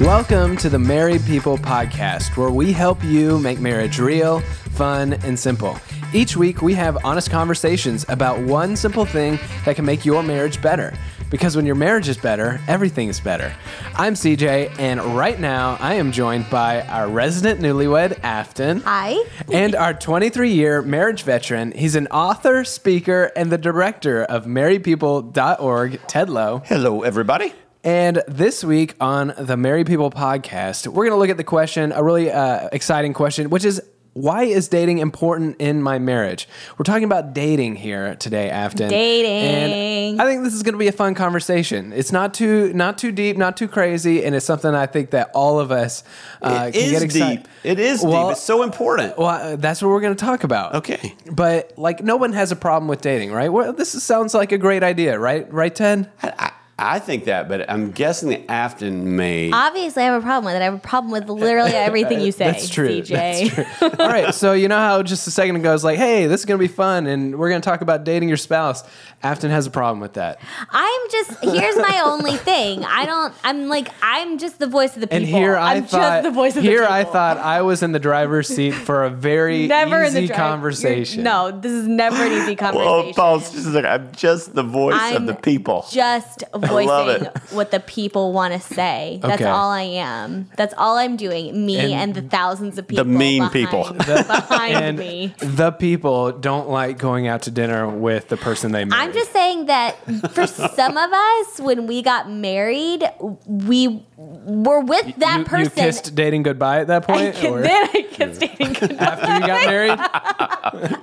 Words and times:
Welcome 0.00 0.56
to 0.56 0.68
the 0.68 0.78
Married 0.78 1.24
People 1.24 1.56
Podcast, 1.56 2.36
where 2.36 2.50
we 2.50 2.72
help 2.72 3.04
you 3.04 3.38
make 3.38 3.60
marriage 3.60 4.00
real, 4.00 4.40
fun, 4.72 5.12
and 5.12 5.38
simple. 5.38 5.78
Each 6.12 6.36
week, 6.36 6.62
we 6.62 6.74
have 6.74 6.98
honest 7.04 7.30
conversations 7.30 8.04
about 8.08 8.40
one 8.40 8.74
simple 8.74 9.04
thing 9.04 9.38
that 9.64 9.76
can 9.76 9.84
make 9.84 10.04
your 10.04 10.24
marriage 10.24 10.60
better. 10.60 10.94
Because 11.30 11.54
when 11.54 11.64
your 11.64 11.76
marriage 11.76 12.08
is 12.08 12.16
better, 12.16 12.60
everything 12.66 13.08
is 13.08 13.20
better. 13.20 13.54
I'm 13.94 14.14
CJ, 14.14 14.80
and 14.80 15.00
right 15.16 15.38
now 15.38 15.76
I 15.78 15.94
am 15.94 16.10
joined 16.10 16.50
by 16.50 16.82
our 16.82 17.08
resident 17.08 17.60
newlywed, 17.60 18.18
Afton. 18.24 18.80
Hi. 18.80 19.24
and 19.52 19.76
our 19.76 19.94
23 19.94 20.50
year 20.50 20.82
marriage 20.82 21.22
veteran. 21.22 21.70
He's 21.70 21.94
an 21.94 22.08
author, 22.08 22.64
speaker, 22.64 23.30
and 23.36 23.52
the 23.52 23.58
director 23.58 24.24
of 24.24 24.46
marriedpeople.org, 24.46 26.00
Ted 26.08 26.30
Lowe. 26.30 26.62
Hello, 26.66 27.02
everybody. 27.02 27.52
And 27.84 28.22
this 28.26 28.64
week 28.64 28.94
on 28.98 29.34
the 29.38 29.58
Married 29.58 29.86
People 29.86 30.10
podcast, 30.10 30.86
we're 30.86 31.04
going 31.04 31.10
to 31.10 31.18
look 31.18 31.28
at 31.28 31.36
the 31.36 31.44
question, 31.44 31.92
a 31.92 32.02
really 32.02 32.30
uh, 32.32 32.70
exciting 32.72 33.12
question, 33.12 33.50
which 33.50 33.62
is 33.64 33.82
why 34.14 34.44
is 34.44 34.68
dating 34.68 34.98
important 34.98 35.56
in 35.58 35.82
my 35.82 35.98
marriage? 35.98 36.48
We're 36.78 36.84
talking 36.84 37.04
about 37.04 37.34
dating 37.34 37.74
here 37.76 38.14
today, 38.14 38.48
Afton. 38.48 38.88
Dating. 38.88 40.12
And 40.14 40.22
I 40.22 40.24
think 40.24 40.44
this 40.44 40.54
is 40.54 40.62
going 40.62 40.72
to 40.72 40.78
be 40.78 40.86
a 40.86 40.92
fun 40.92 41.14
conversation. 41.14 41.92
It's 41.92 42.10
not 42.12 42.32
too 42.32 42.72
not 42.72 42.96
too 42.96 43.12
deep, 43.12 43.36
not 43.36 43.56
too 43.56 43.68
crazy, 43.68 44.24
and 44.24 44.34
it's 44.34 44.46
something 44.46 44.72
I 44.74 44.86
think 44.86 45.10
that 45.10 45.30
all 45.34 45.60
of 45.60 45.70
us 45.70 46.04
uh, 46.40 46.70
It 46.72 46.78
can 46.78 46.90
get 46.90 47.02
excited. 47.02 47.42
deep. 47.42 47.48
It 47.64 47.78
is 47.80 48.02
Well- 48.02 48.28
deep. 48.28 48.32
It's 48.36 48.40
so 48.40 48.62
important. 48.62 49.18
Well, 49.18 49.26
uh, 49.28 49.56
that's 49.56 49.82
what 49.82 49.88
we're 49.88 50.00
going 50.00 50.14
to 50.16 50.24
talk 50.24 50.44
about. 50.44 50.76
Okay. 50.76 51.14
But 51.30 51.74
like, 51.76 52.02
no 52.02 52.16
one 52.16 52.32
has 52.32 52.50
a 52.50 52.56
problem 52.56 52.88
with 52.88 53.02
dating, 53.02 53.32
right? 53.32 53.52
Well, 53.52 53.74
this 53.74 53.90
sounds 54.02 54.32
like 54.32 54.52
a 54.52 54.58
great 54.58 54.82
idea, 54.84 55.18
right? 55.18 55.52
Right, 55.52 55.74
Ted? 55.74 56.10
I, 56.22 56.32
I 56.38 56.52
think 56.98 57.24
that, 57.26 57.48
but 57.48 57.70
I'm 57.70 57.90
guessing 57.92 58.30
that 58.30 58.50
Afton 58.50 59.16
may. 59.16 59.50
Obviously, 59.52 60.02
I 60.02 60.06
have 60.06 60.20
a 60.22 60.24
problem 60.24 60.46
with 60.46 60.54
it. 60.54 60.62
I 60.62 60.64
have 60.64 60.74
a 60.74 60.78
problem 60.78 61.12
with 61.12 61.28
literally 61.28 61.70
everything 61.74 62.20
you 62.20 62.32
say. 62.32 62.46
That's 62.46 62.68
true. 62.68 62.88
CJ. 62.88 63.08
That's 63.08 63.78
true. 63.78 63.88
All 64.04 64.08
right. 64.08 64.34
So 64.34 64.52
you 64.52 64.68
know 64.68 64.78
how 64.78 65.02
just 65.02 65.26
a 65.26 65.30
second 65.30 65.56
ago 65.56 65.70
I 65.70 65.72
was 65.72 65.84
like, 65.84 65.98
"Hey, 65.98 66.26
this 66.26 66.40
is 66.40 66.46
going 66.46 66.58
to 66.58 66.62
be 66.62 66.72
fun, 66.72 67.06
and 67.06 67.38
we're 67.38 67.48
going 67.48 67.60
to 67.60 67.64
talk 67.68 67.80
about 67.80 68.04
dating 68.04 68.28
your 68.28 68.38
spouse." 68.38 68.82
Afton 69.22 69.50
has 69.50 69.66
a 69.66 69.70
problem 69.70 70.00
with 70.00 70.14
that, 70.14 70.38
I'm 70.68 71.00
just 71.10 71.42
here's 71.42 71.76
my 71.76 72.02
only 72.04 72.36
thing. 72.36 72.84
I 72.84 73.06
don't. 73.06 73.32
I'm 73.42 73.68
like 73.68 73.88
I'm 74.02 74.36
just 74.36 74.58
the 74.58 74.66
voice 74.66 74.94
of 74.96 75.00
the 75.00 75.06
people. 75.06 75.16
and 75.18 75.26
here 75.26 75.56
I 75.56 75.76
am 75.76 75.84
thought, 75.84 75.98
just 75.98 76.22
the 76.24 76.30
voice 76.30 76.56
of 76.56 76.62
here 76.62 76.80
the 76.80 76.86
people. 76.86 76.94
I 76.94 77.04
thought 77.04 77.38
I 77.38 77.62
was 77.62 77.82
in 77.82 77.92
the 77.92 77.98
driver's 77.98 78.48
seat 78.48 78.72
for 78.72 79.04
a 79.04 79.10
very 79.10 79.66
never 79.66 80.04
easy 80.04 80.18
in 80.18 80.24
the 80.24 80.28
drive- 80.28 80.38
conversation. 80.38 81.20
You're- 81.20 81.24
No, 81.24 81.50
this 81.58 81.72
is 81.72 81.88
never 81.88 82.16
an 82.22 82.32
easy 82.32 82.54
conversation. 82.54 82.84
well, 82.92 83.12
Paul's 83.14 83.50
just 83.52 83.66
like, 83.68 83.84
I'm 83.86 84.12
just 84.12 84.54
the 84.54 84.62
voice 84.62 84.96
I'm 84.98 85.16
of 85.16 85.26
the 85.26 85.34
people. 85.34 85.86
Just 85.90 86.44
love 86.52 86.63
voicing 86.68 87.26
it. 87.26 87.36
what 87.50 87.70
the 87.70 87.80
people 87.80 88.32
want 88.32 88.54
to 88.54 88.60
say. 88.60 89.18
That's 89.22 89.34
Okay. 89.42 89.50
all 89.50 89.70
I 89.70 89.82
am. 89.82 90.48
That's 90.56 90.74
all 90.76 90.96
I'm 90.96 91.16
doing. 91.16 91.64
Me 91.66 91.78
And 91.92 91.94
and, 91.94 92.14
the 92.14 92.22
thousands 92.22 92.78
of 92.78 92.86
people. 92.88 93.04
The 93.04 93.10
mean 93.10 93.42
behind, 93.50 93.52
people. 93.52 93.92
behind 93.98 94.74
and 94.76 94.98
me. 94.98 95.34
the 95.38 95.72
people 95.72 96.32
don't 96.32 96.68
like 96.68 96.98
going 96.98 97.26
out 97.28 97.42
to 97.42 97.50
dinner 97.50 97.88
with 97.88 98.28
the 98.28 98.36
person 98.36 98.72
they 98.72 98.84
married. 98.84 99.02
I'm 99.02 99.12
just 99.12 99.32
saying 99.32 99.66
that 99.66 99.96
for 100.32 100.46
some 100.46 100.96
of 100.96 101.12
us, 101.12 101.60
when 101.60 101.86
we 101.86 102.02
got 102.02 102.30
married, 102.30 103.04
we 103.46 104.04
were 104.16 104.80
with 104.80 105.16
that 105.16 105.38
you, 105.40 105.44
person. 105.44 105.72
You 105.76 105.82
kissed 105.82 106.14
dating 106.14 106.42
goodbye 106.44 106.80
at 106.80 106.86
that 106.88 107.04
point, 107.06 107.34
kid- 107.34 107.50
or 107.50 107.60
then 107.62 107.88
I 107.94 108.02
kissed 108.10 108.40
dating 108.40 108.72
goodbye. 108.74 108.96
after 109.04 109.34
you 109.34 109.46
got 109.46 109.66
married. 109.66 110.98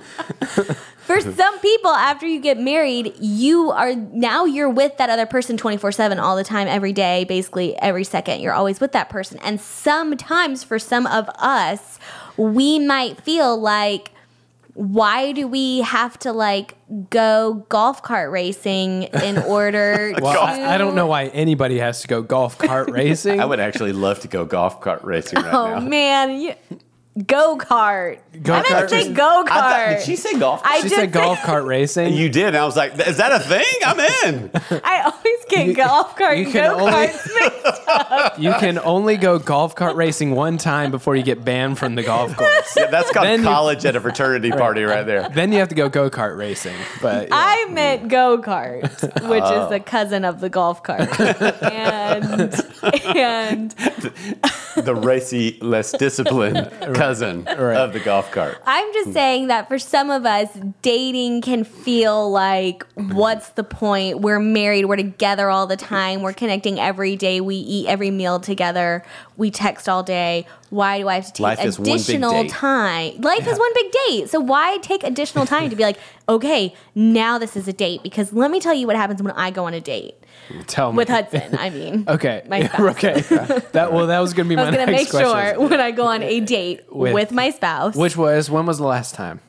For 1.04 1.20
some 1.32 1.58
people, 1.60 1.90
after 1.90 2.26
you 2.26 2.40
get 2.40 2.58
married, 2.58 3.14
you 3.18 3.70
are 3.70 3.94
now 3.94 4.44
you're 4.44 4.70
with 4.70 4.96
that 4.98 5.10
other 5.10 5.26
person 5.26 5.56
24 5.56 5.92
7 5.92 6.18
all 6.18 6.36
the 6.36 6.44
time, 6.44 6.68
every 6.68 6.92
day, 6.92 7.24
basically 7.24 7.76
every 7.78 8.04
second. 8.04 8.40
You're 8.40 8.52
always 8.54 8.80
with 8.80 8.92
that 8.92 9.08
person. 9.08 9.38
And 9.42 9.60
sometimes 9.60 10.64
for 10.64 10.78
some 10.78 11.06
of 11.06 11.28
us, 11.38 11.98
we 12.36 12.78
might 12.78 13.20
feel 13.20 13.60
like, 13.60 14.10
why 14.74 15.32
do 15.32 15.46
we 15.46 15.80
have 15.82 16.18
to 16.20 16.32
like 16.32 16.76
go 17.10 17.66
golf 17.68 18.02
cart 18.02 18.30
racing 18.30 19.02
in 19.02 19.36
order 19.46 20.14
Well, 20.18 20.32
to 20.32 20.40
I, 20.40 20.74
I 20.74 20.78
don't 20.78 20.94
know 20.94 21.06
why 21.06 21.26
anybody 21.26 21.78
has 21.78 22.00
to 22.02 22.08
go 22.08 22.22
golf 22.22 22.56
cart 22.56 22.90
racing. 22.92 23.38
I 23.38 23.44
would 23.44 23.60
actually 23.60 23.92
love 23.92 24.20
to 24.20 24.28
go 24.28 24.46
golf 24.46 24.80
cart 24.80 25.04
racing 25.04 25.40
right 25.42 25.52
Oh 25.52 25.74
now. 25.74 25.80
man, 25.80 26.40
you, 26.40 26.54
go 27.26 27.58
kart. 27.58 28.18
I 28.34 28.38
Go-kart 28.38 28.62
meant 28.62 28.66
to 28.66 28.88
say 28.88 28.96
racing. 28.96 29.14
go 29.14 29.44
kart. 29.46 29.96
did 29.98 30.06
she 30.06 30.16
say 30.16 30.38
golf? 30.38 30.62
I 30.64 30.76
she 30.78 30.82
just 30.84 30.94
said 30.94 31.12
golf 31.12 31.42
cart 31.42 31.64
racing. 31.64 32.14
you 32.14 32.30
did. 32.30 32.46
And 32.48 32.56
I 32.56 32.64
was 32.64 32.76
like, 32.76 32.94
is 33.06 33.18
that 33.18 33.32
a 33.32 33.38
thing? 33.38 33.64
I'm 33.84 34.00
in. 34.00 34.50
I 34.82 35.02
always 35.02 35.44
get 35.50 35.66
You- 35.66 35.74
golf 35.74 36.16
cart 36.16 36.38
you 36.38 36.44
and 36.44 36.52
can 36.52 36.70
go 36.70 36.80
only- 36.80 36.92
karts 36.92 37.34
mixed 37.34 38.38
You 38.38 38.52
can 38.54 38.78
only 38.78 39.18
go 39.18 39.38
golf 39.38 39.74
cart 39.74 39.96
racing 39.96 40.30
one 40.34 40.56
time 40.56 40.90
before 40.90 41.14
you 41.14 41.22
get 41.22 41.44
banned 41.44 41.78
from 41.78 41.94
the 41.96 42.02
golf 42.02 42.34
course. 42.36 42.74
Yeah, 42.76 42.86
that's 42.86 43.10
called 43.12 43.26
Then 43.26 43.40
you- 43.40 43.46
college 43.46 43.84
at 43.84 43.94
a 43.94 44.00
fraternity 44.00 44.50
party 44.50 44.82
right 44.82 45.04
there. 45.04 45.28
then 45.28 45.52
you 45.52 45.58
have 45.58 45.68
to 45.68 45.74
go 45.74 45.90
go 45.90 46.08
kart 46.08 46.38
racing. 46.38 46.76
But 47.02 47.28
yeah. 47.28 47.34
I 47.34 47.66
meant 47.70 48.08
go 48.08 48.38
kart, 48.38 48.82
which 49.28 49.42
Oh. 49.44 49.64
is 49.64 49.68
the 49.70 49.80
cousin 49.80 50.24
of 50.24 50.40
the 50.40 50.48
golf 50.48 50.82
cart, 50.82 51.08
and 51.20 52.54
and 53.04 53.74
The 54.76 54.94
racy, 54.94 55.58
less 55.60 55.92
disciplined 55.92 56.70
cousin 56.94 57.44
Right. 57.44 57.76
of 57.76 57.92
the 57.92 58.00
golf 58.00 58.30
cart. 58.30 58.60
I'm 58.66 58.92
just 58.92 59.12
saying 59.12 59.48
that 59.48 59.68
for 59.68 59.78
some 59.78 60.10
of 60.10 60.24
us, 60.24 60.48
dating 60.80 61.42
can 61.42 61.64
feel 61.64 62.30
like, 62.30 62.84
what's 62.94 63.50
the 63.50 63.64
point? 63.64 64.20
We're 64.20 64.38
married, 64.40 64.86
we're 64.86 64.96
together 64.96 65.50
all 65.50 65.66
the 65.66 65.76
time, 65.76 66.22
we're 66.22 66.32
connecting 66.32 66.78
every 66.80 67.16
day, 67.16 67.40
we 67.40 67.56
eat 67.56 67.86
every 67.88 68.10
meal 68.10 68.40
together, 68.40 69.04
we 69.36 69.50
text 69.50 69.88
all 69.88 70.02
day. 70.02 70.46
Why 70.70 70.98
do 71.00 71.08
I 71.08 71.16
have 71.16 71.26
to 71.26 71.32
take 71.32 71.40
Life 71.40 71.64
is 71.64 71.78
one 71.78 71.84
big 71.84 71.94
additional 71.96 72.46
time? 72.46 73.20
Life 73.20 73.46
is 73.46 73.58
one 73.58 73.74
big 73.74 73.92
date. 74.06 74.30
So 74.30 74.40
why 74.40 74.78
take 74.78 75.04
additional 75.04 75.44
time 75.44 75.68
to 75.68 75.76
be 75.76 75.82
like, 75.82 75.98
okay, 76.28 76.74
now 76.94 77.38
this 77.38 77.56
is 77.56 77.68
a 77.68 77.72
date? 77.72 78.02
Because 78.02 78.32
let 78.32 78.50
me 78.50 78.58
tell 78.60 78.74
you 78.74 78.86
what 78.86 78.96
happens 78.96 79.22
when 79.22 79.32
I 79.32 79.50
go 79.50 79.66
on 79.66 79.74
a 79.74 79.80
date 79.80 80.14
tell 80.66 80.92
me 80.92 80.96
with 80.98 81.08
Hudson. 81.08 81.56
I 81.58 81.70
mean, 81.70 82.04
Okay. 82.08 82.42
my 82.48 82.62
spouse. 82.66 82.80
okay. 82.96 83.20
That 83.72 83.92
well, 83.92 84.06
that 84.08 84.20
was 84.20 84.34
going 84.34 84.48
to 84.48 84.54
be 84.54 84.58
I 84.60 84.64
my 84.64 84.70
was 84.70 84.76
gonna 84.78 84.90
next 84.92 85.02
make 85.04 85.10
question. 85.10 85.54
sure 85.56 85.68
when 85.68 85.80
I 85.80 85.90
go 85.90 86.06
on 86.06 86.22
a 86.22 86.40
date 86.40 86.82
With- 86.90 87.14
with, 87.14 87.32
my 87.32 87.50
spouse. 87.50 87.94
Which 87.96 88.16
was 88.16 88.50
when 88.50 88.66
was 88.66 88.78
the 88.78 88.86
last 88.86 89.14
time? 89.14 89.40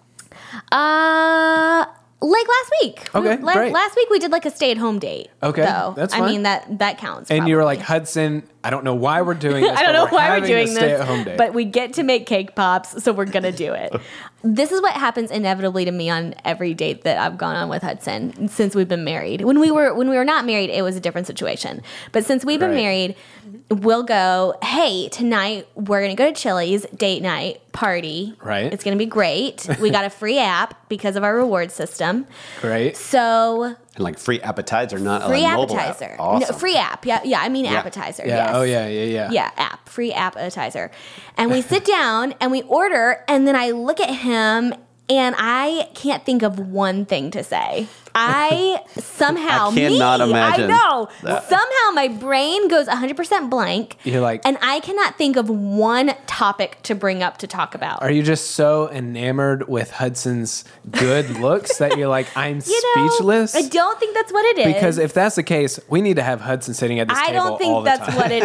Uh, 0.71 1.85
like 2.21 2.47
last 2.47 2.71
week. 2.81 3.15
Okay, 3.15 3.37
La- 3.41 3.53
great. 3.53 3.73
Last 3.73 3.95
week 3.95 4.09
we 4.09 4.19
did 4.19 4.31
like 4.31 4.45
a 4.45 4.51
stay-at-home 4.51 4.99
date. 4.99 5.29
Okay, 5.41 5.61
though. 5.63 5.93
that's 5.95 6.13
I 6.13 6.19
fine. 6.19 6.31
mean 6.31 6.43
that 6.43 6.79
that 6.79 6.97
counts. 6.97 7.29
And 7.31 7.47
you 7.47 7.55
were 7.55 7.63
like 7.63 7.79
probably. 7.79 7.99
Hudson. 7.99 8.43
I 8.63 8.69
don't 8.69 8.83
know 8.83 8.95
why 8.95 9.21
we're 9.21 9.33
doing 9.33 9.61
this. 9.63 9.77
I 9.77 9.83
don't 9.83 9.93
know 9.93 10.05
we're 10.05 10.11
why 10.17 10.39
we're 10.39 10.45
doing 10.47 10.73
this, 10.73 11.37
but 11.37 11.53
we 11.53 11.65
get 11.65 11.93
to 11.93 12.03
make 12.03 12.25
cake 12.25 12.55
pops, 12.55 13.03
so 13.03 13.11
we're 13.11 13.25
gonna 13.25 13.51
do 13.51 13.73
it. 13.73 13.93
this 14.43 14.71
is 14.71 14.81
what 14.81 14.93
happens 14.93 15.31
inevitably 15.31 15.85
to 15.85 15.91
me 15.91 16.09
on 16.09 16.33
every 16.45 16.73
date 16.73 17.03
that 17.03 17.17
I've 17.17 17.37
gone 17.37 17.55
on 17.55 17.69
with 17.69 17.81
Hudson 17.81 18.47
since 18.47 18.75
we've 18.75 18.87
been 18.87 19.03
married. 19.03 19.41
When 19.41 19.59
we 19.59 19.71
were 19.71 19.93
when 19.93 20.09
we 20.09 20.15
were 20.15 20.25
not 20.25 20.45
married, 20.45 20.69
it 20.69 20.81
was 20.81 20.95
a 20.95 20.99
different 20.99 21.27
situation. 21.27 21.81
But 22.11 22.25
since 22.25 22.45
we've 22.45 22.59
been 22.59 22.69
Right. 22.69 22.75
married, 22.75 23.15
we'll 23.69 24.03
go. 24.03 24.55
Hey, 24.63 25.09
tonight 25.09 25.67
we're 25.75 26.01
gonna 26.01 26.15
go 26.15 26.31
to 26.31 26.33
Chili's 26.33 26.85
date 26.95 27.21
night 27.21 27.61
party. 27.73 28.33
Right. 28.41 28.71
It's 28.71 28.83
gonna 28.83 28.95
be 28.97 29.05
great. 29.05 29.67
we 29.81 29.89
got 29.89 30.05
a 30.05 30.09
free 30.09 30.39
app 30.39 30.87
because 30.89 31.15
of 31.15 31.23
our 31.23 31.35
reward 31.35 31.71
system. 31.71 32.27
Great. 32.61 32.95
So 32.97 33.75
And 33.95 34.03
like 34.03 34.17
free 34.17 34.41
appetizer, 34.41 34.97
not 34.97 35.27
free 35.27 35.45
a 35.45 35.55
mobile 35.55 35.77
app. 35.77 35.89
appetizer. 35.89 36.15
Awesome. 36.19 36.51
No, 36.51 36.59
free 36.59 36.75
app. 36.77 37.05
Yeah, 37.05 37.21
yeah. 37.23 37.41
I 37.41 37.49
mean 37.49 37.65
appetizer. 37.67 38.23
Yeah. 38.25 38.47
Yes. 38.47 38.49
Oh 38.55 38.63
yeah. 38.63 38.87
Yeah. 38.87 39.03
Yeah. 39.05 39.31
Yeah, 39.31 39.51
app, 39.57 39.87
free 39.87 40.11
appetizer. 40.11 40.89
And 41.37 41.51
we 41.51 41.61
sit 41.61 41.85
down 41.85 42.33
and 42.39 42.51
we 42.51 42.63
order, 42.63 43.23
and 43.27 43.47
then 43.47 43.55
I 43.55 43.69
look 43.71 43.99
at 43.99 44.09
him 44.09 44.73
and 45.09 45.35
I 45.37 45.89
can't 45.93 46.25
think 46.25 46.41
of 46.41 46.57
one 46.57 47.05
thing 47.05 47.29
to 47.31 47.43
say. 47.43 47.87
I 48.15 48.79
somehow 48.97 49.69
I 49.69 49.73
cannot 49.73 50.19
me, 50.19 50.29
imagine 50.29 50.71
I 50.71 50.77
know. 50.77 51.09
that. 51.23 51.49
Somehow 51.49 51.91
my 51.93 52.07
brain 52.09 52.67
goes 52.67 52.87
100% 52.87 53.49
blank. 53.49 53.97
You're 54.03 54.21
like- 54.21 54.41
and 54.45 54.57
I 54.61 54.79
cannot 54.81 55.17
think 55.17 55.35
of 55.35 55.49
one 55.49 56.13
topic 56.27 56.77
to 56.83 56.93
bring 56.95 57.23
up 57.23 57.37
to 57.39 57.47
talk 57.47 57.73
about. 57.75 58.01
Are 58.03 58.11
you 58.11 58.21
just 58.23 58.51
so 58.51 58.89
enamored 58.91 59.67
with 59.67 59.91
Hudson's 59.91 60.63
good 60.91 61.29
looks 61.39 61.77
that 61.77 61.97
you're 61.97 62.07
like, 62.07 62.27
I'm 62.37 62.61
You 62.65 62.95
know, 62.95 63.07
speechless? 63.09 63.55
I 63.55 63.63
don't 63.67 63.99
think 63.99 64.13
that's 64.13 64.31
what 64.31 64.45
it 64.45 64.59
is. 64.67 64.73
Because 64.73 64.97
if 64.97 65.13
that's 65.13 65.35
the 65.35 65.43
case, 65.43 65.79
we 65.89 66.01
need 66.01 66.17
to 66.17 66.23
have 66.23 66.41
Hudson 66.41 66.73
sitting 66.73 66.99
at 66.99 67.07
this 67.07 67.17
I 67.17 67.31
table 67.31 67.43
don't 67.43 67.57
think 67.57 67.73
the 67.73 67.83
that's 67.83 68.05
time. 68.07 68.15
what 68.15 68.31
it 68.31 68.43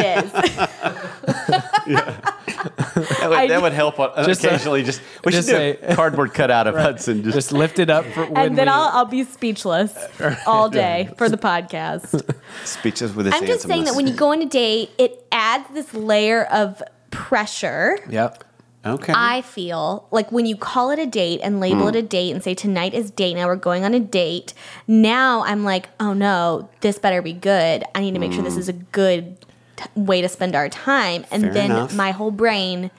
is. 2.08 2.14
That 2.58 3.28
would, 3.30 3.38
I- 3.38 3.46
that 3.48 3.62
would 3.62 3.72
help 3.72 4.00
on, 4.00 4.24
Just, 4.24 4.42
occasionally. 4.42 4.82
just 4.82 5.00
we 5.24 5.30
just 5.30 5.48
should 5.48 5.54
do 5.54 5.58
say- 5.80 5.92
a 5.92 5.94
cardboard 5.94 6.34
cutout 6.34 6.66
of 6.66 6.74
Hudson. 6.74 7.22
Just, 7.22 7.34
Just 7.36 7.52
lift 7.52 7.78
it 7.78 7.88
up 7.90 8.04
for 8.06 8.24
when 8.26 8.36
and 8.36 8.58
then 8.58 8.66
we, 8.66 8.72
I'll, 8.72 8.88
I'll 8.92 9.04
be 9.04 9.22
speechless 9.22 9.57
all 10.46 10.69
day 10.70 11.10
for 11.16 11.28
the 11.28 11.37
podcast. 11.38 12.22
speeches 12.64 13.14
with 13.14 13.26
his 13.26 13.34
I'm 13.34 13.46
just 13.46 13.66
saying 13.66 13.84
that 13.84 13.94
when 13.94 14.06
you 14.06 14.14
go 14.14 14.32
on 14.32 14.43
a 14.43 14.46
date, 14.46 14.90
it 14.99 15.25
adds 15.32 15.69
this 15.72 15.93
layer 15.94 16.44
of 16.44 16.82
pressure. 17.10 17.99
Yep. 18.08 18.44
okay, 18.87 19.12
I 19.14 19.43
feel 19.43 20.06
like 20.10 20.31
when 20.32 20.46
you 20.46 20.56
call 20.56 20.90
it 20.90 20.99
a 20.99 21.06
date 21.06 21.40
and 21.43 21.60
label 21.60 21.82
Hmm. 21.82 21.88
it 21.88 21.96
a 21.96 22.02
date 22.02 22.31
and 22.32 22.43
say 22.43 22.55
tonight 22.55 22.94
is 22.94 23.10
date 23.10 23.34
now 23.34 23.46
we're 23.46 23.56
going 23.56 23.84
on 23.84 23.93
a 23.94 24.00
date. 24.00 24.55
Now 24.87 25.43
I'm 25.44 25.64
like, 25.64 25.88
oh 26.00 26.12
no, 26.12 26.69
this 26.81 26.99
better 26.99 27.20
be 27.20 27.32
good. 27.32 27.84
I 27.94 28.00
need 28.00 28.14
to 28.14 28.20
make 28.20 28.32
sure 28.32 28.40
Hmm. 28.43 28.44
this 28.46 28.56
is 28.56 28.69
a 28.69 28.72
good 28.72 29.37
t- 29.76 29.84
way 29.96 30.20
to 30.22 30.28
spend 30.28 30.54
our 30.54 30.69
time, 30.69 31.26
and 31.31 31.43
Fair 31.44 31.52
then 31.52 31.70
enough. 31.72 31.94
my 31.94 32.12
whole 32.12 32.31
brain 32.31 32.90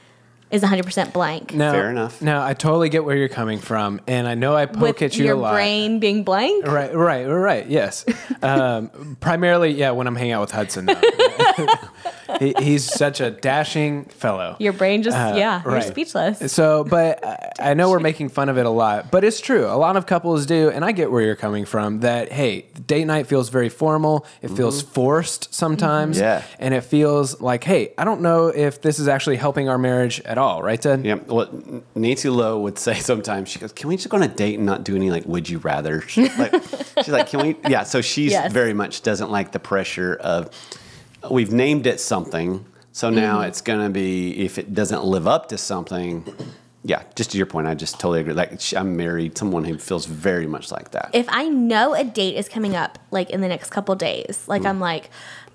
is 0.52 0.64
100% 0.64 1.14
blank. 1.14 1.54
No, 1.54 1.72
Fair 1.72 1.90
enough. 1.92 2.22
No, 2.22 2.42
I 2.42 2.54
totally 2.54 2.90
get 2.90 3.04
where 3.06 3.16
you're 3.16 3.30
coming 3.30 3.60
from, 3.60 4.02
and 4.08 4.28
I 4.28 4.36
know 4.36 4.56
I 4.56 4.66
poke 4.66 4.82
with 5.00 5.02
at 5.04 5.18
you 5.18 5.26
your 5.26 5.36
a 5.36 5.40
lot. 5.40 5.54
brain 5.54 6.00
being 6.00 6.24
blank. 6.24 6.66
Right, 6.66 6.94
right, 6.96 7.26
right. 7.26 7.68
Yes. 7.68 8.06
Um, 8.42 9.18
primarily, 9.20 9.72
yeah. 9.72 9.92
When 9.92 10.08
I'm 10.08 10.16
hanging 10.16 10.32
out 10.32 10.40
with 10.40 10.52
Hudson, 10.52 10.88
he, 12.40 12.54
he's 12.60 12.86
such 12.86 13.20
a 13.20 13.32
dashing 13.32 14.06
fellow. 14.06 14.56
Your 14.60 14.72
brain 14.74 15.04
just, 15.04 15.18
Uh, 15.18 15.34
yeah, 15.36 15.62
you're 15.64 15.74
right. 15.74 15.84
speechless. 15.84 16.52
So, 16.54 16.86
but 16.86 17.22
I- 17.26 17.46
I 17.62 17.74
know 17.74 17.90
we're 17.90 18.00
making 18.00 18.30
fun 18.30 18.48
of 18.48 18.58
it 18.58 18.66
a 18.66 18.70
lot, 18.70 19.12
but 19.12 19.26
it's 19.26 19.42
true. 19.42 19.66
A 19.66 19.76
lot 19.76 19.98
of 19.98 20.06
couples 20.06 20.46
do, 20.46 20.70
and 20.70 20.86
I 20.86 20.94
get 20.94 21.12
where 21.12 21.22
you're 21.22 21.36
coming 21.36 21.66
from. 21.66 22.00
That 22.00 22.32
hey, 22.32 22.68
date 22.88 23.04
night 23.06 23.28
feels 23.28 23.50
very 23.50 23.68
formal. 23.68 24.26
It 24.42 24.52
feels 24.52 24.82
forced 24.82 25.54
sometimes, 25.54 26.18
Yeah. 26.18 26.44
and 26.60 26.74
it 26.74 26.82
feels 26.86 27.42
like 27.42 27.66
hey, 27.66 27.92
I 27.98 28.06
don't 28.06 28.22
know 28.22 28.48
if 28.48 28.82
this 28.82 29.00
is 29.00 29.10
actually 29.10 29.36
helping 29.36 29.68
our 29.68 29.78
marriage 29.78 30.22
at 30.22 30.38
all, 30.40 30.64
right, 30.64 30.82
Ted? 30.82 31.06
Yeah, 31.06 31.16
what 31.16 31.54
Nancy 31.96 32.30
Lowe 32.30 32.60
would 32.62 32.80
say 32.80 32.96
sometimes, 33.00 33.50
she 33.50 33.60
goes, 33.60 33.72
"Can 33.74 33.88
we 33.90 33.96
just 33.98 34.10
go 34.10 34.18
on 34.18 34.24
a 34.24 34.28
date 34.28 34.56
and 34.56 34.66
not 34.66 34.84
do 34.84 34.96
any 34.96 35.12
like 35.12 35.26
would 35.26 35.48
you 35.50 35.60
rather?" 35.60 36.02
Like, 36.18 36.54
she's 37.04 37.10
like, 37.10 37.28
"Can 37.30 37.42
we?" 37.46 37.56
Yeah, 37.68 37.84
so 37.84 38.02
she's 38.02 38.32
Yes. 38.32 38.52
very 38.52 38.74
much 38.74 39.02
doesn't 39.04 39.30
like 39.30 39.52
the 39.52 39.60
pressure 39.60 40.16
of 40.22 40.50
we've 41.30 41.52
named 41.52 41.86
it 41.88 42.00
something, 42.00 42.66
so 42.92 43.10
now 43.10 43.38
Mm-hmm. 43.40 43.48
it's 43.50 43.62
gonna 43.62 43.90
be 43.90 44.40
if 44.46 44.58
it 44.58 44.74
doesn't 44.74 45.04
live 45.04 45.28
up 45.28 45.50
to 45.50 45.58
something. 45.58 46.26
Yeah, 46.82 47.04
just 47.14 47.32
to 47.32 47.38
your 47.38 47.46
point, 47.46 47.68
I 47.68 47.76
just 47.76 47.96
totally 48.00 48.22
agree. 48.22 48.32
Like 48.34 48.58
I'm 48.74 48.96
married, 48.96 49.38
someone 49.38 49.66
who 49.66 49.78
feels 49.78 50.06
very 50.06 50.48
much 50.48 50.72
like 50.72 50.92
that. 50.92 51.10
if 51.14 51.28
I 51.30 51.50
know 51.50 51.94
a 51.94 52.06
date 52.06 52.38
is 52.38 52.48
coming 52.48 52.74
up, 52.74 52.98
like 53.12 53.30
in 53.32 53.42
the 53.42 53.50
next 53.50 53.70
couple 53.72 53.94
days, 53.96 54.46
like 54.48 54.66
I'm 54.66 54.80
like, 54.80 55.10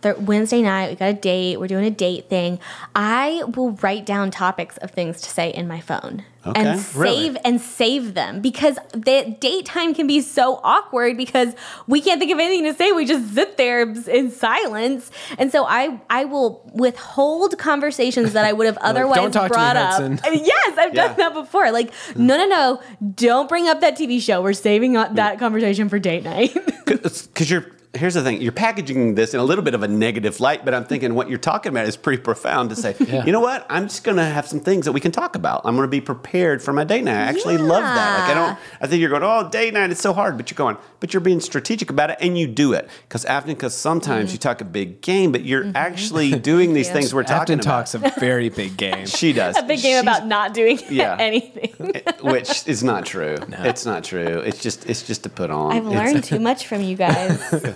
th- 0.04 0.18
Wednesday 0.18 0.62
night, 0.62 0.90
we 0.90 0.96
got 0.96 1.10
a 1.10 1.14
date, 1.14 1.58
we're 1.58 1.66
doing 1.66 1.84
a 1.84 1.90
date 1.90 2.28
thing. 2.28 2.60
I 2.94 3.42
will 3.56 3.72
write 3.72 4.06
down 4.06 4.30
topics 4.30 4.76
of 4.78 4.92
things 4.92 5.20
to 5.22 5.28
say 5.28 5.50
in 5.50 5.66
my 5.66 5.80
phone 5.80 6.24
Okay. 6.46 6.60
and 6.60 6.78
save 6.78 7.00
Really? 7.00 7.36
and 7.42 7.60
save 7.60 8.12
them 8.12 8.42
because 8.42 8.78
the 8.92 9.34
date 9.40 9.64
time 9.64 9.94
can 9.94 10.06
be 10.06 10.20
so 10.20 10.60
awkward 10.62 11.16
because 11.16 11.54
we 11.86 12.02
can't 12.02 12.20
think 12.20 12.30
of 12.32 12.38
anything 12.38 12.70
to 12.70 12.74
say. 12.74 12.92
We 12.92 13.06
just 13.06 13.34
sit 13.34 13.56
there 13.56 13.80
in 13.82 14.30
silence, 14.30 15.10
and 15.38 15.50
so 15.50 15.64
I 15.64 15.98
I 16.10 16.26
will 16.26 16.60
withhold 16.74 17.56
conversations 17.56 18.34
that 18.34 18.44
I 18.44 18.52
would 18.52 18.66
have 18.66 18.76
otherwise 18.82 19.16
"Don't 19.16 19.30
talk 19.32 19.44
to 19.44 19.48
me, 19.48 19.54
brought 19.54 19.76
up. 19.76 19.92
Hudson." 19.92 20.20
Yes, 20.44 20.78
I've 20.78 20.92
done 20.92 21.16
that 21.16 21.32
before. 21.32 21.70
Like, 21.72 21.90
no, 22.14 22.36
no, 22.36 22.46
no, 22.46 22.82
don't 23.14 23.48
bring 23.48 23.66
up 23.68 23.80
that 23.80 23.96
TV 23.96 24.20
show. 24.20 24.42
We're 24.42 24.52
saving 24.52 24.96
up 24.98 25.12
mm. 25.12 25.16
that 25.16 25.38
conversation 25.38 25.88
for 25.88 25.98
date 25.98 26.24
night. 26.24 26.54
because 26.84 27.28
uh, 27.40 27.44
you're 27.46 27.66
here's 27.94 28.14
the 28.14 28.22
thing. 28.22 28.40
You're 28.40 28.52
packaging 28.52 29.14
this 29.14 29.34
in 29.34 29.40
a 29.40 29.44
little 29.44 29.64
bit 29.64 29.74
of 29.74 29.82
a 29.82 29.88
negative 29.88 30.40
light 30.40 30.64
but 30.64 30.74
i'm 30.74 30.84
thinking 30.84 31.14
what 31.14 31.28
you're 31.28 31.38
talking 31.38 31.70
about 31.70 31.86
is 31.86 31.96
pretty 31.96 32.22
profound 32.22 32.70
to 32.70 32.76
say 32.76 32.94
you 33.26 33.32
know 33.32 33.40
what? 33.40 33.66
I'm 33.68 33.84
just 33.84 34.04
going 34.04 34.16
to 34.16 34.24
have 34.24 34.46
some 34.46 34.60
things 34.60 34.84
that 34.84 34.92
we 34.92 35.00
can 35.00 35.12
talk 35.12 35.36
about. 35.36 35.62
I'm 35.64 35.76
going 35.76 35.86
to 35.86 35.90
be 35.90 36.00
prepared 36.00 36.62
for 36.62 36.72
my 36.72 36.84
date 36.84 37.04
night. 37.04 37.14
I 37.14 37.26
actually 37.28 37.58
love 37.58 37.82
that. 37.82 38.20
Like 38.20 38.30
i 38.30 38.34
don't 38.34 38.58
i 38.80 38.86
think 38.86 39.00
you're 39.00 39.10
going 39.10 39.22
oh 39.22 39.48
date 39.48 39.74
night 39.74 39.90
it's 39.90 40.00
so 40.00 40.12
hard 40.12 40.36
but 40.36 40.50
you're 40.50 40.56
going 40.56 40.76
but 41.00 41.12
you're 41.12 41.20
being 41.20 41.40
strategic 41.40 41.90
about 41.90 42.10
it 42.10 42.18
and 42.20 42.38
you 42.38 42.46
do 42.46 42.72
it. 42.72 42.88
Because 43.08 43.24
often 43.26 43.54
because 43.54 43.74
sometimes 43.74 44.26
mm-hmm. 44.28 44.34
you 44.34 44.38
talk 44.38 44.60
a 44.60 44.64
big 44.64 45.00
game 45.00 45.32
but 45.32 45.44
you're 45.44 45.64
mm-hmm. 45.64 45.76
actually 45.76 46.38
doing 46.38 46.72
these 46.72 46.90
things 46.94 47.14
we're 47.14 47.22
talking 47.22 47.34
about. 47.34 47.42
Afton 47.44 47.60
about. 47.60 47.86
talks 47.86 47.94
a 48.16 48.20
very 48.20 48.48
big 48.48 48.76
game. 48.76 49.06
she 49.20 49.32
does. 49.32 49.56
A 49.56 49.62
big 49.62 49.80
game 49.80 49.92
She's- 49.92 50.02
about 50.02 50.26
not 50.26 50.54
doing 50.54 50.80
Yeah. 50.88 51.16
anything. 51.18 51.74
which 52.22 52.66
is 52.66 52.82
not 52.82 53.06
true. 53.06 53.36
It's 53.58 53.84
not 53.84 54.04
true. 54.04 54.40
It's 54.40 54.60
just 54.60 54.88
it's 54.88 55.02
just 55.02 55.22
to 55.24 55.28
put 55.28 55.50
on. 55.50 55.72
I've 55.72 55.86
It's- 55.86 56.12
learned 56.12 56.24
too 56.24 56.40
much 56.40 56.66
from 56.66 56.82
you 56.82 56.96
guys. 56.96 57.74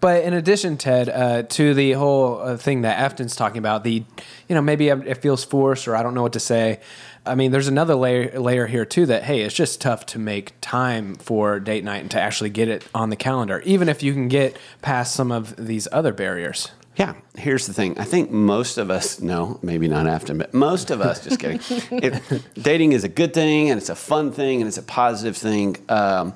But 0.00 0.24
in 0.24 0.32
addition, 0.34 0.76
Ted, 0.76 1.08
uh, 1.08 1.42
to 1.42 1.74
the 1.74 1.92
whole 1.92 2.40
uh, 2.40 2.56
thing 2.56 2.82
that 2.82 2.98
Afton's 2.98 3.36
talking 3.36 3.58
about, 3.58 3.84
the, 3.84 4.04
you 4.48 4.54
know, 4.54 4.62
maybe 4.62 4.88
it 4.88 5.18
feels 5.18 5.44
forced 5.44 5.88
or 5.88 5.96
I 5.96 6.02
don't 6.02 6.14
know 6.14 6.22
what 6.22 6.34
to 6.34 6.40
say. 6.40 6.80
I 7.26 7.34
mean, 7.34 7.52
there's 7.52 7.68
another 7.68 7.94
layer, 7.94 8.38
layer 8.38 8.66
here 8.66 8.84
too 8.84 9.06
that, 9.06 9.22
hey, 9.22 9.40
it's 9.40 9.54
just 9.54 9.80
tough 9.80 10.04
to 10.06 10.18
make 10.18 10.52
time 10.60 11.14
for 11.14 11.58
date 11.58 11.84
night 11.84 12.02
and 12.02 12.10
to 12.10 12.20
actually 12.20 12.50
get 12.50 12.68
it 12.68 12.86
on 12.94 13.10
the 13.10 13.16
calendar, 13.16 13.60
even 13.64 13.88
if 13.88 14.02
you 14.02 14.12
can 14.12 14.28
get 14.28 14.58
past 14.82 15.14
some 15.14 15.32
of 15.32 15.56
these 15.56 15.88
other 15.90 16.12
barriers. 16.12 16.70
Yeah, 16.96 17.14
here's 17.36 17.66
the 17.66 17.72
thing. 17.72 17.98
I 17.98 18.04
think 18.04 18.30
most 18.30 18.78
of 18.78 18.90
us, 18.90 19.20
no, 19.20 19.58
maybe 19.62 19.88
not 19.88 20.06
Afton, 20.06 20.38
but 20.38 20.54
most 20.54 20.90
of 20.90 21.00
us, 21.00 21.24
just 21.24 21.40
kidding. 21.40 21.60
It, 21.90 22.42
dating 22.54 22.92
is 22.92 23.02
a 23.02 23.08
good 23.08 23.34
thing 23.34 23.70
and 23.70 23.78
it's 23.78 23.88
a 23.88 23.96
fun 23.96 24.30
thing 24.30 24.60
and 24.60 24.68
it's 24.68 24.78
a 24.78 24.82
positive 24.82 25.36
thing, 25.36 25.76
um, 25.88 26.34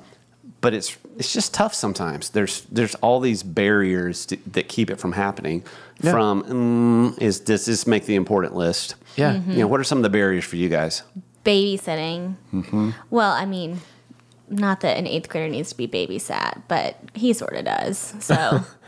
but 0.59 0.73
it's 0.73 0.97
it's 1.19 1.33
just 1.33 1.53
tough 1.53 1.73
sometimes. 1.73 2.29
There's 2.29 2.61
there's 2.71 2.95
all 2.95 3.19
these 3.19 3.43
barriers 3.43 4.25
to, 4.27 4.37
that 4.53 4.69
keep 4.69 4.89
it 4.89 4.95
from 4.95 5.11
happening. 5.11 5.63
Yeah. 6.01 6.11
From 6.11 6.43
mm, 6.43 7.21
is 7.21 7.41
does 7.41 7.65
this 7.65 7.85
make 7.85 8.05
the 8.05 8.15
important 8.15 8.55
list? 8.55 8.95
Yeah. 9.17 9.33
Mm-hmm. 9.33 9.51
You 9.51 9.57
know, 9.59 9.67
what 9.67 9.81
are 9.81 9.83
some 9.83 9.99
of 9.99 10.03
the 10.03 10.09
barriers 10.09 10.45
for 10.45 10.55
you 10.55 10.69
guys? 10.69 11.03
Babysitting. 11.43 12.35
Well, 13.09 13.31
I 13.31 13.45
mean, 13.45 13.81
not 14.49 14.79
that 14.79 14.97
an 14.97 15.07
eighth 15.07 15.27
grader 15.29 15.49
needs 15.49 15.69
to 15.69 15.77
be 15.77 15.87
babysat, 15.87 16.63
but 16.69 16.97
he 17.13 17.33
sort 17.33 17.53
of 17.53 17.65
does. 17.65 18.15
So 18.19 18.63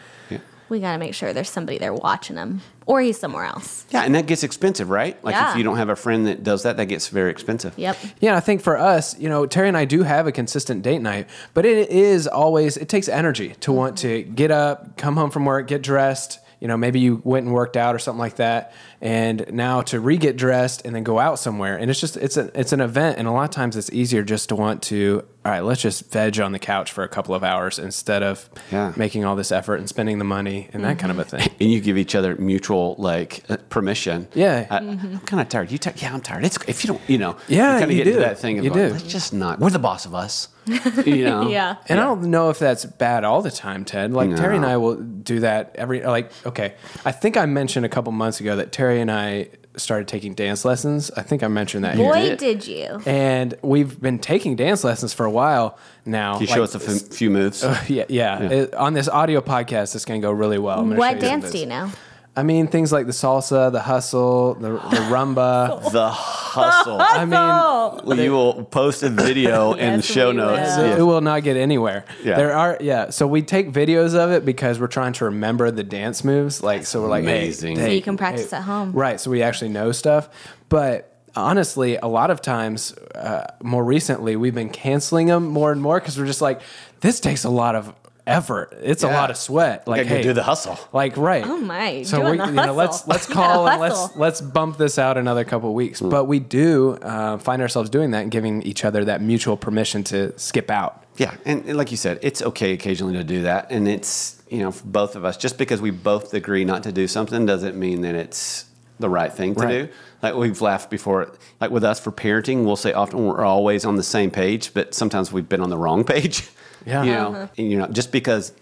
we 0.71 0.79
got 0.79 0.93
to 0.93 0.97
make 0.97 1.13
sure 1.13 1.33
there's 1.33 1.49
somebody 1.49 1.77
there 1.77 1.93
watching 1.93 2.37
him, 2.37 2.61
or 2.87 3.01
he's 3.01 3.19
somewhere 3.19 3.43
else. 3.43 3.85
Yeah, 3.91 4.03
and 4.03 4.15
that 4.15 4.25
gets 4.25 4.41
expensive, 4.43 4.89
right? 4.89 5.23
Like 5.23 5.35
Yeah. 5.35 5.51
if 5.51 5.57
you 5.57 5.63
don't 5.63 5.77
have 5.77 5.89
a 5.89 5.95
friend 5.95 6.25
that 6.25 6.43
does 6.43 6.63
that, 6.63 6.77
that 6.77 6.85
gets 6.85 7.09
very 7.09 7.29
expensive. 7.29 7.73
Yep. 7.77 7.97
Yeah, 8.21 8.35
I 8.35 8.39
think 8.39 8.61
for 8.61 8.77
us, 8.77 9.19
you 9.19 9.29
know, 9.29 9.45
Terry 9.45 9.67
and 9.67 9.77
I 9.77 9.85
do 9.85 10.03
have 10.03 10.25
a 10.25 10.31
consistent 10.31 10.81
date 10.81 11.01
night, 11.01 11.27
but 11.53 11.65
it 11.65 11.89
is 11.89 12.25
always 12.27 12.77
it 12.77 12.89
takes 12.89 13.07
energy 13.07 13.53
to 13.59 13.71
want 13.71 13.97
to 13.99 14.23
get 14.23 14.49
up, 14.49 14.97
come 14.97 15.17
home 15.17 15.29
from 15.29 15.45
work, 15.45 15.67
get 15.67 15.81
dressed. 15.83 16.39
You 16.59 16.67
know, 16.67 16.77
maybe 16.77 16.99
you 16.99 17.21
went 17.23 17.45
and 17.47 17.53
worked 17.55 17.75
out 17.75 17.95
or 17.95 17.99
something 17.99 18.19
like 18.19 18.35
that, 18.35 18.71
and 19.01 19.45
now 19.51 19.81
to 19.81 19.99
re-get 19.99 20.37
dressed 20.37 20.85
and 20.85 20.95
then 20.95 21.03
go 21.03 21.19
out 21.19 21.39
somewhere, 21.39 21.75
and 21.77 21.89
it's 21.89 21.99
just 21.99 22.17
it's 22.17 22.37
an 22.37 22.51
it's 22.55 22.71
an 22.73 22.81
event, 22.81 23.17
and 23.17 23.27
a 23.27 23.31
lot 23.31 23.43
of 23.45 23.49
times 23.51 23.75
it's 23.75 23.91
easier 23.91 24.23
just 24.23 24.49
to 24.49 24.55
want 24.55 24.81
to 24.83 25.23
all 25.43 25.51
right, 25.51 25.61
let's 25.61 25.81
just 25.81 26.11
veg 26.11 26.39
on 26.39 26.51
the 26.51 26.59
couch 26.59 26.91
for 26.91 27.03
a 27.03 27.07
couple 27.07 27.33
of 27.33 27.43
hours 27.43 27.79
instead 27.79 28.21
of 28.21 28.47
Yeah. 28.71 28.93
making 28.95 29.25
all 29.25 29.35
this 29.35 29.51
effort 29.51 29.77
and 29.77 29.89
spending 29.89 30.19
the 30.19 30.23
money 30.23 30.69
and 30.71 30.83
that 30.83 30.99
kind 30.99 31.09
of 31.09 31.17
a 31.17 31.23
thing. 31.23 31.49
and 31.59 31.71
you 31.71 31.81
give 31.81 31.97
each 31.97 32.13
other 32.13 32.35
mutual 32.35 32.93
like 32.99 33.43
uh, 33.49 33.57
permission. 33.69 34.27
Yeah. 34.35 34.67
I, 34.69 34.77
I'm 34.77 35.17
kind 35.21 35.41
of 35.41 35.49
tired. 35.49 35.71
You 35.71 35.79
tired? 35.79 35.99
Yeah, 35.99 36.13
I'm 36.13 36.21
tired. 36.21 36.45
It's 36.45 36.59
if 36.67 36.83
you 36.83 36.89
don't, 36.89 37.01
you 37.07 37.17
know. 37.17 37.37
Yeah, 37.47 37.71
kind 37.79 37.85
of 37.85 37.89
you 37.91 37.97
get 37.97 38.07
into 38.07 38.19
do. 38.19 38.25
that 38.25 38.37
thing 38.37 38.59
of 38.59 38.65
You 38.65 38.69
going, 38.69 38.87
do. 38.89 38.93
let's 38.93 39.03
just 39.11 39.33
not. 39.33 39.59
We're 39.59 39.71
the 39.71 39.79
boss 39.79 40.05
of 40.05 40.13
us. 40.13 40.47
You 40.67 40.77
know. 41.25 41.49
Yeah. 41.49 41.77
And 41.89 41.99
I 41.99 42.03
don't 42.03 42.29
know 42.29 42.51
if 42.51 42.59
that's 42.59 42.85
bad 42.85 43.23
all 43.23 43.41
the 43.41 43.49
time, 43.49 43.83
Ted. 43.83 44.13
Like 44.13 44.35
Terry 44.35 44.57
and 44.57 44.65
I 44.65 44.77
will 44.77 44.93
do 44.95 45.39
that 45.39 45.71
every 45.73 46.03
like 46.03 46.31
okay. 46.45 46.75
I 47.03 47.11
think 47.11 47.35
I 47.35 47.47
mentioned 47.47 47.83
a 47.83 47.89
couple 47.89 48.11
months 48.11 48.39
ago 48.41 48.57
that 48.57 48.71
Terry 48.71 48.90
and 48.99 49.11
I 49.11 49.49
started 49.77 50.07
taking 50.07 50.33
dance 50.33 50.65
lessons. 50.65 51.11
I 51.15 51.21
think 51.21 51.43
I 51.43 51.47
mentioned 51.47 51.85
that 51.85 51.95
here. 51.95 52.11
Boy, 52.11 52.21
did. 52.21 52.39
did 52.39 52.67
you. 52.67 53.01
And 53.05 53.53
we've 53.61 53.99
been 54.01 54.19
taking 54.19 54.55
dance 54.55 54.83
lessons 54.83 55.13
for 55.13 55.25
a 55.25 55.31
while 55.31 55.77
now. 56.05 56.33
Can 56.33 56.41
you 56.41 56.47
show 56.47 56.63
us 56.63 56.75
a 56.75 56.81
f- 56.83 57.01
few 57.13 57.29
moves? 57.29 57.63
yeah, 57.87 58.03
yeah. 58.09 58.41
It- 58.41 58.73
on 58.75 58.93
this 58.93 59.07
audio 59.07 59.39
podcast, 59.41 59.95
it's 59.95 60.05
going 60.05 60.21
to 60.21 60.25
go 60.27 60.31
really 60.31 60.57
well. 60.59 60.81
I'm 60.81 60.95
What 60.95 61.19
dance 61.19 61.51
do 61.51 61.57
you 61.59 61.65
know? 61.67 61.89
I 62.33 62.43
mean, 62.43 62.67
things 62.67 62.93
like 62.93 63.07
the 63.07 63.11
salsa, 63.11 63.71
the 63.73 63.81
hustle, 63.81 64.53
the, 64.53 64.69
the 64.69 64.77
rumba. 65.11 65.91
the 65.91 66.09
hustle. 66.09 66.97
I 67.01 67.25
mean, 67.25 68.05
Well, 68.07 68.17
you 68.19 68.31
will 68.31 68.63
post 68.63 69.03
a 69.03 69.09
video 69.09 69.73
in 69.85 69.97
the 69.97 70.01
show 70.01 70.29
we 70.29 70.37
notes. 70.37 70.77
will. 70.77 70.83
it, 70.85 70.87
Yeah. 70.87 70.97
it 70.99 71.01
will 71.01 71.19
not 71.21 71.43
get 71.43 71.57
anywhere. 71.57 72.05
Yeah. 72.23 72.37
There 72.37 72.53
are 72.55 72.77
yeah. 72.79 73.09
So 73.09 73.27
we 73.27 73.41
take 73.41 73.71
videos 73.71 74.15
of 74.15 74.31
it 74.31 74.45
because 74.45 74.79
we're 74.79 74.87
trying 74.87 75.11
to 75.13 75.25
remember 75.25 75.71
the 75.71 75.83
dance 75.83 76.23
moves. 76.23 76.63
Like 76.63 76.85
so, 76.85 77.01
we're 77.01 77.09
like 77.09 77.23
amazing. 77.23 77.75
hey, 77.77 77.85
So 77.85 77.91
you 77.91 78.01
can 78.01 78.15
practice 78.15 78.53
at 78.53 78.63
home. 78.63 78.93
Right. 78.93 79.19
So 79.19 79.29
we 79.29 79.41
actually 79.43 79.69
know 79.71 79.91
stuff. 79.91 80.29
But 80.69 81.13
honestly, 81.35 81.97
a 81.97 82.07
lot 82.07 82.31
of 82.31 82.41
times, 82.41 82.93
uh, 83.13 83.47
more 83.61 83.83
recently, 83.83 84.37
we've 84.37 84.55
been 84.55 84.69
canceling 84.69 85.27
them 85.27 85.47
more 85.47 85.71
and 85.73 85.81
more 85.81 85.99
because 85.99 86.17
we're 86.17 86.25
just 86.27 86.41
like, 86.41 86.61
this 87.01 87.19
takes 87.19 87.43
a 87.43 87.49
lot 87.49 87.75
of 87.75 87.93
effort. 88.27 88.77
It's 88.81 89.03
a 89.03 89.07
lot 89.07 89.29
of 89.31 89.37
sweat. 89.37 89.87
Like, 89.87 90.03
Gotta 90.03 90.15
hey, 90.17 90.21
do 90.23 90.33
the 90.33 90.43
hustle. 90.43 90.77
Like 90.93 91.17
right. 91.17 91.43
Oh 91.45 91.57
my, 91.57 92.03
So 92.03 92.29
we, 92.31 92.37
the 92.37 92.45
you 92.47 92.51
know, 92.51 92.73
let's 92.73 93.07
let's 93.07 93.25
call 93.37 93.67
and 93.67 93.79
let's 93.81 94.15
let's 94.15 94.41
bump 94.41 94.77
this 94.77 94.97
out 94.99 95.17
another 95.17 95.43
couple 95.43 95.69
of 95.69 95.75
weeks. 95.75 96.01
But 96.01 96.25
we 96.25 96.39
do 96.39 96.93
uh, 97.01 97.37
find 97.37 97.61
ourselves 97.61 97.89
doing 97.89 98.11
that 98.11 98.21
and 98.23 98.31
giving 98.31 98.61
each 98.63 98.85
other 98.85 99.05
that 99.05 99.21
mutual 99.21 99.57
permission 99.57 100.03
to 100.05 100.37
skip 100.39 100.69
out. 100.69 101.03
Yeah, 101.17 101.35
and, 101.45 101.65
and 101.65 101.77
like 101.77 101.91
you 101.91 101.97
said, 101.97 102.19
it's 102.21 102.41
okay 102.41 102.73
occasionally 102.73 103.13
to 103.13 103.23
do 103.23 103.43
that, 103.43 103.71
and 103.71 103.87
it's 103.87 104.41
you 104.49 104.59
know 104.59 104.71
for 104.71 104.85
both 104.87 105.15
of 105.15 105.25
us. 105.25 105.37
Just 105.37 105.57
because 105.57 105.81
we 105.81 105.91
both 105.91 106.33
agree 106.33 106.63
not 106.65 106.83
to 106.83 106.91
do 106.91 107.07
something 107.07 107.45
doesn't 107.45 107.77
mean 107.77 108.01
that 108.01 108.15
it's 108.15 108.65
the 108.99 109.09
right 109.09 109.33
thing 109.33 109.55
to 109.55 109.61
Right. 109.61 109.87
do. 109.87 109.93
Like 110.21 110.35
we've 110.35 110.61
laughed 110.61 110.91
before, 110.91 111.31
like 111.59 111.71
with 111.71 111.83
us 111.83 111.99
for 111.99 112.11
parenting, 112.11 112.63
we'll 112.65 112.75
say 112.75 112.93
often 112.93 113.25
we're 113.25 113.43
always 113.43 113.83
on 113.85 113.95
the 113.95 114.03
same 114.03 114.29
page, 114.29 114.71
but 114.75 114.93
sometimes 114.93 115.31
we've 115.33 115.49
been 115.49 115.61
on 115.61 115.71
the 115.71 115.77
wrong 115.77 116.03
page. 116.15 116.47
Yeah. 116.85 117.03
you 117.03 117.11
know, 117.11 117.27
uh-huh. 117.29 117.47
and 117.57 117.71
you 117.71 117.77
know, 117.77 117.87
just 117.87 118.11
because 118.11 118.53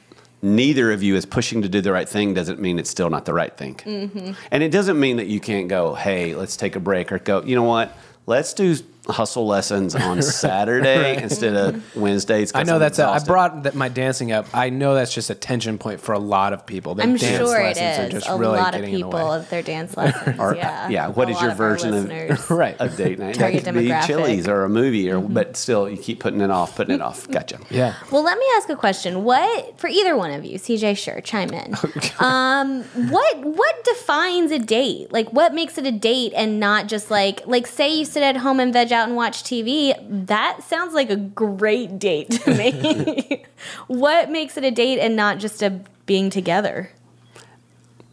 neither 0.41 0.91
of 0.91 1.03
you 1.03 1.15
is 1.15 1.25
pushing 1.25 1.61
to 1.61 1.69
do 1.69 1.81
the 1.81 1.91
right 1.91 2.07
thing 2.07 2.33
doesn't 2.33 2.59
mean 2.59 2.79
it's 2.79 2.89
still 2.89 3.09
not 3.09 3.25
the 3.25 3.33
right 3.33 3.55
thing. 3.55 3.75
Mm-hmm. 3.75 4.31
And 4.51 4.63
it 4.63 4.71
doesn't 4.71 4.99
mean 4.99 5.17
that 5.17 5.27
you 5.27 5.39
can't 5.39 5.67
go, 5.67 5.95
hey, 5.95 6.35
let's 6.35 6.55
take 6.55 6.75
a 6.75 6.79
break, 6.79 7.11
or 7.11 7.19
go, 7.19 7.43
you 7.43 7.55
know 7.55 7.63
what, 7.63 7.95
let's 8.25 8.53
do 8.53 8.75
hustle 9.09 9.45
lessons 9.47 9.95
on 9.95 10.21
Saturday 10.59 11.21
instead 11.21 11.55
of 11.55 11.95
Wednesdays. 11.95 12.51
'cause 12.51 12.59
I 12.59 12.63
know 12.63 12.75
I'm 12.75 12.79
that's. 12.79 12.99
A, 12.99 13.07
I 13.07 13.19
brought 13.19 13.63
that, 13.63 13.75
my 13.75 13.89
dancing 13.89 14.31
up. 14.31 14.45
I 14.53 14.69
know 14.69 14.95
that's 14.95 15.13
just 15.13 15.29
a 15.29 15.35
tension 15.35 15.77
point 15.77 16.01
for 16.01 16.13
a 16.13 16.19
lot 16.19 16.53
of 16.53 16.65
people. 16.65 16.95
Their 16.95 17.05
I'm 17.07 17.15
dance 17.17 17.37
sure 17.37 17.59
it 17.59 17.77
lessons 17.77 17.99
are 17.99 18.09
just 18.09 18.29
A 18.29 18.35
really 18.37 18.57
lot 18.57 18.73
of 18.75 18.81
getting 18.81 18.95
in 18.95 19.01
the 19.01 19.07
people 19.07 19.29
way. 19.29 19.37
with 19.39 19.49
their 19.49 19.61
dance 19.61 19.95
lessons. 19.97 20.39
Or, 20.39 20.55
yeah. 20.55 20.89
yeah. 20.89 21.07
What 21.07 21.27
A 21.29 21.31
is 21.31 21.41
your 21.41 21.51
of 21.51 21.57
version 21.57 22.11
of 22.31 22.49
right. 22.51 22.75
a 22.79 22.89
date 22.89 23.19
night? 23.19 23.35
Target 23.35 23.63
that 23.65 23.73
could 23.73 23.79
be. 23.83 23.89
Chili's 24.07 24.47
or 24.47 24.63
a 24.63 24.69
movie, 24.69 25.09
or 25.09 25.19
but 25.19 25.55
still 25.57 25.89
you 25.89 25.97
keep 25.97 26.19
putting 26.19 26.41
it 26.41 26.49
off, 26.51 26.75
putting 26.75 26.95
it 26.95 27.01
off. 27.01 27.27
Gotcha. 27.29 27.59
Yeah. 27.69 27.95
Well, 28.11 28.23
let 28.23 28.37
me 28.37 28.45
ask 28.57 28.69
a 28.69 28.75
question. 28.75 29.23
What 29.23 29.79
for 29.79 29.87
either 29.87 30.15
one 30.17 30.31
of 30.31 30.43
you, 30.45 30.57
CJ? 30.59 30.97
Sure, 30.97 31.21
chime 31.21 31.51
in. 31.53 31.75
um, 32.19 32.83
what 33.09 33.37
what 33.39 33.83
defines 33.85 34.51
a 34.51 34.59
date? 34.59 35.11
Like, 35.13 35.31
what 35.31 35.53
makes 35.53 35.77
it 35.77 35.85
a 35.85 35.91
date 35.91 36.33
and 36.35 36.59
not 36.59 36.87
just 36.87 37.09
like 37.11 37.45
like 37.47 37.67
say 37.67 37.93
you 37.99 38.05
sit 38.05 38.23
at 38.23 38.37
home 38.37 38.59
and 38.59 38.73
veg 38.73 38.91
out 38.91 38.98
and 39.07 39.15
watch 39.15 39.43
TV? 39.43 39.95
That 40.27 40.63
sounds 40.63 40.93
like 40.93 41.09
a 41.09 41.15
great 41.15 41.99
date 41.99 42.31
to 42.31 42.53
me. 42.55 43.45
what 43.87 44.29
makes 44.29 44.57
it 44.57 44.63
a 44.63 44.71
date 44.71 44.99
and 44.99 45.15
not 45.15 45.39
just 45.39 45.61
a 45.61 45.81
being 46.05 46.29
together? 46.29 46.91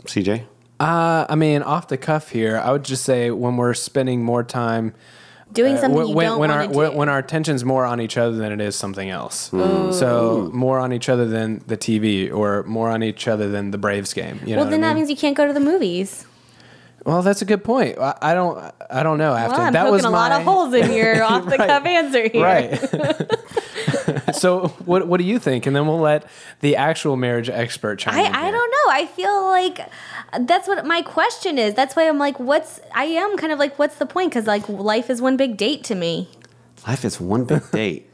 CJ. 0.04 0.44
Uh, 0.78 1.26
I 1.28 1.34
mean, 1.34 1.62
off 1.62 1.88
the 1.88 1.96
cuff 1.96 2.30
here, 2.30 2.58
I 2.58 2.70
would 2.70 2.84
just 2.84 3.04
say 3.04 3.30
when 3.30 3.56
we're 3.56 3.74
spending 3.74 4.22
more 4.22 4.44
time 4.44 4.94
Doing 5.52 5.76
something 5.76 5.96
when, 5.96 6.08
you 6.08 6.14
when, 6.14 6.26
don't 6.26 6.38
when 6.40 6.50
our 6.50 6.66
do. 6.66 6.72
when, 6.72 6.94
when 6.94 7.08
our 7.08 7.18
attention's 7.18 7.64
more 7.64 7.84
on 7.84 8.00
each 8.00 8.16
other 8.16 8.36
than 8.36 8.50
it 8.52 8.60
is 8.60 8.74
something 8.74 9.08
else. 9.08 9.50
Mm. 9.50 9.94
So 9.94 10.50
more 10.52 10.80
on 10.80 10.92
each 10.92 11.08
other 11.08 11.26
than 11.26 11.62
the 11.68 11.76
TV, 11.76 12.32
or 12.32 12.64
more 12.64 12.90
on 12.90 13.02
each 13.04 13.28
other 13.28 13.48
than 13.48 13.70
the 13.70 13.78
Braves 13.78 14.12
game. 14.12 14.40
You 14.40 14.50
know 14.50 14.56
well, 14.56 14.64
what 14.64 14.70
then 14.70 14.80
that 14.80 14.88
mean? 14.88 14.96
means 14.96 15.10
you 15.10 15.16
can't 15.16 15.36
go 15.36 15.46
to 15.46 15.52
the 15.52 15.60
movies. 15.60 16.26
Well, 17.06 17.22
that's 17.22 17.40
a 17.40 17.44
good 17.44 17.62
point. 17.62 17.98
I, 17.98 18.18
I 18.20 18.34
don't. 18.34 18.58
I 18.90 19.04
don't 19.04 19.18
know. 19.18 19.32
After 19.32 19.58
Well, 19.58 19.66
I'm 19.68 19.72
that 19.74 19.82
poking 19.82 19.92
was 19.92 20.04
a 20.04 20.10
lot 20.10 20.32
of 20.32 20.42
holes 20.42 20.74
in 20.74 20.92
your 20.92 21.22
off 21.24 21.44
the 21.46 21.56
cuff 21.56 21.86
answer 21.86 22.28
here. 22.28 22.42
Right. 22.42 24.34
so 24.34 24.68
what 24.84 25.06
what 25.06 25.18
do 25.18 25.24
you 25.24 25.38
think? 25.38 25.66
And 25.66 25.76
then 25.76 25.86
we'll 25.86 26.00
let 26.00 26.28
the 26.60 26.74
actual 26.74 27.16
marriage 27.16 27.48
expert 27.48 28.00
chime 28.00 28.14
I, 28.14 28.26
in. 28.26 28.34
I 28.34 28.50
don't 28.50 28.70
know. 28.70 28.92
I 28.92 29.06
feel 29.06 29.46
like 29.46 29.88
that's 30.40 30.66
what 30.66 30.84
my 30.84 31.00
question 31.02 31.58
is. 31.58 31.74
That's 31.74 31.94
why 31.94 32.08
I'm 32.08 32.18
like, 32.18 32.40
what's, 32.40 32.80
I 32.92 33.04
am 33.04 33.36
kind 33.36 33.52
of 33.52 33.60
like, 33.60 33.78
what's 33.78 33.96
the 33.96 34.06
point? 34.06 34.30
Because 34.30 34.46
like 34.46 34.68
life 34.68 35.08
is 35.08 35.22
one 35.22 35.36
big 35.36 35.56
date 35.56 35.84
to 35.84 35.94
me. 35.94 36.28
Life 36.86 37.04
is 37.04 37.20
one 37.20 37.44
big 37.44 37.70
date. 37.70 38.10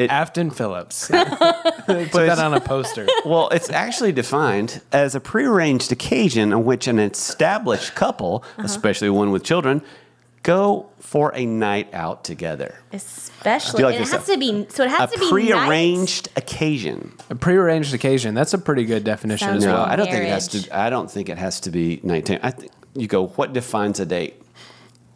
It, 0.00 0.10
Afton 0.10 0.50
Phillips. 0.50 1.08
Put 1.08 2.12
that 2.12 2.38
on 2.38 2.54
a 2.54 2.60
poster. 2.60 3.06
well, 3.24 3.48
it's 3.50 3.70
actually 3.70 4.12
defined 4.12 4.80
as 4.92 5.14
a 5.14 5.20
prearranged 5.20 5.92
occasion 5.92 6.52
on 6.52 6.64
which 6.64 6.86
an 6.86 6.98
established 6.98 7.94
couple, 7.94 8.42
Uh-huh. 8.56 8.62
especially 8.64 9.10
one 9.10 9.30
with 9.30 9.44
children, 9.44 9.82
go 10.42 10.88
for 11.00 11.32
a 11.34 11.44
night 11.44 11.92
out 11.92 12.24
together. 12.24 12.78
Especially, 12.92 13.82
like 13.82 13.96
it 13.96 13.98
has 14.00 14.08
stuff? 14.08 14.26
to 14.26 14.38
be, 14.38 14.66
so 14.70 14.84
it 14.84 14.86
A 14.86 14.90
has 14.90 15.10
to 15.12 15.18
be 15.18 15.28
prearranged 15.28 16.28
occasion. 16.36 17.12
A 17.28 17.34
prearranged 17.34 17.92
occasion. 17.94 18.34
That's 18.34 18.54
a 18.54 18.58
pretty 18.58 18.84
good 18.84 19.04
definition 19.04 19.48
Sounds 19.48 19.64
as 19.64 19.72
well. 19.72 19.82
like 19.82 19.90
I 19.92 19.96
don't 19.96 20.06
think 20.10 20.24
it 20.24 20.28
has 20.30 20.48
to. 20.48 20.76
I 20.78 20.88
don't 20.90 21.10
think 21.10 21.28
it 21.28 21.36
has 21.38 21.60
to 21.60 21.70
be 21.70 22.00
nighttime. 22.02 22.40
I 22.42 22.50
think 22.52 22.72
you 22.94 23.06
go. 23.06 23.26
What 23.28 23.52
defines 23.52 24.00
a 24.00 24.06
date? 24.06 24.39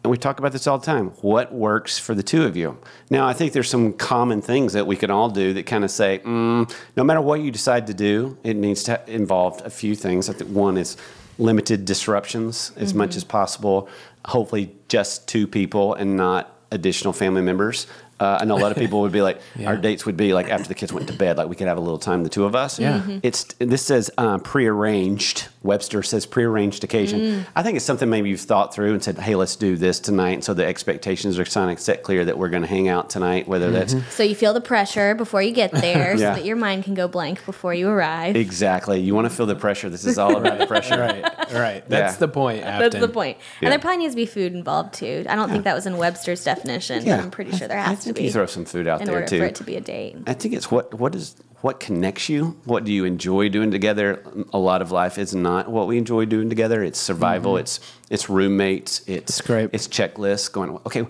And 0.05 0.11
we 0.11 0.17
talk 0.19 0.37
about 0.37 0.51
this 0.51 0.67
all 0.67 0.77
the 0.77 0.85
time. 0.85 1.07
What 1.21 1.51
works 1.51 1.97
for 1.97 2.13
the 2.13 2.21
two 2.21 2.43
of 2.43 2.55
you? 2.55 2.77
Now, 3.09 3.25
I 3.27 3.33
think 3.33 3.53
there's 3.53 3.67
some 3.71 3.91
common 3.91 4.39
things 4.39 4.73
that 4.73 4.85
we 4.85 4.95
can 4.95 5.09
all 5.09 5.29
do 5.31 5.51
that 5.55 5.65
kind 5.65 5.83
of 5.83 5.89
say, 5.89 6.19
mm, 6.23 6.71
no 6.95 7.03
matter 7.03 7.21
what 7.21 7.41
you 7.41 7.49
decide 7.49 7.87
to 7.87 7.93
do, 7.95 8.37
it 8.43 8.55
needs 8.55 8.83
to 8.83 9.01
involve 9.11 9.65
a 9.65 9.69
few 9.71 9.95
things. 9.95 10.29
I 10.29 10.33
think 10.33 10.51
one 10.51 10.77
is 10.77 10.95
limited 11.39 11.85
disruptions 11.85 12.71
as 12.77 12.89
Mm-hmm. 12.89 12.99
much 12.99 13.15
as 13.15 13.23
possible. 13.23 13.89
Hopefully, 14.25 14.75
just 14.89 15.27
two 15.27 15.47
people 15.47 15.95
and 15.95 16.15
not 16.15 16.51
additional 16.69 17.11
family 17.11 17.41
members. 17.41 17.87
Uh, 18.19 18.37
I 18.41 18.45
know 18.45 18.55
a 18.57 18.61
lot 18.61 18.71
of 18.71 18.77
people 18.77 19.01
would 19.01 19.11
be 19.11 19.23
like, 19.23 19.41
our 19.65 19.75
dates 19.75 20.05
would 20.05 20.17
be 20.17 20.33
like 20.33 20.49
after 20.49 20.67
the 20.67 20.75
kids 20.75 20.93
went 20.93 21.07
to 21.07 21.13
bed, 21.13 21.37
like 21.37 21.49
we 21.49 21.55
could 21.55 21.67
have 21.67 21.77
a 21.77 21.81
little 21.81 21.97
time, 21.97 22.21
the 22.23 22.29
two 22.29 22.45
of 22.45 22.55
us. 22.55 22.77
Yeah. 22.77 22.99
Mm-hmm. 22.99 23.11
Mhm. 23.11 23.19
It's 23.23 23.43
this 23.57 23.81
says 23.83 24.11
um, 24.19 24.39
prearranged. 24.41 25.47
Webster 25.65 26.03
says 26.03 26.25
prearranged 26.25 26.83
occasion. 26.83 27.19
Mm. 27.19 27.45
I 27.55 27.63
think 27.63 27.75
it's 27.75 27.85
something 27.85 28.09
maybe 28.09 28.29
you've 28.29 28.39
thought 28.41 28.73
through 28.73 28.93
and 28.93 29.03
said, 29.03 29.17
"Hey, 29.17 29.35
let's 29.35 29.55
do 29.55 29.75
this 29.75 29.99
tonight." 29.99 30.43
So 30.43 30.53
the 30.53 30.65
expectations 30.65 31.37
are 31.39 31.45
kind 31.45 31.71
of 31.71 31.79
set 31.79 32.03
clear 32.03 32.23
that 32.25 32.37
we're 32.37 32.49
going 32.49 32.61
to 32.61 32.67
hang 32.69 32.87
out 32.87 33.09
tonight. 33.09 33.47
Whether 33.47 33.71
that's 33.71 33.95
So 34.13 34.23
you 34.23 34.35
feel 34.35 34.53
the 34.53 34.61
pressure 34.61 35.15
before 35.15 35.41
you 35.41 35.51
get 35.51 35.71
there 35.71 36.15
Yeah. 36.17 36.33
so 36.33 36.39
that 36.39 36.45
your 36.45 36.55
mind 36.55 36.83
can 36.83 36.93
go 36.93 37.07
blank 37.07 37.45
before 37.45 37.73
you 37.73 37.89
arrive. 37.89 38.35
exactly, 38.35 38.99
you 39.01 39.15
want 39.15 39.25
to 39.29 39.35
feel 39.35 39.45
the 39.47 39.55
pressure. 39.55 39.89
This 39.89 40.05
is 40.05 40.17
all 40.17 40.37
about 40.41 40.59
the 40.59 40.67
pressure. 40.67 40.97
Right, 40.99 41.23
right. 41.53 41.89
That's 41.89 42.13
Yeah. 42.15 42.19
the 42.19 42.27
point. 42.27 42.61
That's 42.63 42.95
the 42.95 43.07
point. 43.09 43.37
Yeah. 43.61 43.67
And 43.67 43.71
there 43.71 43.79
probably 43.79 43.97
needs 43.97 44.13
to 44.13 44.17
be 44.17 44.25
food 44.25 44.53
involved 44.53 44.93
too. 44.93 45.25
I 45.27 45.35
don't 45.35 45.49
think 45.49 45.63
that 45.63 45.73
was 45.75 45.85
in 45.87 45.97
Webster's 45.97 46.43
definition. 46.43 47.05
Yeah. 47.05 47.21
I'm 47.21 47.31
pretty 47.31 47.51
sure 47.57 47.67
there 47.67 47.79
I 47.79 47.83
has 47.83 48.03
to 48.05 48.13
be 48.13 48.23
you 48.25 48.31
throw 48.31 48.45
some 48.45 48.65
food 48.65 48.87
out 48.87 49.01
in 49.01 49.07
there 49.07 49.15
order 49.15 49.27
too. 49.27 49.39
for 49.39 49.45
it 49.45 49.55
to 49.55 49.63
be 49.63 49.75
a 49.75 49.81
date. 49.81 50.17
I 50.27 50.33
think 50.33 50.53
it's 50.53 50.69
what 50.69 50.93
what 50.93 51.15
is 51.15 51.35
what 51.65 51.79
connects 51.79 52.29
you. 52.29 52.55
What 52.65 52.83
do 52.83 52.93
you 52.93 53.05
enjoy 53.05 53.49
doing 53.49 53.71
together? 53.71 54.21
A 54.53 54.59
lot 54.59 54.83
of 54.83 54.91
life 54.91 55.17
is 55.17 55.33
not 55.33 55.67
what 55.67 55.87
we 55.87 55.97
enjoy 55.97 56.25
doing 56.25 56.47
together. 56.47 56.83
It's 56.83 56.99
survival. 56.99 57.53
Mm-hmm. 57.53 57.61
It's 57.61 57.79
it's 58.11 58.29
roommates. 58.29 58.99
It's 59.07 59.39
It's 59.39 59.41
great. 59.41 59.71
It's 59.73 59.87
checklists. 59.87 60.51
Going 60.51 60.77
okay. 60.85 61.07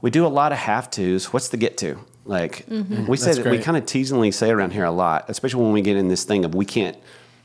We 0.00 0.10
do 0.10 0.26
a 0.26 0.34
lot 0.40 0.50
of 0.50 0.58
have 0.58 0.90
tos. 0.90 1.32
What's 1.32 1.50
the 1.50 1.58
get 1.58 1.78
to? 1.78 1.96
Like 2.24 2.66
mm-hmm. 2.66 3.06
we 3.06 3.16
say 3.16 3.26
That's 3.26 3.38
that 3.38 3.50
we 3.52 3.58
kind 3.58 3.76
of 3.76 3.86
teasingly 3.86 4.32
say 4.32 4.50
around 4.50 4.72
here 4.72 4.82
a 4.82 4.90
lot, 4.90 5.26
especially 5.28 5.62
when 5.62 5.72
we 5.72 5.80
get 5.80 5.96
in 5.96 6.08
this 6.08 6.24
thing 6.24 6.44
of 6.44 6.56
we 6.56 6.64
can't 6.64 6.96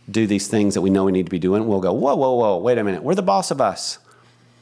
do 0.09 0.25
these 0.25 0.47
things 0.47 0.73
that 0.73 0.81
we 0.81 0.89
know 0.89 1.03
we 1.03 1.11
need 1.11 1.27
to 1.27 1.31
be 1.31 1.37
doing. 1.37 1.67
We'll 1.67 1.81
go 1.81 1.93
whoa 1.93 2.15
whoa 2.15 2.33
whoa 2.33 2.57
wait 2.57 2.79
a 2.79 2.83
minute. 2.83 3.03
We're 3.03 3.13
the 3.13 3.21
boss 3.21 3.51
of 3.51 3.61
us. 3.61 3.99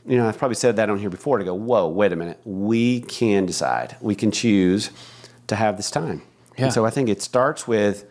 You 0.06 0.18
know, 0.18 0.28
I've 0.28 0.38
probably 0.38 0.56
said 0.56 0.76
that 0.76 0.90
on 0.90 1.00
here 1.00 1.10
before 1.10 1.38
to 1.38 1.46
go, 1.46 1.54
whoa, 1.54 1.88
wait 1.88 2.12
a 2.12 2.18
minute. 2.18 2.42
We 2.44 3.00
can 3.00 3.46
decide. 3.46 3.96
We 4.02 4.16
can 4.16 4.32
choose 4.32 4.90
to 5.48 5.56
have 5.56 5.78
this 5.78 5.90
time. 5.90 6.24
Yeah. 6.58 6.66
And 6.66 6.74
so 6.74 6.86
I 6.86 6.90
think 6.90 7.10
it 7.10 7.22
starts 7.22 7.68
with 7.68 8.06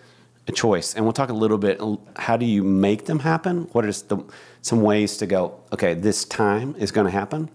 a 0.48 0.52
choice. 0.52 0.94
And 0.94 1.04
we'll 1.04 1.12
talk 1.12 1.30
a 1.30 1.34
little 1.34 1.58
bit 1.58 1.80
how 2.16 2.36
do 2.36 2.44
you 2.44 2.62
make 2.62 3.06
them 3.06 3.20
happen? 3.20 3.68
What 3.72 3.84
are 3.84 3.92
the, 3.92 4.24
some 4.62 4.82
ways 4.82 5.16
to 5.18 5.26
go, 5.26 5.60
okay, 5.72 5.94
this 5.94 6.24
time 6.24 6.74
is 6.78 6.92
going 6.92 7.06
to 7.06 7.10
happen? 7.10 7.50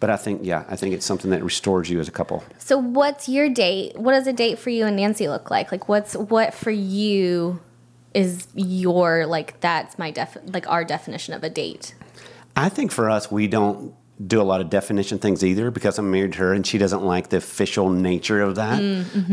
But 0.00 0.08
I 0.08 0.16
think, 0.16 0.40
yeah, 0.42 0.64
I 0.68 0.76
think 0.76 0.94
it's 0.94 1.04
something 1.04 1.30
that 1.30 1.44
restores 1.44 1.90
you 1.90 2.00
as 2.00 2.08
a 2.08 2.10
couple. 2.10 2.42
So 2.58 2.78
what's 2.78 3.28
your 3.28 3.50
date? 3.50 3.98
What 3.98 4.12
does 4.12 4.26
a 4.26 4.32
date 4.32 4.58
for 4.58 4.70
you 4.70 4.86
and 4.86 4.96
Nancy 4.96 5.28
look 5.28 5.50
like? 5.50 5.70
Like 5.70 5.88
what's 5.88 6.16
what 6.16 6.54
for 6.54 6.70
you 6.70 7.60
is 8.14 8.48
your 8.54 9.26
like 9.26 9.60
that's 9.60 9.98
my 9.98 10.10
def 10.10 10.36
like 10.46 10.68
our 10.68 10.84
definition 10.84 11.34
of 11.34 11.44
a 11.44 11.50
date. 11.50 11.94
I 12.56 12.68
think 12.68 12.92
for 12.92 13.10
us, 13.10 13.30
we 13.30 13.46
don't 13.46 13.94
do 14.26 14.40
a 14.40 14.42
lot 14.42 14.60
of 14.60 14.70
definition 14.70 15.18
things 15.18 15.44
either 15.44 15.70
because 15.70 15.98
I'm 15.98 16.10
married 16.10 16.32
to 16.32 16.38
her 16.38 16.52
and 16.52 16.66
she 16.66 16.78
doesn't 16.78 17.04
like 17.04 17.28
the 17.28 17.36
official 17.36 17.90
nature 17.90 18.40
of 18.40 18.56
that. 18.56 18.80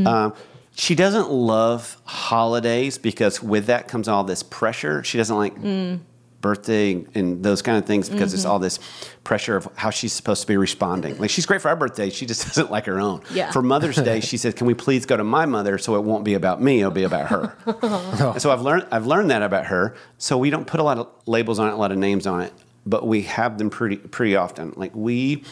Um, 0.06 0.34
she 0.78 0.94
doesn't 0.94 1.32
love 1.32 2.00
holidays 2.06 3.00
because 3.00 3.42
with 3.42 3.66
that 3.66 3.88
comes 3.88 4.08
all 4.08 4.24
this 4.24 4.44
pressure. 4.44 5.04
She 5.04 5.18
doesn't 5.18 5.36
like 5.36 5.56
mm. 5.56 6.00
birthday 6.40 7.04
and 7.16 7.44
those 7.44 7.64
kind 7.64 7.80
of 7.80 7.86
things 7.86 8.10
because 8.10 8.32
it's 8.32 8.44
mm-hmm. 8.44 8.52
all 8.52 8.60
this 8.60 8.80
pressure 9.24 9.58
of 9.58 9.68
how 9.76 9.90
she's 9.90 10.14
supposed 10.14 10.42
to 10.42 10.48
be 10.48 10.56
responding. 10.56 11.18
Like 11.18 11.32
she's 11.32 11.48
great 11.48 11.64
for 11.64 11.70
our 11.70 11.76
birthday, 11.76 12.12
she 12.12 12.28
just 12.28 12.46
doesn't 12.48 12.70
like 12.70 12.86
her 12.86 13.00
own. 13.00 13.24
Yeah. 13.34 13.52
For 13.52 13.64
Mother's 13.64 13.96
Day, 13.96 14.20
she 14.30 14.38
said, 14.38 14.56
"Can 14.56 14.68
we 14.68 14.76
please 14.76 15.08
go 15.08 15.18
to 15.18 15.24
my 15.24 15.48
mother 15.48 15.80
so 15.80 15.96
it 15.96 16.04
won't 16.04 16.24
be 16.24 16.36
about 16.36 16.62
me, 16.62 16.82
it'll 16.82 16.92
be 16.92 17.04
about 17.04 17.30
her." 17.30 17.58
And 17.66 18.42
so 18.42 18.52
I've 18.52 18.62
learned 18.62 18.86
I've 18.92 19.08
learned 19.08 19.32
that 19.32 19.42
about 19.42 19.66
her. 19.66 19.96
So 20.20 20.38
we 20.38 20.52
don't 20.52 20.68
put 20.68 20.80
a 20.80 20.84
lot 20.84 21.00
of 21.00 21.08
labels 21.26 21.58
on 21.58 21.70
it, 21.70 21.74
a 21.74 21.78
lot 21.78 21.92
of 21.92 21.98
names 21.98 22.28
on 22.28 22.42
it, 22.42 22.54
but 22.86 23.08
we 23.08 23.24
have 23.24 23.58
them 23.58 23.72
pretty 23.72 23.98
pretty 23.98 24.36
often. 24.36 24.74
Like 24.76 24.96
we 24.96 25.44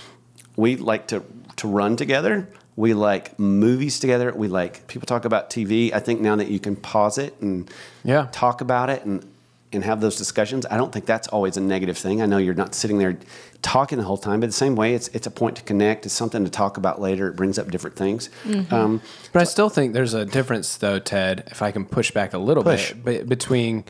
we 0.56 0.76
like 0.76 1.08
to 1.08 1.24
to 1.56 1.68
run 1.68 1.96
together. 1.96 2.48
We 2.78 2.94
like 2.94 3.40
movies 3.40 4.00
together. 4.00 4.34
We 4.36 4.48
like 4.48 4.88
people 4.88 5.06
talk 5.06 5.24
about 5.26 5.50
TV. 5.50 5.94
I 5.94 6.00
think 6.00 6.20
now 6.20 6.36
that 6.36 6.50
you 6.50 6.60
can 6.60 6.76
pause 6.76 7.18
it 7.18 7.34
and 7.42 7.70
Yeah. 8.04 8.28
talk 8.32 8.62
about 8.62 8.90
it 8.90 9.06
and 9.06 9.26
and 9.74 9.84
have 9.84 10.00
those 10.00 10.16
discussions. 10.16 10.66
I 10.72 10.78
don't 10.78 10.94
think 10.94 11.06
that's 11.06 11.28
always 11.28 11.58
a 11.58 11.62
negative 11.62 11.98
thing. 11.98 12.22
I 12.22 12.28
know 12.28 12.38
you're 12.38 12.54
not 12.54 12.74
sitting 12.74 12.98
there 12.98 13.18
talking 13.62 13.98
the 13.98 14.06
whole 14.06 14.16
time, 14.18 14.40
but 14.40 14.46
the 14.46 14.54
same 14.54 14.76
way, 14.76 14.94
it's 14.94 15.10
it's 15.10 15.28
a 15.28 15.32
point 15.32 15.58
to 15.58 15.64
connect. 15.64 16.06
It's 16.06 16.16
something 16.16 16.46
to 16.46 16.50
talk 16.52 16.78
about 16.78 17.02
later. 17.02 17.28
It 17.28 17.36
brings 17.36 17.60
up 17.60 17.70
different 17.72 17.96
things. 17.98 18.30
Um, 18.72 19.02
But 19.34 19.42
I 19.42 19.44
still 19.46 19.68
think 19.70 19.94
there's 19.94 20.14
a 20.14 20.24
difference, 20.24 20.78
though, 20.78 21.00
Ted, 21.00 21.44
if 21.52 21.62
I 21.62 21.72
can 21.72 21.84
push 21.84 22.12
back 22.12 22.34
a 22.34 22.38
little 22.38 22.64
Push. 22.64 22.94
bit, 22.94 23.06
be- 23.24 23.24
between 23.28 23.84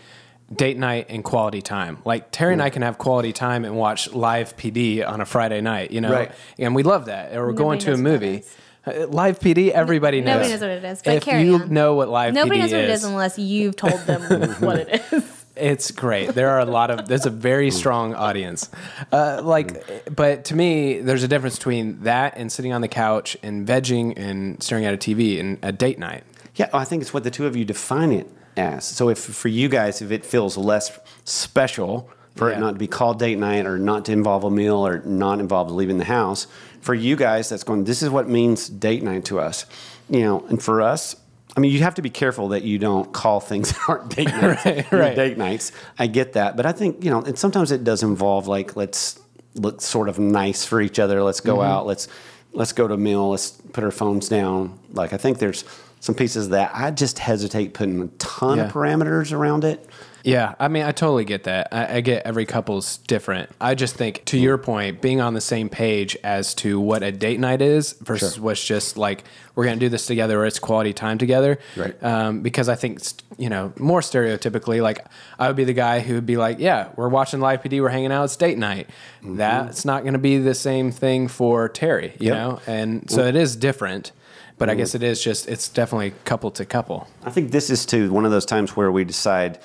date 0.56 0.78
night 0.78 1.08
and 1.10 1.24
quality 1.24 1.62
time. 1.62 1.98
Like 2.06 2.32
Terry 2.32 2.54
and 2.54 2.62
I 2.64 2.70
can 2.72 2.82
have 2.82 2.98
quality 2.98 3.34
time 3.34 3.64
and 3.66 3.76
watch 3.76 4.12
live 4.14 4.56
PD 4.58 5.04
on 5.08 5.22
a 5.22 5.26
Friday 5.26 5.62
night, 5.62 5.92
you 5.92 6.02
know, 6.02 6.12
Right. 6.12 6.32
and 6.58 6.74
we 6.76 6.82
love 6.84 7.06
that. 7.06 7.36
Or 7.36 7.46
we're 7.48 7.54
going 7.54 7.78
to 7.80 7.88
a 7.94 7.98
knows 7.98 8.00
what 8.04 8.04
that 8.12 8.26
movie. 8.26 8.38
is. 8.40 8.56
Uh, 8.86 9.08
Live 9.08 9.40
PD, 9.40 9.70
everybody 9.72 10.22
knows. 10.22 10.36
Nobody 10.36 10.50
knows 10.52 10.62
what 10.62 10.70
it 10.70 10.84
is, 10.84 11.02
but 11.04 11.14
if 11.16 11.24
carry 11.24 11.44
you 11.44 11.56
on. 11.56 11.74
know 11.74 11.96
what 11.96 12.10
live 12.10 12.34
Nobody 12.34 12.60
PD 12.60 12.62
knows 12.64 12.72
what 12.72 12.82
it 12.82 12.90
is, 12.90 13.04
is 13.04 13.10
unless 13.10 13.40
you've 13.40 13.76
told 13.76 14.00
them 14.02 14.22
what 14.62 14.78
it 14.78 15.04
is. 15.12 15.46
It's 15.56 15.92
great. 15.92 16.32
There 16.36 16.50
are 16.50 16.60
a 16.60 16.66
lot 16.66 16.92
of. 16.92 17.08
There's 17.08 17.26
a 17.26 17.30
very 17.30 17.72
strong 17.72 18.14
audience. 18.14 18.70
Uh, 19.12 19.40
like, 19.42 20.14
but 20.14 20.46
to 20.46 20.56
me, 20.56 21.00
there's 21.00 21.24
a 21.24 21.30
difference 21.30 21.56
between 21.58 22.02
that 22.04 22.38
and 22.38 22.52
sitting 22.52 22.74
on 22.74 22.82
the 22.82 22.90
couch 22.90 23.38
and 23.42 23.66
vegging 23.66 24.18
and 24.18 24.62
staring 24.62 24.84
at 24.86 24.94
a 24.94 24.98
TV 24.98 25.40
and 25.40 25.58
a 25.64 25.72
date 25.72 25.98
night. 25.98 26.24
Yeah, 26.56 26.70
I 26.74 26.84
think 26.84 27.02
it's 27.02 27.14
what 27.14 27.24
the 27.24 27.32
two 27.32 27.48
of 27.48 27.56
you 27.56 27.64
define 27.64 28.12
it 28.12 28.30
as. 28.58 28.84
So 28.86 29.08
if 29.10 29.18
for 29.18 29.48
you 29.48 29.70
guys, 29.70 30.02
if 30.02 30.12
it 30.12 30.26
feels 30.26 30.58
less 30.58 30.92
special 31.24 32.10
for 32.36 32.50
Yeah. 32.50 32.58
it 32.58 32.60
not 32.60 32.72
to 32.74 32.78
be 32.78 32.88
called 32.88 33.18
date 33.20 33.38
night 33.38 33.66
or 33.66 33.78
not 33.78 34.04
to 34.06 34.12
involve 34.12 34.44
a 34.44 34.52
meal 34.52 34.86
or 34.86 35.00
not 35.06 35.40
involve 35.40 35.72
leaving 35.72 35.98
the 36.00 36.06
house, 36.06 36.48
for 36.86 36.94
you 36.94 37.16
guys 37.16 37.50
that's 37.50 37.64
going, 37.64 37.84
this 37.84 38.04
is 38.04 38.12
what 38.12 38.30
means 38.30 38.70
date 38.70 39.02
night 39.02 39.26
to 39.26 39.40
us. 39.40 39.66
You 40.08 40.20
know, 40.20 40.46
and 40.50 40.62
for 40.62 40.84
us, 40.84 41.16
I 41.58 41.60
mean, 41.60 41.72
you 41.72 41.80
have 41.80 41.96
to 41.96 42.04
be 42.04 42.12
careful 42.12 42.50
that 42.50 42.62
you 42.62 42.78
don't 42.78 43.12
call 43.12 43.40
things 43.40 43.72
that 43.72 43.80
aren't 43.88 44.16
date 44.16 44.28
nights. 44.28 44.66
Right, 44.66 44.92
right. 44.92 45.16
Date 45.16 45.38
nights. 45.38 45.72
I 45.98 46.06
get 46.06 46.34
that, 46.34 46.56
but 46.56 46.68
I 46.68 46.74
think 46.74 47.04
you 47.04 47.10
know, 47.10 47.22
and 47.24 47.38
sometimes 47.38 47.72
it 47.72 47.84
does 47.84 48.04
involve 48.04 48.48
like 48.48 48.76
let's 48.76 49.20
look 49.56 49.82
sort 49.82 50.10
of 50.10 50.20
nice 50.20 50.64
for 50.64 50.80
each 50.80 51.00
other. 51.00 51.24
Let's 51.24 51.40
go 51.40 51.56
mm-hmm. 51.56 51.72
out. 51.72 51.88
Let's 51.88 52.08
let's 52.54 52.72
go 52.72 52.88
to 52.88 52.94
a 52.94 52.98
meal. 52.98 53.32
Let's 53.32 53.50
put 53.52 53.84
our 53.84 53.92
phones 53.92 54.30
down. 54.30 54.78
Like 54.92 55.12
I 55.12 55.18
think 55.18 55.40
there's 55.40 55.66
some 56.02 56.14
pieces 56.14 56.50
that 56.50 56.70
I 56.72 56.92
just 56.92 57.18
hesitate 57.18 57.74
putting 57.74 58.00
a 58.00 58.08
ton 58.20 58.60
Yeah. 58.60 58.66
of 58.66 58.74
parameters 58.74 59.32
around 59.34 59.64
it. 59.64 59.90
Yeah, 60.26 60.56
I 60.60 60.70
mean, 60.70 60.84
I 60.84 60.92
totally 60.92 61.24
get 61.24 61.44
that. 61.44 61.68
I, 61.72 61.98
I 61.98 62.02
get 62.02 62.26
every 62.26 62.46
couple's 62.48 62.98
different. 62.98 63.52
I 63.62 63.76
just 63.76 63.96
think, 63.96 64.26
to 64.26 64.40
your 64.40 64.58
point, 64.58 65.00
being 65.00 65.22
on 65.22 65.36
the 65.36 65.42
same 65.42 65.70
page 65.70 66.18
as 66.24 66.56
to 66.56 66.80
what 66.80 67.04
a 67.04 67.12
date 67.12 67.40
night 67.40 67.62
is 67.62 67.94
versus 68.02 68.40
what's 68.40 68.64
just 68.66 68.98
like 68.98 69.24
we're 69.54 69.66
going 69.66 69.78
to 69.80 69.86
do 69.86 69.90
this 69.90 70.08
together 70.08 70.42
or 70.42 70.46
it's 70.48 70.58
quality 70.58 70.94
time 70.94 71.20
together. 71.20 71.60
Right. 71.78 72.04
Um, 72.04 72.42
because 72.42 72.70
I 72.70 72.76
think, 72.76 73.02
you 73.38 73.50
know, 73.50 73.72
more 73.78 74.02
stereotypically, 74.02 74.82
like 74.82 75.06
I 75.38 75.48
would 75.48 75.56
be 75.56 75.64
the 75.64 75.74
guy 75.74 76.00
who 76.00 76.16
would 76.16 76.26
be 76.26 76.38
like, 76.38 76.58
yeah, 76.60 76.90
we're 76.96 77.08
watching 77.08 77.40
live 77.40 77.62
PD, 77.62 77.80
we're 77.80 77.90
hanging 77.90 78.12
out, 78.12 78.24
it's 78.24 78.36
date 78.36 78.58
night. 78.58 78.90
That's 79.24 79.86
not 79.86 80.02
going 80.02 80.14
to 80.14 80.20
be 80.20 80.40
the 80.40 80.56
same 80.56 80.92
thing 80.92 81.28
for 81.28 81.70
Terry, 81.70 82.16
you 82.20 82.30
Yep. 82.30 82.34
know? 82.36 82.62
And 82.66 83.10
so 83.12 83.26
it 83.26 83.36
is 83.36 83.56
different. 83.56 84.12
But 84.58 84.70
I 84.70 84.76
guess 84.76 84.96
it 84.96 85.04
is 85.04 85.22
just, 85.22 85.50
it's 85.50 85.68
definitely 85.68 86.14
couple 86.24 86.50
to 86.52 86.64
couple. 86.66 87.10
I 87.26 87.30
think 87.30 87.52
this 87.52 87.70
is 87.70 87.86
too 87.86 88.10
one 88.14 88.24
of 88.24 88.32
those 88.32 88.46
times 88.46 88.74
where 88.74 88.90
we 88.90 89.04
decide, 89.04 89.60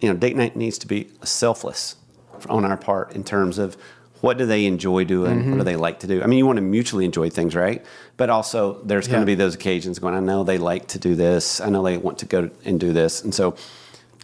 you 0.00 0.08
know, 0.08 0.16
date 0.16 0.36
night 0.36 0.56
needs 0.56 0.78
to 0.78 0.86
be 0.86 1.08
selfless 1.22 1.96
on 2.48 2.64
our 2.64 2.76
part 2.76 3.12
in 3.12 3.24
terms 3.24 3.58
of 3.58 3.76
what 4.20 4.38
do 4.38 4.46
they 4.46 4.64
enjoy 4.66 5.04
doing, 5.04 5.36
what 5.36 5.44
do 5.44 5.50
mm-hmm. 5.50 5.60
they 5.62 5.76
like 5.76 6.00
to 6.00 6.06
do. 6.06 6.22
I 6.22 6.26
mean, 6.26 6.38
you 6.38 6.46
want 6.46 6.56
to 6.56 6.62
mutually 6.62 7.04
enjoy 7.04 7.30
things, 7.30 7.54
right? 7.54 7.84
But 8.16 8.30
also, 8.30 8.82
there's 8.82 9.08
going 9.08 9.20
to 9.20 9.26
be 9.26 9.34
those 9.34 9.54
occasions 9.54 9.98
going. 9.98 10.14
I 10.14 10.20
know 10.20 10.42
they 10.42 10.58
like 10.58 10.88
to 10.88 10.98
do 10.98 11.14
this. 11.14 11.60
I 11.60 11.68
know 11.68 11.82
they 11.82 11.98
want 11.98 12.18
to 12.18 12.26
go 12.26 12.50
and 12.64 12.80
do 12.80 12.92
this, 12.92 13.22
and 13.22 13.34
so, 13.34 13.56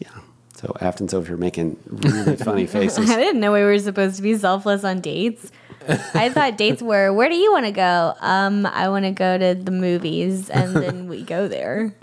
yeah. 0.00 0.08
So 0.56 0.76
Afton's 0.80 1.12
over 1.12 1.26
here 1.26 1.36
making 1.36 1.76
really 1.86 2.36
funny 2.36 2.66
faces. 2.68 3.10
I 3.10 3.16
didn't 3.16 3.40
know 3.40 3.52
we 3.52 3.62
were 3.62 3.78
supposed 3.80 4.16
to 4.16 4.22
be 4.22 4.36
selfless 4.36 4.84
on 4.84 5.00
dates. 5.00 5.50
I 6.14 6.28
thought 6.30 6.56
dates 6.56 6.82
were 6.82 7.12
where 7.12 7.28
do 7.28 7.34
you 7.36 7.52
want 7.52 7.66
to 7.66 7.72
go? 7.72 8.14
Um, 8.20 8.66
I 8.66 8.88
want 8.88 9.04
to 9.04 9.10
go 9.12 9.38
to 9.38 9.54
the 9.54 9.70
movies, 9.70 10.48
and 10.50 10.74
then 10.76 11.08
we 11.08 11.22
go 11.22 11.48
there. 11.48 11.94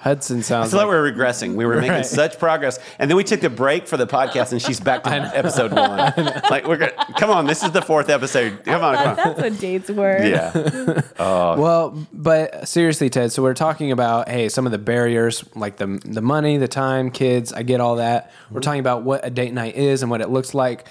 Hudson 0.00 0.38
I 0.38 0.42
sounds 0.42 0.70
feel 0.70 0.78
like 0.78 0.86
like, 0.86 0.92
we're 0.94 1.12
regressing. 1.12 1.54
We 1.54 1.64
were 1.66 1.76
making 1.76 1.90
Right. 1.90 2.06
such 2.06 2.38
progress, 2.38 2.78
and 2.98 3.10
then 3.10 3.16
we 3.16 3.24
took 3.24 3.42
a 3.42 3.50
break 3.50 3.86
for 3.88 3.96
the 3.96 4.06
podcast, 4.06 4.52
and 4.52 4.60
she's 4.60 4.80
back 4.80 5.02
to 5.04 5.10
episode 5.34 5.72
one. 5.72 6.12
like 6.50 6.66
we're 6.66 6.76
gonna 6.76 6.92
come 7.16 7.30
on. 7.30 7.46
This 7.46 7.62
is 7.62 7.70
the 7.72 7.82
fourth 7.82 8.08
episode. 8.10 8.64
Come 8.64 8.82
on, 8.82 8.96
come 8.96 9.16
thought 9.16 9.26
on. 9.26 9.34
that's 9.36 9.40
what 9.40 9.60
dates 9.60 9.90
were. 9.90 10.22
Yeah. 10.24 11.00
Well, 11.18 12.06
but 12.12 12.68
seriously, 12.68 13.10
Ted. 13.10 13.32
So 13.32 13.42
we're 13.42 13.54
talking 13.54 13.90
about 13.92 14.28
hey, 14.28 14.48
some 14.48 14.66
of 14.66 14.72
the 14.72 14.78
barriers, 14.78 15.44
like 15.54 15.76
the 15.76 16.00
the 16.04 16.22
money, 16.22 16.58
the 16.58 16.68
time, 16.68 17.10
kids. 17.10 17.52
I 17.52 17.62
get 17.62 17.80
all 17.80 17.96
that. 17.96 18.30
We're 18.50 18.60
talking 18.60 18.80
about 18.80 19.02
what 19.02 19.26
a 19.26 19.30
date 19.30 19.52
night 19.52 19.76
is 19.76 20.02
and 20.02 20.10
what 20.10 20.20
it 20.20 20.28
looks 20.30 20.54
like. 20.54 20.86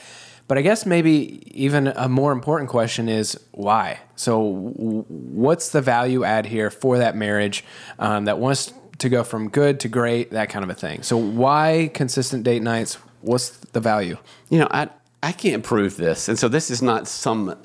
But 0.47 0.57
I 0.57 0.61
guess 0.61 0.85
maybe 0.85 1.41
even 1.61 1.87
a 1.87 2.07
more 2.07 2.31
important 2.31 2.69
question 2.69 3.09
is 3.09 3.37
why. 3.51 3.99
So, 4.15 4.39
what's 4.39 5.69
the 5.69 5.81
value 5.81 6.23
add 6.23 6.45
here 6.45 6.69
for 6.69 6.99
that 6.99 7.15
marriage 7.15 7.65
um, 7.99 8.25
that 8.25 8.39
wants 8.39 8.73
to 8.99 9.09
go 9.09 9.23
from 9.23 9.49
good 9.49 9.81
to 9.81 9.89
great, 9.89 10.31
that 10.31 10.49
kind 10.49 10.63
of 10.63 10.69
a 10.69 10.73
thing? 10.73 11.03
So, 11.03 11.17
why 11.17 11.91
consistent 11.93 12.43
date 12.43 12.61
nights? 12.61 12.95
What's 13.21 13.49
the 13.49 13.81
value? 13.81 14.17
You 14.49 14.59
know, 14.59 14.67
I 14.71 14.89
I 15.21 15.33
can't 15.33 15.63
prove 15.63 15.97
this, 15.97 16.29
and 16.29 16.39
so 16.39 16.47
this 16.47 16.71
is 16.71 16.81
not 16.81 17.07
some 17.07 17.57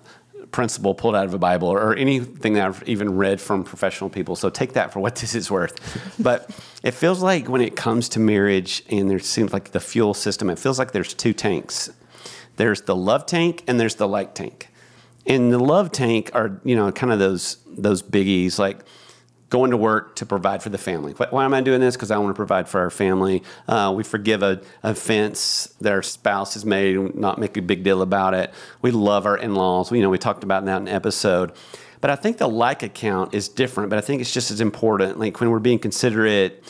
principle 0.51 0.95
pulled 0.95 1.17
out 1.17 1.25
of 1.25 1.35
a 1.35 1.39
Bible 1.39 1.69
or 1.69 1.95
anything 1.97 2.53
that 2.55 2.67
I've 2.67 2.83
even 2.87 3.17
read 3.17 3.41
from 3.41 3.65
professional 3.65 4.11
people. 4.11 4.37
So 4.37 4.51
take 4.51 4.75
that 4.75 4.93
for 4.93 5.01
what 5.01 5.17
this 5.23 5.35
is 5.35 5.51
worth. 5.51 6.15
but 6.19 6.51
it 6.83 6.93
feels 6.93 7.23
like 7.23 7.49
when 7.49 7.61
it 7.61 7.77
comes 7.77 8.09
to 8.11 8.21
marriage, 8.21 8.83
and 8.91 9.11
there 9.11 9.19
seems 9.19 9.53
like 9.53 9.73
the 9.73 9.81
fuel 9.81 10.15
system, 10.15 10.51
it 10.51 10.59
feels 10.59 10.79
like 10.79 10.93
there's 10.93 11.15
two 11.15 11.33
tanks. 11.33 11.91
There's 12.57 12.83
the 12.83 12.97
love 12.97 13.27
tank 13.27 13.65
and 13.67 13.79
there's 13.79 13.97
the 13.97 14.09
like 14.09 14.35
tank. 14.35 14.69
And 15.27 15.53
the 15.53 15.59
love 15.59 15.93
tank 15.93 16.31
are 16.35 16.61
you 16.65 16.77
know 16.77 16.91
kind 16.93 17.13
of 17.13 17.19
those 17.19 17.59
those 17.67 18.03
biggies 18.03 18.59
like 18.59 18.81
going 19.53 19.71
to 19.71 19.77
work 19.77 20.17
to 20.17 20.25
provide 20.25 20.63
for 20.63 20.71
the 20.71 20.79
family. 20.79 21.13
Why- 21.13 21.45
am 21.45 21.53
I 21.53 21.61
doing 21.61 21.81
this? 21.81 21.95
Because 21.95 22.11
I 22.11 22.17
want 22.17 22.31
to 22.31 22.35
provide 22.35 22.69
for 22.69 22.81
our 22.81 22.89
family. 22.89 23.43
Uh, 23.69 23.93
we 23.95 24.03
forgive 24.03 24.43
a 24.43 24.63
offense 24.83 25.75
that 25.83 25.93
our 25.93 26.03
spouse 26.03 26.55
has 26.55 26.65
made 26.65 26.97
and 26.97 27.15
not 27.15 27.39
make 27.39 27.59
a 27.59 27.63
big 27.63 27.85
deal 27.85 28.01
about 28.01 28.33
it. 28.33 28.53
We 28.81 28.93
love 28.93 29.27
our 29.27 29.37
in-laws. 29.37 29.91
We, 29.91 29.99
you 29.99 30.05
know, 30.05 30.09
we 30.09 30.17
talked 30.17 30.43
about 30.43 30.65
that 30.65 30.81
in 30.81 30.89
an 30.89 30.95
episode. 30.95 31.53
But 32.01 32.11
I 32.11 32.17
think 32.17 32.39
the 32.39 32.49
like 32.49 32.83
account 32.83 33.35
is 33.35 33.51
different, 33.51 33.91
but 33.91 33.99
I 33.99 34.01
think 34.01 34.23
it's 34.23 34.33
just 34.33 34.51
as 34.51 34.63
important. 34.63 35.21
Like 35.21 35.39
when 35.39 35.51
we're 35.51 35.59
being 35.59 35.79
considerate, 35.79 36.65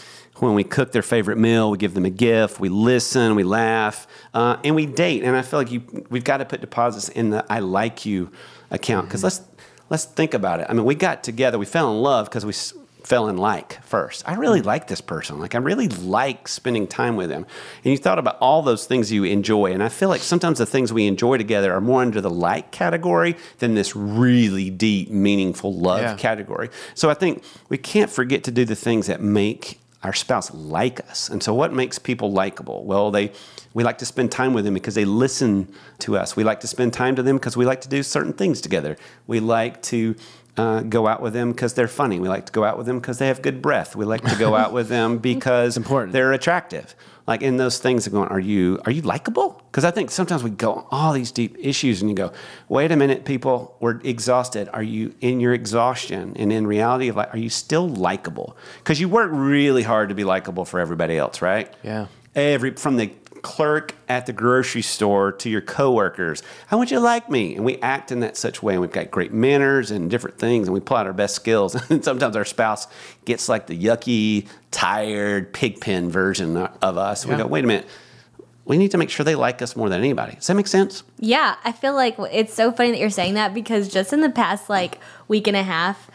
when 0.49 0.55
we 0.55 0.65
cook 0.65 0.91
their 0.93 1.03
favorite 1.03 1.39
meal, 1.39 1.71
we 1.71 1.79
give 1.79 1.95
them 1.95 2.05
a 2.05 2.11
gift, 2.11 2.59
we 2.59 2.69
listen, 2.69 3.37
we 3.37 3.45
laugh, 3.45 4.07
uh, 4.35 4.57
and 4.65 4.75
we 4.75 4.87
date. 4.87 5.23
And 5.23 5.37
I 5.37 5.43
feel 5.43 5.61
like 5.61 5.71
you, 5.71 5.83
we've 6.11 6.25
got 6.25 6.39
to 6.39 6.45
put 6.45 6.61
deposits 6.61 7.09
in 7.09 7.31
the 7.31 7.45
"I 7.49 7.61
like 7.61 8.05
you" 8.05 8.31
account 8.71 9.07
because 9.09 9.23
let's 9.23 9.41
let's 9.89 10.05
think 10.05 10.35
about 10.35 10.61
it. 10.61 10.67
I 10.69 10.73
mean, 10.73 10.85
we 10.85 10.95
got 10.95 11.23
together, 11.23 11.59
we 11.59 11.67
fell 11.67 11.91
in 11.93 12.03
love 12.03 12.27
because 12.29 12.45
we 12.45 12.51
s- 12.51 12.73
fell 13.05 13.29
in 13.29 13.37
like 13.37 13.83
first. 13.85 14.23
I 14.29 14.35
really 14.35 14.63
like 14.63 14.87
this 14.89 15.01
person. 15.01 15.39
Like 15.39 15.55
I 15.55 15.59
really 15.59 15.89
like 15.89 16.49
spending 16.49 16.87
time 16.87 17.15
with 17.17 17.29
them. 17.29 17.47
And 17.85 17.93
you 17.93 17.99
thought 17.99 18.19
about 18.19 18.39
all 18.41 18.63
those 18.63 18.87
things 18.87 19.13
you 19.13 19.25
enjoy, 19.25 19.73
and 19.73 19.83
I 19.83 19.91
feel 19.91 20.09
like 20.09 20.23
sometimes 20.23 20.59
the 20.59 20.67
things 20.67 20.93
we 20.93 21.07
enjoy 21.07 21.37
together 21.39 21.73
are 21.73 21.81
more 21.81 22.01
under 22.03 22.21
the 22.21 22.31
like 22.31 22.73
category 22.73 23.37
than 23.59 23.75
this 23.75 23.95
really 23.95 24.71
deep, 24.71 25.11
meaningful 25.11 25.73
love 25.73 26.01
Yeah. 26.01 26.17
category. 26.17 26.71
So 26.95 27.11
I 27.11 27.15
think 27.15 27.45
we 27.69 27.77
can't 27.79 28.11
forget 28.11 28.43
to 28.45 28.51
do 28.51 28.65
the 28.65 28.77
things 28.77 29.07
that 29.09 29.21
make 29.21 29.79
our 30.03 30.13
spouse 30.13 30.53
like 30.53 31.01
us. 31.09 31.29
And 31.29 31.43
so 31.43 31.55
what 31.55 31.73
makes 31.73 31.99
people 31.99 32.33
likable? 32.33 32.85
Well, 32.85 33.11
they 33.11 33.33
we 33.75 33.85
like 33.85 33.99
to 33.99 34.07
spend 34.07 34.31
time 34.31 34.53
with 34.53 34.65
them 34.65 34.75
because 34.75 34.95
they 34.95 35.05
listen 35.05 35.73
to 36.01 36.19
us. 36.19 36.37
We 36.37 36.45
like 36.45 36.61
to 36.61 36.67
spend 36.67 36.93
time 36.93 37.17
to 37.17 37.23
them 37.23 37.37
because 37.37 37.57
we 37.57 37.65
like 37.65 37.81
to 37.83 37.89
do 37.89 38.03
certain 38.03 38.33
things 38.33 38.61
together. 38.61 38.97
We 39.27 39.41
like 39.41 39.81
to 39.85 40.15
uh, 40.57 40.83
go 40.83 41.07
out 41.07 41.23
with 41.23 41.33
them 41.33 41.53
because 41.53 41.75
they're 41.75 41.89
funny. 41.89 42.21
We 42.21 42.29
like 42.29 42.47
to 42.47 42.53
go 42.53 42.65
out 42.65 42.77
with 42.77 42.87
them 42.87 42.99
because 42.99 43.19
they 43.19 43.29
have 43.29 43.41
good 43.41 43.63
breath. 43.63 43.97
We 43.97 44.05
like 44.05 44.23
to 44.25 44.37
go 44.37 44.55
out 44.55 44.73
with 44.73 44.89
them 44.89 45.19
because 45.33 45.77
important. 45.77 46.13
they're 46.13 46.33
attractive. 46.33 46.95
Like 47.27 47.41
in 47.41 47.57
those 47.57 47.79
things 47.79 48.07
of 48.07 48.13
going, 48.13 48.29
are 48.29 48.41
you 48.41 48.81
are 48.85 48.91
you 48.91 49.03
likable? 49.03 49.63
Because 49.71 49.85
I 49.85 49.91
think 49.93 50.11
sometimes 50.11 50.43
we 50.43 50.51
go 50.51 50.73
on 50.75 50.87
all 50.91 51.13
these 51.13 51.31
deep 51.31 51.57
issues 51.59 52.03
and 52.03 52.11
you 52.11 52.17
go, 52.17 52.33
wait 52.69 52.91
a 52.91 52.97
minute, 52.97 53.25
people, 53.25 53.77
we're 53.81 54.01
exhausted. 54.01 54.69
Are 54.73 54.83
you 54.83 55.15
in 55.21 55.41
your 55.41 55.55
exhaustion? 55.55 56.35
And 56.37 56.53
in 56.53 56.67
reality 56.67 57.09
of 57.09 57.17
like, 57.17 57.33
are 57.33 57.39
you 57.39 57.49
still 57.49 57.89
likable? 57.89 58.57
Because 58.79 59.01
you 59.01 59.09
work 59.09 59.31
really 59.33 59.85
hard 59.85 60.09
to 60.09 60.15
be 60.15 60.25
likable 60.25 60.65
for 60.65 60.81
everybody 60.81 61.17
else, 61.17 61.41
right? 61.41 61.73
Yeah. 61.85 62.09
Every 62.35 62.73
from 62.73 62.97
the 62.97 63.13
clerk 63.43 63.95
at 64.09 64.27
the 64.27 64.33
grocery 64.33 64.83
store 64.83 65.33
to 65.33 65.51
your 65.51 65.61
coworkers. 65.61 66.43
I 66.71 66.77
want 66.77 66.91
you 66.91 67.01
like 67.01 67.29
me. 67.29 67.57
And 67.57 67.65
we 67.65 67.77
act 67.79 68.13
in 68.13 68.21
that 68.21 68.37
such 68.37 68.63
way. 68.63 68.75
And 68.75 68.81
we've 68.81 68.91
got 68.93 69.11
great 69.11 69.33
manners 69.33 69.91
and 69.91 70.09
different 70.11 70.39
things, 70.39 70.69
and 70.69 70.75
we 70.75 70.81
pull 70.81 70.97
out 70.97 71.07
our 71.07 71.13
best 71.13 71.35
skills. 71.35 71.77
And 71.91 72.05
sometimes 72.05 72.37
our 72.37 72.45
spouse 72.45 72.87
gets 73.25 73.49
like 73.49 73.67
the 73.67 73.77
yucky, 73.79 74.47
tired, 74.71 75.53
pigpen 75.53 76.09
version 76.11 76.57
of 76.57 76.97
us. 76.97 77.27
We 77.27 77.33
Yeah. 77.33 77.39
go, 77.39 77.47
wait 77.47 77.65
a 77.65 77.67
minute. 77.67 77.87
We 78.65 78.79
need 78.79 78.93
to 78.93 78.99
make 78.99 79.11
sure 79.11 79.25
they 79.25 79.35
like 79.35 79.61
us 79.61 79.75
more 79.75 79.89
than 79.89 79.99
anybody. 79.99 80.37
Does 80.37 80.47
that 80.47 80.55
make 80.55 80.69
sense? 80.69 81.03
Yeah, 81.19 81.57
I 81.65 81.73
feel 81.73 81.95
like 81.95 82.17
it's 82.31 82.55
so 82.55 82.71
funny 82.71 82.93
that 82.93 82.99
you're 83.01 83.11
saying 83.11 83.35
that 83.35 83.53
because 83.53 83.89
just 83.89 84.13
in 84.13 84.21
the 84.21 84.31
past 84.31 84.71
like 84.71 84.99
week 85.27 85.49
and 85.49 85.57
a 85.57 85.65
half, 85.65 86.09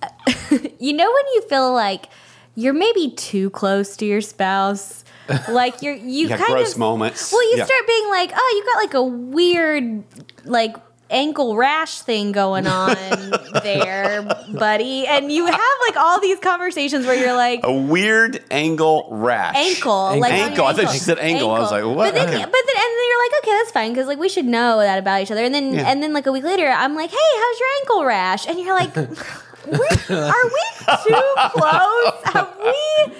you 0.78 0.92
know 0.92 1.10
when 1.10 1.24
you 1.34 1.42
feel 1.48 1.72
like 1.72 2.06
you're 2.54 2.72
maybe 2.74 3.10
too 3.10 3.50
close 3.50 3.96
to 3.96 4.06
your 4.06 4.20
spouse, 4.20 5.03
like 5.48 5.82
you're 5.82 5.94
you 5.94 6.28
got 6.28 6.38
kind 6.38 6.52
gross 6.52 6.72
of 6.72 6.78
moments. 6.78 7.32
Well, 7.32 7.42
you 7.50 7.58
Yeah. 7.58 7.64
start 7.64 7.86
being 7.86 8.08
like, 8.10 8.32
oh, 8.34 8.52
you 8.56 8.64
got 8.72 8.78
like 8.82 8.94
a 8.94 9.02
weird 9.02 10.04
like 10.44 10.76
ankle 11.10 11.54
rash 11.54 12.00
thing 12.00 12.32
going 12.32 12.66
on 12.66 12.96
there, 13.62 14.22
buddy, 14.48 15.06
and 15.06 15.30
you 15.30 15.46
have 15.46 15.60
like 15.86 15.96
all 15.96 16.18
these 16.20 16.38
conversations 16.40 17.06
where 17.06 17.14
you're 17.14 17.34
like. 17.34 17.60
A 17.62 17.72
weird 17.72 18.42
angle 18.50 19.06
rash. 19.10 19.54
Ankle, 19.56 20.18
like 20.18 20.32
on 20.32 20.38
your 20.38 20.48
Ankle. 20.48 20.64
I 20.66 20.72
thought 20.72 20.90
she 20.92 20.98
said 20.98 21.18
ankle. 21.18 21.50
I 21.50 21.58
was 21.60 21.70
like, 21.70 21.84
what? 21.84 21.96
But 21.96 22.14
then, 22.14 22.28
Okay. 22.28 22.42
but 22.44 22.52
then, 22.52 22.76
and 22.76 22.98
then 22.98 23.06
you're 23.08 23.24
like, 23.24 23.32
okay, 23.44 23.50
that's 23.52 23.70
fine 23.70 23.92
because 23.92 24.06
like 24.06 24.18
we 24.18 24.28
should 24.28 24.46
know 24.46 24.78
that 24.80 24.98
about 24.98 25.20
each 25.22 25.30
other. 25.30 25.44
And 25.44 25.54
then, 25.54 25.74
Yeah. 25.74 25.88
and 25.90 26.02
then 26.02 26.12
like 26.12 26.26
a 26.26 26.32
week 26.32 26.44
later, 26.44 26.66
I'm 26.68 26.94
like, 26.94 27.10
hey, 27.10 27.16
how's 27.38 27.60
your 27.60 27.68
ankle 27.80 28.04
rash? 28.04 28.46
And 28.48 28.58
you're 28.58 28.74
like, 28.74 28.96
we, 28.96 30.14
are 30.16 30.44
we 30.44 30.64
too 31.04 31.34
close? 31.52 32.12
Have 32.32 32.50
we? 32.58 33.14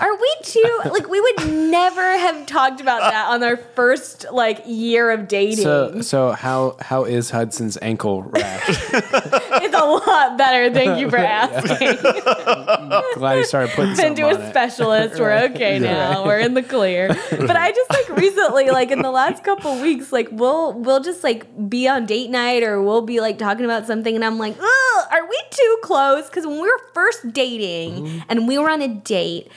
Are 0.00 0.16
we 0.16 0.34
too 0.42 0.80
like 0.86 1.08
we 1.08 1.20
would 1.20 1.52
never 1.52 2.18
have 2.18 2.46
talked 2.46 2.80
about 2.80 3.00
that 3.00 3.28
on 3.28 3.42
our 3.42 3.56
first 3.56 4.26
like 4.32 4.62
year 4.66 5.10
of 5.10 5.28
dating. 5.28 5.62
So, 5.62 6.00
so 6.00 6.32
how 6.32 6.76
how 6.80 7.04
is 7.04 7.30
Hudson's 7.30 7.76
ankle 7.82 8.22
rash? 8.22 8.68
it's 8.92 9.74
a 9.74 9.84
lot 9.84 10.38
better. 10.38 10.72
Thank 10.72 10.98
you 11.00 11.10
for 11.10 11.16
asking. 11.18 11.98
Glad 13.14 13.38
he 13.38 13.44
started 13.44 13.70
putting 13.74 13.96
Been 13.96 14.14
to 14.16 14.22
a 14.22 14.40
it. 14.40 14.50
specialist. 14.50 15.20
We're 15.20 15.50
okay 15.50 15.78
now. 15.78 16.24
We're 16.24 16.40
in 16.40 16.54
the 16.54 16.62
clear. 16.62 17.08
But 17.08 17.56
I 17.56 17.70
just 17.70 17.90
like 17.90 18.08
recently, 18.16 18.70
like 18.70 18.90
in 18.90 19.02
the 19.02 19.10
last 19.10 19.44
couple 19.44 19.80
weeks, 19.80 20.12
like 20.12 20.28
we'll 20.30 20.72
we'll 20.72 21.00
just 21.00 21.22
like 21.22 21.68
be 21.68 21.86
on 21.88 22.06
date 22.06 22.30
night 22.30 22.62
or 22.62 22.82
we'll 22.82 23.02
be 23.02 23.20
like 23.20 23.38
talking 23.38 23.64
about 23.64 23.86
something, 23.86 24.14
and 24.14 24.24
I'm 24.24 24.38
like, 24.38 24.56
are 25.10 25.26
we 25.28 25.40
too 25.50 25.78
close? 25.82 26.26
Because 26.26 26.46
when 26.46 26.60
we 26.60 26.68
were 26.68 26.80
first 26.94 27.32
dating 27.32 28.04
mm-hmm. 28.04 28.18
and 28.28 28.48
we 28.48 28.58
were 28.58 28.70
on 28.70 28.82
a 28.82 28.88
date. 28.88 29.50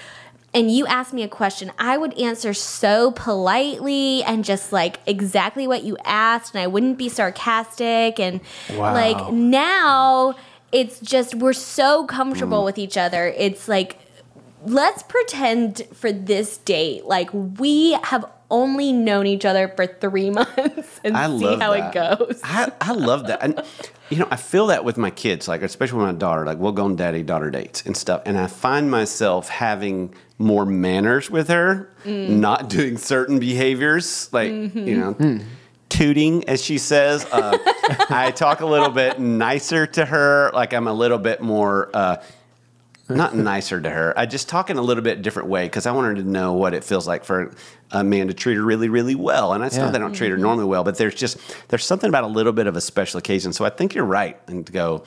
And 0.53 0.69
you 0.69 0.85
asked 0.85 1.13
me 1.13 1.23
a 1.23 1.27
question, 1.27 1.71
I 1.79 1.97
would 1.97 2.13
answer 2.19 2.53
so 2.53 3.11
politely 3.11 4.23
and 4.23 4.45
just 4.45 4.71
like 4.71 4.99
exactly 5.07 5.67
what 5.67 5.83
you 5.83 5.97
asked, 6.05 6.53
and 6.53 6.61
I 6.61 6.67
wouldn't 6.67 6.97
be 6.97 7.09
sarcastic. 7.09 8.19
And 8.19 8.39
Wow. 8.75 8.93
like 8.93 9.33
now, 9.33 10.35
it's 10.71 10.99
just 10.99 11.35
we're 11.35 11.53
so 11.53 12.05
comfortable 12.05 12.61
mm. 12.61 12.65
with 12.65 12.77
each 12.77 12.97
other. 12.97 13.33
It's 13.35 13.67
like 13.67 13.97
let's 14.65 15.03
pretend 15.03 15.85
for 15.93 16.11
this 16.11 16.57
date 16.57 17.03
like 17.05 17.29
we 17.33 17.91
have 18.03 18.25
only 18.53 18.91
known 18.93 19.25
each 19.27 19.43
other 19.45 19.67
for 19.75 19.85
three 19.87 20.29
months 20.39 21.01
and 21.03 21.17
I 21.17 21.27
see 21.37 21.55
how 21.57 21.73
that. 21.73 21.89
it 21.89 21.93
goes. 21.93 22.39
I, 22.43 22.71
I 22.79 22.93
love 22.93 23.27
that. 23.27 23.41
And, 23.43 23.61
you 24.09 24.17
know, 24.19 24.27
I 24.31 24.35
feel 24.37 24.67
that 24.67 24.85
with 24.85 24.97
my 24.97 25.09
kids, 25.09 25.47
like, 25.47 25.61
especially 25.63 25.97
with 25.97 26.07
my 26.07 26.13
daughter. 26.13 26.45
Like, 26.45 26.59
we'll 26.59 26.71
go 26.71 26.85
on 26.85 26.95
daddy 26.95 27.23
daughter 27.23 27.49
dates 27.49 27.85
and 27.85 27.97
stuff. 27.97 28.21
And 28.25 28.37
I 28.37 28.47
find 28.47 28.89
myself 28.91 29.49
having 29.49 30.13
more 30.37 30.65
manners 30.65 31.29
with 31.31 31.47
her, 31.49 31.89
Mm. 32.05 32.29
not 32.39 32.69
doing 32.69 32.97
certain 32.97 33.39
behaviors, 33.39 34.29
like, 34.31 34.51
Mm-hmm. 34.51 34.87
you 34.87 34.97
know. 34.97 35.39
Tooting, 35.89 36.43
as 36.49 36.63
she 36.63 36.79
says, 36.79 37.23
uh, 37.31 37.55
I 38.09 38.31
talk 38.35 38.61
a 38.61 38.65
little 38.65 38.89
bit 38.89 39.19
nicer 39.19 39.85
to 39.85 40.05
her. 40.05 40.49
Like 40.51 40.73
I'm 40.73 40.87
a 40.87 40.93
little 40.93 41.19
bit 41.19 41.39
more, 41.39 41.91
uh, 41.93 42.17
not 43.09 43.35
nicer 43.35 43.81
to 43.81 43.89
her. 43.89 44.17
I 44.17 44.25
just 44.25 44.47
talk 44.47 44.69
in 44.69 44.77
a 44.77 44.81
little 44.81 45.03
bit 45.03 45.21
different 45.21 45.49
way 45.49 45.65
because 45.65 45.85
I 45.85 45.91
want 45.91 46.07
her 46.07 46.15
to 46.15 46.23
know 46.23 46.53
what 46.53 46.73
it 46.73 46.83
feels 46.83 47.05
like 47.07 47.25
for 47.25 47.53
a 47.91 48.03
man 48.03 48.27
to 48.29 48.33
treat 48.33 48.55
her 48.55 48.63
really, 48.63 48.87
really 48.89 49.15
well. 49.15 49.53
And 49.53 49.63
it's 49.63 49.75
Yeah. 49.75 49.83
not 49.83 49.91
that 49.93 50.01
I 50.01 50.05
don't 50.05 50.13
treat 50.13 50.31
her 50.31 50.37
normally 50.37 50.65
well, 50.65 50.83
but 50.83 50.97
there's 50.97 51.15
just 51.15 51.37
there's 51.67 51.85
something 51.85 52.07
about 52.07 52.23
a 52.23 52.27
little 52.27 52.53
bit 52.53 52.65
of 52.67 52.75
a 52.77 52.81
special 52.81 53.17
occasion. 53.17 53.51
So 53.53 53.65
I 53.65 53.69
think 53.69 53.93
you're 53.93 54.05
right, 54.05 54.37
and 54.47 54.65
to 54.65 54.71
go, 54.71 55.03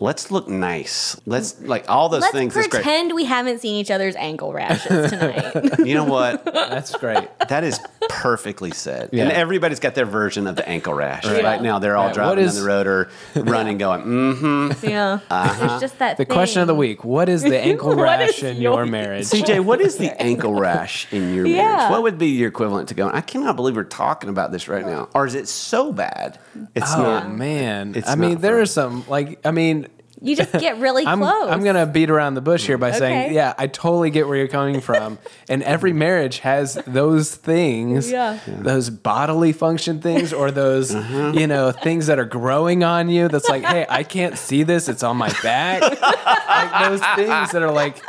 let's 0.00 0.30
look 0.30 0.48
nice. 0.48 1.20
Let's 1.24 1.60
like 1.62 1.88
all 1.88 2.08
those 2.08 2.22
Let's 2.22 2.32
things. 2.34 2.56
is 2.56 2.66
great. 2.66 2.82
pretend 2.82 3.14
we 3.14 3.24
haven't 3.24 3.60
seen 3.60 3.76
each 3.76 3.90
other's 3.90 4.16
ankle 4.16 4.52
rashes 4.52 5.10
tonight. 5.10 5.78
You 5.84 5.94
know 5.94 6.04
what? 6.04 6.44
That's 6.46 6.94
great. 6.96 7.28
That 7.48 7.62
is 7.64 7.78
perfectly 8.08 8.70
said. 8.70 9.10
Yeah. 9.12 9.24
And 9.24 9.32
everybody's 9.32 9.80
got 9.80 9.94
their 9.94 10.06
version 10.06 10.46
of 10.46 10.56
the 10.56 10.66
ankle 10.68 10.94
rash. 10.94 11.24
Right. 11.26 11.42
Right, 11.44 11.62
now, 11.62 11.78
they're 11.78 11.96
all 11.96 12.06
Right. 12.06 12.14
driving 12.14 12.30
What 12.30 12.38
is- 12.38 12.54
down 12.54 12.62
the 12.64 12.68
road 12.68 12.86
or 12.86 13.10
running, 13.36 13.78
going, 13.78 14.02
mm-hmm. 14.02 14.86
yeah, 14.86 15.18
there's 15.58 15.80
just 15.80 15.98
that. 15.98 16.16
The 16.16 16.24
question 16.26 16.62
of 16.62 16.68
the 16.68 16.74
week: 16.74 17.04
What 17.04 17.28
is 17.28 17.42
the 17.42 17.58
ankle 17.70 17.94
rash 17.94 18.42
in 18.42 18.56
your 18.60 18.78
yours? 18.80 18.90
marriage? 18.90 19.24
CJ, 19.26 19.60
what 19.64 19.80
is 19.80 19.96
the 19.98 20.20
ankle 20.20 20.54
rash 20.54 21.06
in 21.12 21.34
your 21.34 21.46
Yeah. 21.46 21.62
marriage? 21.76 21.90
What 21.90 22.02
would 22.04 22.18
be 22.18 22.28
your 22.28 22.48
equivalent 22.48 22.88
to 22.88 22.94
going, 22.94 23.14
I 23.14 23.20
cannot 23.20 23.56
believe 23.56 23.76
we're 23.76 23.84
talking 23.84 24.30
about 24.30 24.52
this 24.52 24.68
right 24.68 24.84
now? 24.86 25.08
Or 25.14 25.26
is 25.26 25.34
it 25.34 25.48
so 25.48 25.92
bad? 25.92 26.38
It's 26.74 26.92
Oh 26.94 27.02
not. 27.02 27.30
man! 27.32 27.94
It's 27.94 28.08
I 28.08 28.14
mean, 28.14 28.32
not 28.32 28.40
there 28.40 28.60
are 28.60 28.66
some 28.66 29.04
like 29.08 29.38
I 29.46 29.50
mean, 29.50 29.86
You 30.24 30.34
just 30.34 30.52
get 30.52 30.78
really 30.80 31.04
I'm 31.06 31.18
close. 31.20 31.50
I'm 31.50 31.62
gonna 31.62 31.84
beat 31.86 32.08
around 32.10 32.32
the 32.34 32.40
bush 32.40 32.66
here 32.66 32.78
by 32.78 32.92
saying, 32.92 33.34
yeah, 33.34 33.52
I 33.58 33.66
totally 33.66 34.08
get 34.10 34.26
where 34.26 34.36
you're 34.38 34.48
coming 34.48 34.80
from, 34.80 35.18
and 35.50 35.62
every 35.62 35.92
marriage 35.92 36.38
has 36.38 36.78
those 36.86 37.34
things, 37.34 38.10
Yeah. 38.10 38.38
those 38.46 38.88
bodily 38.90 39.52
function 39.52 40.00
things, 40.00 40.32
or 40.32 40.50
those 40.50 40.94
Uh-huh. 41.04 41.32
you 41.34 41.46
know 41.46 41.70
things 41.72 42.06
that 42.06 42.18
are 42.18 42.24
growing 42.24 42.82
on 42.84 43.08
you. 43.10 43.28
That's 43.28 43.48
like, 43.50 43.64
hey, 43.64 43.84
I 43.88 44.02
can't 44.02 44.38
see 44.38 44.62
this; 44.62 44.88
it's 44.88 45.02
on 45.02 45.16
my 45.18 45.30
back. 45.42 45.82
like 45.82 46.88
those 46.88 47.00
things 47.16 47.50
that 47.52 47.62
are 47.62 47.70
like 47.72 48.00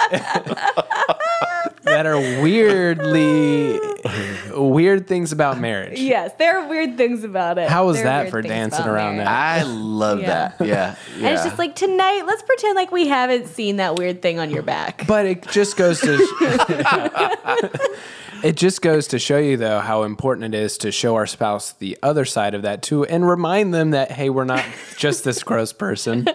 that 1.83 2.05
are 2.05 2.17
weirdly 2.41 3.79
weird 4.55 5.07
things 5.07 5.31
about 5.31 5.59
marriage. 5.59 5.99
Yes, 5.99 6.31
there 6.37 6.59
are 6.59 6.67
weird 6.69 6.97
things 6.97 7.23
about 7.23 7.57
it. 7.57 7.69
How 7.69 7.85
was 7.87 7.97
There 7.97 8.05
are 8.05 8.09
that 8.09 8.21
weird 8.23 8.31
for 8.31 8.41
things 8.41 8.51
dancing 8.51 8.81
about 8.81 8.93
around 8.93 9.17
marriage. 9.17 9.25
that? 9.27 9.61
I 9.61 9.63
love 9.63 10.19
Yeah. 10.21 10.51
that. 10.57 10.67
Yeah. 10.67 10.95
yeah. 11.17 11.25
And 11.25 11.33
it's 11.35 11.43
just 11.43 11.57
like 11.57 11.75
tonight, 11.75 12.23
let's 12.25 12.43
pretend 12.43 12.75
like 12.75 12.91
we 12.91 13.07
haven't 13.07 13.47
seen 13.47 13.77
that 13.77 13.95
weird 13.95 14.21
thing 14.21 14.39
on 14.39 14.49
your 14.51 14.63
back. 14.63 15.07
But 15.07 15.25
it 15.25 15.47
just 15.47 15.77
goes 15.77 15.99
to 16.01 16.17
it 18.43 18.55
just 18.55 18.81
goes 18.81 19.07
to 19.07 19.19
show 19.19 19.37
you 19.37 19.57
though 19.57 19.79
how 19.79 20.03
important 20.03 20.53
it 20.53 20.57
is 20.57 20.77
to 20.79 20.91
show 20.91 21.15
our 21.15 21.25
spouse 21.25 21.73
the 21.73 21.97
other 22.03 22.25
side 22.25 22.53
of 22.53 22.63
that 22.63 22.81
too 22.81 23.05
and 23.05 23.27
remind 23.27 23.73
them 23.73 23.91
that 23.91 24.11
hey 24.11 24.29
we're 24.29 24.43
not 24.45 24.63
just 24.97 25.23
this 25.23 25.43
gross 25.43 25.73
person 25.73 26.27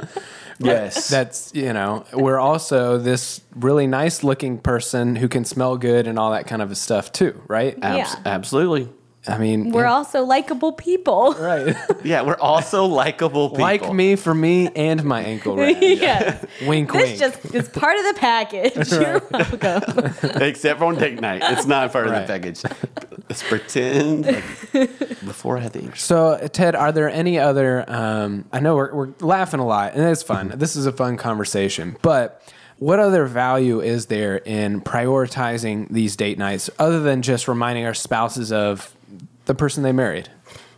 yes. 0.60 1.08
that's 1.08 1.52
you 1.54 1.72
know 1.72 2.04
we're 2.12 2.38
also 2.38 2.98
this 2.98 3.40
really 3.56 3.86
nice 3.86 4.22
looking 4.22 4.58
person 4.58 5.16
who 5.16 5.28
can 5.28 5.44
smell 5.44 5.76
good 5.78 6.06
and 6.06 6.18
all 6.18 6.32
that 6.32 6.46
kind 6.46 6.62
of 6.62 6.76
stuff 6.76 7.10
too 7.12 7.40
right 7.48 7.78
Abs- 7.82 8.14
Yeah. 8.14 8.22
Absolutely. 8.26 8.88
I 9.28 9.37
mean 9.38 9.70
We're 9.70 9.83
yeah, 9.85 9.92
also 9.92 10.22
likable 10.24 10.72
people. 10.72 11.35
right 11.38 11.76
Yeah, 12.04 12.22
we're 12.22 12.38
also 12.38 12.87
likable 12.87 13.50
people. 13.50 13.62
like 13.62 13.92
me 13.92 14.16
for 14.16 14.33
me 14.35 14.68
and 14.74 15.04
my 15.04 15.22
ankle 15.22 15.56
rash. 15.56 15.76
yes. 15.80 16.44
wink 16.66 16.90
This 16.92 17.02
wink 17.11 17.18
just 17.18 17.54
is 17.54 17.68
part 17.68 17.96
of 17.98 18.04
the 18.06 18.14
package. 18.18 18.90
You're 18.92 19.20
welcome. 19.30 20.40
Except 20.42 20.78
for 20.78 20.87
on 20.87 20.94
date 20.96 21.20
night. 21.20 21.42
It's 21.44 21.66
not 21.66 21.92
part 21.92 22.06
Right. 22.09 22.22
of 22.22 22.26
the 22.26 22.33
package. 22.33 22.62
Let's 23.28 23.42
pretend 23.42 24.26
like 24.26 24.44
before 25.20 25.59
I 25.59 25.61
had 25.61 25.72
the 25.74 25.80
interest. 25.80 26.06
So, 26.06 26.48
Ted, 26.52 26.74
are 26.74 26.90
there 26.90 27.09
any 27.11 27.38
other? 27.38 27.85
Um, 27.88 28.46
I 28.52 28.61
know 28.61 28.74
we're, 28.74 28.94
we're 28.94 29.09
laughing 29.20 29.61
a 29.61 29.66
lot, 29.66 29.94
and 29.94 30.02
it's 30.04 30.22
fun. 30.22 30.52
This 30.56 30.74
is 30.76 30.87
a 30.87 30.92
fun 30.92 31.16
conversation, 31.16 31.96
but 32.02 32.42
what 32.78 32.98
other 32.98 33.26
value 33.26 33.80
is 33.80 34.06
there 34.06 34.38
in 34.38 34.80
prioritizing 34.80 35.88
these 35.90 36.16
date 36.16 36.38
nights 36.38 36.70
other 36.78 37.00
than 37.00 37.20
just 37.22 37.46
reminding 37.46 37.85
our 37.85 37.94
spouses 37.94 38.50
of 38.50 38.94
the 39.50 39.54
person 39.56 39.82
they 39.82 39.90
married? 39.90 40.28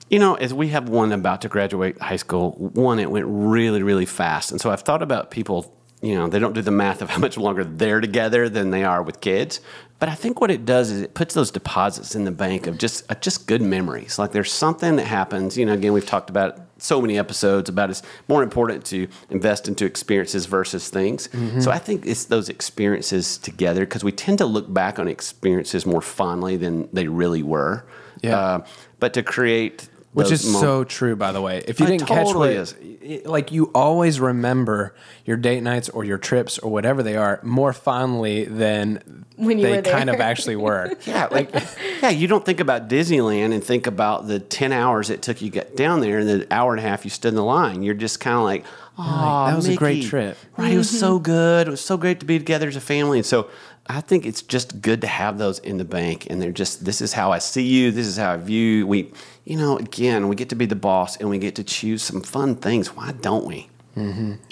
You 0.09 0.19
know, 0.19 0.35
as 0.35 0.55
we 0.55 0.69
have 0.69 0.89
one 0.89 1.13
about 1.13 1.43
to 1.43 1.49
graduate 1.49 2.01
high 2.01 2.17
school, 2.17 2.53
one, 2.53 2.99
it 2.99 3.11
went 3.11 3.27
really, 3.29 3.83
really 3.83 4.07
fast. 4.07 4.51
And 4.51 4.59
so 4.59 4.71
I've 4.71 4.81
thought 4.81 5.03
about 5.03 5.31
people, 5.31 5.77
you 6.01 6.15
know, 6.15 6.27
they 6.27 6.39
don't 6.39 6.55
do 6.55 6.63
the 6.63 6.71
math 6.71 7.03
of 7.03 7.11
how 7.11 7.19
much 7.19 7.37
longer 7.37 7.65
they're 7.65 8.01
together 8.01 8.49
than 8.49 8.71
they 8.71 8.83
are 8.83 9.03
with 9.03 9.21
kids. 9.21 9.61
But 9.99 10.09
I 10.09 10.15
think 10.15 10.41
what 10.41 10.51
it 10.51 10.65
does 10.65 10.91
is 10.91 11.03
it 11.03 11.13
puts 11.13 11.35
those 11.35 11.51
deposits 11.51 12.15
in 12.15 12.25
the 12.25 12.31
bank 12.31 12.67
of 12.67 12.79
just 12.79 13.05
uh, 13.11 13.15
just 13.17 13.47
good 13.47 13.61
memories. 13.61 14.19
Like 14.19 14.33
there's 14.33 14.51
something 14.51 14.97
that 14.97 15.07
happens. 15.07 15.59
You 15.59 15.67
know, 15.67 15.75
again, 15.75 15.93
we've 15.93 16.07
talked 16.07 16.31
about 16.31 16.59
so 16.79 17.01
many 17.01 17.19
episodes 17.19 17.69
about 17.69 17.91
it's 17.91 18.03
more 18.27 18.43
important 18.43 18.87
to 18.87 19.07
invest 19.29 19.69
into 19.69 19.85
experiences 19.85 20.47
versus 20.47 20.89
things. 20.89 21.29
So 21.63 21.71
I 21.71 21.79
think 21.79 22.07
it's 22.07 22.25
those 22.25 22.49
experiences 22.49 23.37
together 23.37 23.81
because 23.81 24.03
we 24.03 24.13
tend 24.13 24.39
to 24.39 24.47
look 24.47 24.73
back 24.73 24.99
on 24.99 25.09
experiences 25.09 25.85
more 25.85 26.01
fondly 26.01 26.57
than 26.57 26.89
they 26.93 27.07
really 27.07 27.43
were. 27.43 27.85
Yeah. 28.23 28.37
Uh, 28.39 28.65
but 29.01 29.15
to 29.15 29.23
create 29.23 29.89
Which 30.13 30.31
is 30.31 30.47
mo- 30.51 30.61
so 30.61 30.85
true, 30.85 31.17
by 31.17 31.33
the 31.33 31.41
way. 31.41 31.63
If 31.67 31.81
you 31.81 31.87
It 31.87 31.91
didn't 31.91 32.07
catch 32.07 32.27
what 32.27 32.27
totally 32.27 32.51
it 32.51 32.57
is. 32.61 32.75
it- 33.03 33.27
like 33.27 33.51
you 33.51 33.71
always 33.75 34.21
remember 34.21 34.95
your 35.25 35.37
date 35.37 35.63
nights 35.63 35.89
or 35.89 36.05
your 36.05 36.19
trips 36.19 36.59
or 36.59 36.71
whatever 36.71 37.03
they 37.03 37.17
are 37.17 37.41
more 37.43 37.73
fondly 37.73 38.45
than 38.45 39.25
When 39.37 39.59
you 39.59 39.67
they 39.67 39.77
were 39.77 39.83
kind 39.83 40.09
of 40.11 40.21
actually 40.21 40.55
were. 40.57 40.93
Yeah, 41.07 41.27
like 41.33 41.53
yeah, 42.01 42.11
you 42.11 42.29
don't 42.29 42.45
think 42.45 42.61
about 42.61 42.89
Disneyland 42.89 43.53
and 43.53 43.63
think 43.65 43.87
about 43.89 44.29
the 44.29 44.39
ten 44.39 44.71
hours 44.73 45.11
it 45.11 45.21
took 45.23 45.43
you 45.43 45.51
to 45.51 45.55
get 45.55 45.77
down 45.77 46.01
there 46.01 46.19
and 46.21 46.29
the 46.29 46.47
hour 46.51 46.73
and 46.73 46.79
a 46.79 46.89
half 46.89 47.05
you 47.05 47.11
stood 47.11 47.31
in 47.31 47.35
the 47.37 47.43
line. 47.45 47.83
You're 47.83 47.95
just 47.95 48.21
kind 48.21 48.37
of 48.37 48.45
like, 48.45 48.65
oh, 48.99 49.47
that 49.49 49.57
was 49.57 49.67
a 49.69 49.75
great 49.75 50.05
trip." 50.05 50.37
Right, 50.57 50.75
it 50.75 50.79
was 50.79 50.91
so 50.91 51.19
good. 51.19 51.67
It 51.67 51.71
was 51.71 51.81
so 51.81 51.97
great 51.97 52.21
to 52.21 52.27
be 52.27 52.39
together 52.39 52.69
as 52.69 52.77
a 52.77 52.81
family, 52.81 53.19
and 53.19 53.27
so. 53.27 53.49
I 53.87 54.01
think 54.01 54.25
it's 54.27 54.43
just 54.43 54.81
good 54.81 55.01
to 55.01 55.07
have 55.07 55.39
those 55.39 55.59
in 55.59 55.79
the 55.79 55.85
bank, 55.85 56.27
and 56.31 56.41
they're 56.41 56.53
just. 56.53 56.85
This 56.85 57.01
is 57.01 57.13
how 57.13 57.33
I 57.33 57.39
see 57.39 57.63
you. 57.63 57.91
This 57.91 58.07
is 58.07 58.17
how 58.17 58.33
I 58.33 58.37
view 58.37 58.79
you. 58.79 58.87
we. 58.87 59.13
You 59.45 59.57
know, 59.57 59.77
again, 59.77 60.29
we 60.29 60.37
get 60.37 60.51
to 60.51 60.55
be 60.55 60.67
the 60.67 60.77
boss, 60.77 61.17
and 61.17 61.29
we 61.29 61.39
get 61.39 61.57
to 61.57 61.65
choose 61.65 62.03
some 62.03 62.21
fun 62.23 62.55
things. 62.55 62.95
Why 62.95 63.13
don't 63.13 63.45
we? 63.45 63.69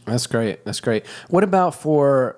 That's 0.04 0.26
great. 0.26 0.64
That's 0.64 0.80
great. 0.80 1.06
What 1.28 1.44
about 1.44 1.74
for 1.74 2.36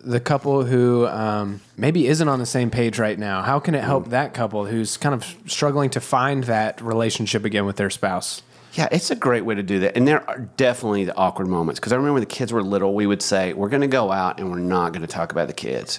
the 0.00 0.20
couple 0.20 0.64
who 0.64 1.06
um, 1.06 1.60
maybe 1.76 2.06
isn't 2.06 2.28
on 2.28 2.38
the 2.38 2.46
same 2.46 2.70
page 2.70 2.98
right 2.98 3.18
now? 3.18 3.42
How 3.42 3.58
can 3.58 3.74
it 3.74 3.82
help 3.82 4.10
that 4.10 4.34
couple 4.34 4.66
who's 4.66 4.96
kind 4.96 5.14
of 5.14 5.24
struggling 5.46 5.90
to 5.90 6.00
find 6.00 6.44
that 6.44 6.80
relationship 6.80 7.44
again 7.44 7.66
with 7.66 7.76
their 7.76 7.90
spouse? 7.90 8.42
Yeah, 8.74 8.88
it's 8.92 9.10
a 9.10 9.16
great 9.16 9.44
way 9.44 9.54
to 9.54 9.62
do 9.62 9.80
that. 9.80 9.96
And 9.96 10.06
there 10.06 10.28
are 10.28 10.38
definitely 10.38 11.04
the 11.04 11.16
awkward 11.16 11.48
moments. 11.48 11.80
Because 11.80 11.92
I 11.92 11.96
remember 11.96 12.14
when 12.14 12.22
the 12.22 12.26
kids 12.26 12.52
were 12.52 12.62
little, 12.62 12.94
we 12.94 13.06
would 13.06 13.22
say, 13.22 13.54
we're 13.54 13.70
going 13.70 13.80
to 13.80 13.88
go 13.88 14.12
out 14.12 14.38
and 14.38 14.50
we're 14.50 14.58
not 14.58 14.92
going 14.92 15.00
to 15.00 15.08
talk 15.08 15.32
about 15.32 15.48
the 15.48 15.54
kids. 15.54 15.98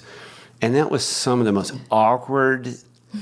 And 0.62 0.76
that 0.76 0.90
was 0.90 1.04
some 1.04 1.40
of 1.40 1.46
the 1.46 1.52
most 1.52 1.74
awkward 1.92 2.76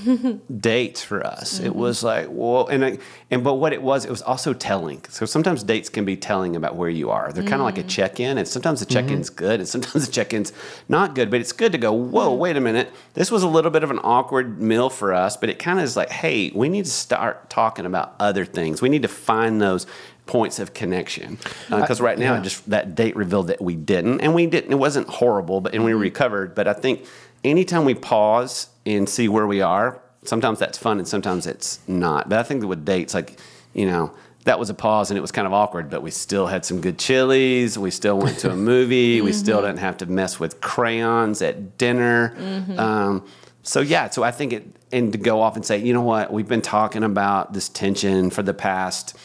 dates 0.60 1.04
for 1.04 1.26
us. 1.26 1.60
It 1.60 1.70
mm-hmm. 1.70 1.80
was 1.80 2.04
like, 2.04 2.28
whoa, 2.28 2.66
and 2.66 2.84
I, 2.84 2.98
and 3.30 3.44
but 3.44 3.56
what 3.56 3.72
it 3.72 3.82
was, 3.82 4.06
it 4.06 4.10
was 4.10 4.22
also 4.22 4.54
telling. 4.54 5.04
So 5.10 5.26
sometimes 5.26 5.64
dates 5.64 5.90
can 5.90 6.06
be 6.06 6.18
telling 6.18 6.56
about 6.56 6.76
where 6.76 6.90
you 6.90 7.12
are. 7.12 7.32
They're 7.32 7.44
kind 7.44 7.62
of 7.62 7.66
like 7.66 7.78
a 7.78 7.82
mm-hmm. 7.82 7.90
check 7.90 8.20
in, 8.20 8.38
and 8.38 8.48
sometimes 8.48 8.80
the 8.80 8.86
mm-hmm. 8.86 9.08
check 9.08 9.12
in's 9.12 9.30
good, 9.30 9.60
and 9.60 9.70
sometimes 9.70 10.06
the 10.06 10.12
check 10.12 10.34
in's 10.34 10.54
not 10.90 11.14
good. 11.16 11.30
But 11.30 11.42
it's 11.42 11.52
good 11.52 11.72
to 11.72 11.78
go, 11.78 11.94
whoa, 11.94 12.34
wait 12.34 12.58
a 12.58 12.62
minute. 12.62 12.92
This 13.14 13.32
was 13.32 13.44
a 13.44 13.48
little 13.48 13.72
bit 13.72 13.84
of 13.84 13.92
an 13.92 14.00
awkward 14.04 14.62
meal 14.62 14.90
for 14.90 15.14
us, 15.14 15.38
but 15.38 15.50
it 15.50 15.60
kind 15.60 15.80
of 15.80 15.86
is 15.86 15.96
like, 15.96 16.10
hey, 16.10 16.52
we 16.54 16.70
need 16.70 16.86
to 16.86 16.92
start 16.92 17.50
talking 17.50 17.86
about 17.86 18.16
other 18.20 18.46
things. 18.46 18.82
We 18.82 18.90
need 18.90 19.04
to 19.04 19.08
find 19.08 19.62
those 19.62 19.86
points 20.26 20.58
of 20.58 20.74
connection 20.74 21.38
uh, 21.70 21.80
because 21.80 22.02
right 22.02 22.18
now 22.18 22.34
yeah. 22.36 22.42
just 22.42 22.68
that 22.68 22.96
date 22.96 23.16
revealed 23.16 23.46
that 23.48 23.62
we 23.62 23.76
didn't 23.76 24.22
and 24.22 24.34
we 24.34 24.48
didn't 24.48 24.72
it 24.72 24.80
wasn't 24.80 25.08
horrible 25.08 25.62
but 25.62 25.76
and 25.76 25.86
we 25.86 25.94
recovered 25.94 26.56
but 26.56 26.68
i 26.68 26.74
think 26.74 27.06
anytime 27.46 27.86
we 27.86 27.94
pause 27.94 28.70
and 28.86 29.08
see 29.08 29.28
where 29.30 29.48
we 29.48 29.62
are 29.62 30.02
sometimes 30.24 30.60
that's 30.60 30.78
fun 30.78 30.98
and 30.98 31.08
sometimes 31.08 31.48
it's 31.48 31.80
not. 31.88 32.28
But 32.30 32.40
i 32.40 32.44
think 32.44 32.62
that 32.62 32.68
with 32.68 32.84
dates 32.84 33.14
like 33.14 33.40
you 33.74 33.86
know 33.86 34.14
that 34.46 34.60
was 34.60 34.70
a 34.70 34.74
pause 34.74 35.10
and 35.10 35.18
it 35.18 35.22
was 35.22 35.32
kind 35.32 35.48
of 35.48 35.54
awkward 35.54 35.90
but 35.90 36.02
we 36.04 36.12
still 36.12 36.48
had 36.48 36.66
some 36.66 36.82
good 36.82 37.00
chilies. 37.00 37.78
We 37.78 37.92
still 37.92 38.20
went 38.20 38.40
to 38.40 38.52
a 38.52 38.56
movie. 38.72 39.22
We 39.22 39.34
still 39.34 39.62
didn't 39.62 39.80
have 39.80 39.98
to 39.98 40.06
mess 40.06 40.40
with 40.40 40.62
crayons 40.62 41.42
at 41.42 41.78
dinner. 41.78 42.36
Um, 42.78 43.26
so 43.64 43.82
yeah 43.82 44.10
so 44.10 44.22
i 44.22 44.32
think 44.32 44.54
it 44.54 44.64
and 44.92 45.12
to 45.12 45.18
go 45.18 45.42
off 45.42 45.56
and 45.56 45.66
say 45.66 45.78
you 45.80 45.94
know 45.94 46.02
what? 46.02 46.32
We've 46.32 46.48
been 46.48 46.62
talking 46.62 47.04
about 47.04 47.54
this 47.54 47.70
tension 47.70 48.30
for 48.30 48.44
the 48.44 48.54
past 48.54 49.18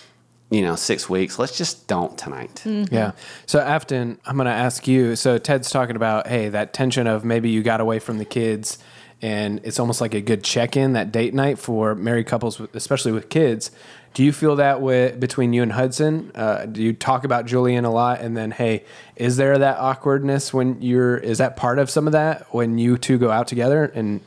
you 0.51 0.63
know 0.63 0.75
six 0.75 1.09
weeks 1.09 1.39
let's 1.39 1.57
just 1.57 1.87
don't 1.87 2.19
tonight 2.19 2.63
Yeah. 2.91 3.13
So 3.47 3.61
Afton, 3.61 4.19
I'm 4.27 4.37
going 4.37 4.47
to 4.47 4.53
ask 4.53 4.87
you. 4.89 5.17
So 5.17 5.39
Ted's 5.39 5.71
talking 5.71 5.97
about, 5.97 6.27
hey, 6.27 6.49
that 6.49 6.73
tension 6.73 7.07
of 7.07 7.25
maybe 7.25 7.51
you 7.51 7.63
got 7.63 7.81
away 7.81 7.99
from 7.99 8.19
the 8.19 8.25
kids, 8.25 8.79
and 9.23 9.61
it's 9.65 9.79
almost 9.79 10.01
like 10.01 10.15
a 10.15 10.21
good 10.21 10.43
check-in 10.43 10.93
that 10.95 11.13
date 11.13 11.35
night 11.35 11.59
for 11.59 11.95
married 11.95 12.27
couples, 12.27 12.61
especially 12.75 13.13
with 13.13 13.29
kids. 13.29 13.71
Do 14.15 14.25
you 14.25 14.33
feel 14.33 14.57
that 14.57 14.81
way 14.81 15.13
between 15.13 15.53
you 15.53 15.63
and 15.63 15.73
Hudson? 15.73 16.33
Uh, 16.35 16.67
do 16.67 16.83
you 16.83 16.93
talk 16.93 17.25
about 17.25 17.47
Julian 17.47 17.85
a 17.85 17.93
lot? 17.93 18.21
And 18.21 18.37
then, 18.37 18.51
hey, 18.51 18.85
is 19.15 19.37
there 19.37 19.57
that 19.59 19.79
awkwardness 19.79 20.53
when 20.53 20.83
you're? 20.83 21.17
Is 21.17 21.39
that 21.39 21.57
part 21.57 21.79
of 21.79 21.89
some 21.89 22.07
of 22.09 22.13
that 22.13 22.53
when 22.53 22.77
you 22.79 22.99
two 22.99 23.19
go 23.19 23.31
out 23.31 23.47
together 23.47 23.85
and 23.95 24.21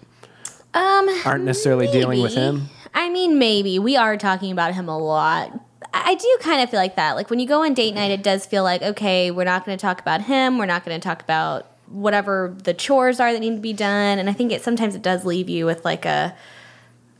Um, 0.73 1.09
aren't 1.25 1.43
necessarily 1.43 1.87
dealing 1.87 2.21
with 2.21 2.33
him? 2.33 2.69
I 2.93 3.09
mean, 3.09 3.39
maybe 3.39 3.79
we 3.79 3.97
are 3.97 4.17
talking 4.17 4.51
about 4.51 4.73
him 4.73 4.87
a 4.87 4.97
lot. 4.97 5.51
I 6.05 6.15
do 6.15 6.37
kind 6.41 6.61
of 6.61 6.69
feel 6.69 6.79
like 6.79 6.95
that. 6.95 7.15
Like 7.15 7.29
when 7.29 7.39
you 7.39 7.47
go 7.47 7.63
on 7.63 7.73
date 7.73 7.93
night, 7.93 8.11
it 8.11 8.15
mm-hmm. 8.15 8.23
does 8.23 8.45
feel 8.45 8.63
like 8.63 8.81
okay, 8.81 9.31
we're 9.31 9.43
not 9.43 9.65
going 9.65 9.77
to 9.77 9.81
talk 9.81 9.99
about 9.99 10.21
him. 10.21 10.57
We're 10.57 10.65
not 10.65 10.85
going 10.85 10.99
to 10.99 11.03
talk 11.03 11.21
about 11.21 11.67
whatever 11.87 12.55
the 12.63 12.73
chores 12.73 13.19
are 13.19 13.31
that 13.31 13.39
need 13.39 13.55
to 13.55 13.61
be 13.61 13.73
done. 13.73 14.19
And 14.19 14.29
I 14.29 14.33
think 14.33 14.51
it 14.51 14.61
sometimes 14.61 14.95
it 14.95 15.01
does 15.01 15.25
leave 15.25 15.49
you 15.49 15.65
with 15.65 15.85
like 15.85 16.05
a 16.05 16.35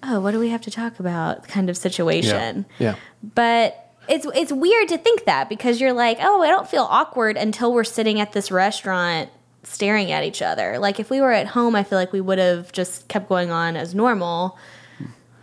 oh, 0.04 0.19
what 0.19 0.32
do 0.32 0.39
we 0.39 0.50
have 0.50 0.62
to 0.62 0.72
talk 0.72 1.00
about 1.00 1.48
kind 1.48 1.69
of 1.69 1.78
situation. 1.78 2.65
Yeah. 2.80 2.96
But 3.24 3.80
it's 4.08 4.28
it's 4.36 4.52
weird 4.52 4.89
to 4.89 4.98
think 4.98 5.26
that 5.26 5.50
because 5.50 5.80
you're 5.80 5.93
like, 5.93 6.17
oh, 6.22 6.41
I 6.41 6.50
don't 6.50 6.67
feel 6.67 6.88
awkward 6.89 7.38
until 7.38 7.74
we're 7.74 7.84
sitting 7.84 8.19
at 8.19 8.34
this 8.34 8.52
restaurant 8.52 9.30
staring 9.63 10.12
at 10.12 10.24
each 10.24 10.41
other. 10.41 10.78
Like 10.78 11.00
if 11.00 11.10
we 11.10 11.22
were 11.22 11.32
at 11.32 11.48
home, 11.48 11.76
I 11.76 11.84
feel 11.84 11.98
like 11.98 12.12
we 12.12 12.22
would 12.22 12.38
have 12.38 12.72
just 12.72 13.08
kept 13.08 13.30
going 13.30 13.50
on 13.50 13.78
as 13.78 13.96
normal. 13.96 14.58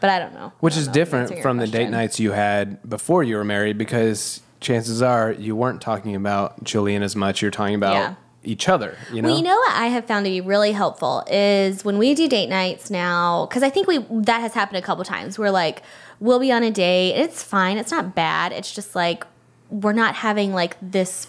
But 0.00 0.10
I 0.10 0.18
don't 0.18 0.34
know. 0.34 0.52
Which 0.60 0.76
is 0.76 0.86
don't 0.86 0.88
know, 0.88 0.92
different 0.94 1.42
from 1.42 1.58
the 1.58 1.66
date 1.66 1.90
nights 1.90 2.18
you 2.18 2.32
had 2.32 2.88
before 2.88 3.22
you 3.22 3.36
were 3.36 3.44
married 3.44 3.78
because 3.78 4.40
chances 4.60 5.02
are 5.02 5.32
you 5.32 5.54
weren't 5.56 5.80
talking 5.80 6.14
about 6.14 6.62
Julian 6.64 7.02
as 7.02 7.16
much. 7.16 7.42
You're 7.42 7.50
talking 7.50 7.74
about 7.74 7.94
Yeah. 7.94 8.14
each 8.42 8.68
other, 8.68 8.96
you 9.12 9.20
know? 9.22 9.28
Well, 9.28 9.36
you 9.38 9.44
know 9.44 9.56
what 9.56 9.72
I 9.74 9.86
have 9.88 10.06
found 10.06 10.24
to 10.26 10.30
be 10.30 10.40
really 10.40 10.72
helpful 10.72 11.24
is 11.30 11.84
when 11.84 11.98
we 11.98 12.14
do 12.14 12.28
date 12.28 12.48
nights 12.48 12.90
now, 12.90 13.46
because 13.46 13.62
I 13.62 13.70
think 13.70 13.86
we 13.86 14.04
that 14.10 14.40
has 14.40 14.54
happened 14.54 14.78
a 14.78 14.82
couple 14.82 15.04
times. 15.04 15.38
We're 15.38 15.50
like, 15.50 15.82
we'll 16.20 16.38
be 16.40 16.52
on 16.52 16.62
a 16.62 16.70
date, 16.70 17.14
and 17.14 17.22
it's 17.24 17.42
fine, 17.42 17.78
it's 17.78 17.90
not 17.90 18.14
bad. 18.14 18.52
It's 18.52 18.72
just 18.72 18.94
like 18.94 19.26
we're 19.70 19.92
not 19.92 20.16
having 20.16 20.52
like 20.52 20.76
this 20.82 21.28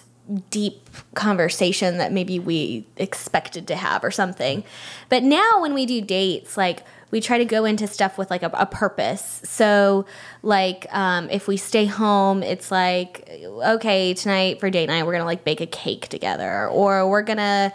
deep 0.50 0.90
conversation 1.14 1.98
that 1.98 2.12
maybe 2.12 2.40
we 2.40 2.86
expected 2.98 3.68
to 3.68 3.76
have 3.76 4.04
or 4.04 4.12
something. 4.12 4.64
But 5.10 5.24
now 5.24 5.62
when 5.62 5.74
we 5.74 5.86
do 5.86 6.00
dates, 6.02 6.56
like 6.58 6.84
we 7.12 7.22
try 7.22 7.38
to 7.38 7.46
go 7.46 7.66
into 7.66 7.88
stuff 7.88 8.18
with 8.18 8.32
like 8.32 8.42
a, 8.44 8.50
a 8.54 8.66
purpose. 8.66 9.42
So 9.44 10.06
like 10.42 10.88
um, 10.92 11.30
if 11.30 11.48
we 11.48 11.58
stay 11.58 11.86
home, 11.86 12.42
it's 12.42 12.72
like 12.72 13.30
okay 13.46 14.14
tonight 14.14 14.60
for 14.60 14.70
date 14.70 14.88
night 14.88 15.06
we're 15.06 15.12
gonna 15.14 15.26
like 15.26 15.44
bake 15.44 15.62
a 15.62 15.68
cake 15.68 16.08
together, 16.08 16.68
or 16.70 17.08
we're 17.10 17.22
gonna 17.22 17.74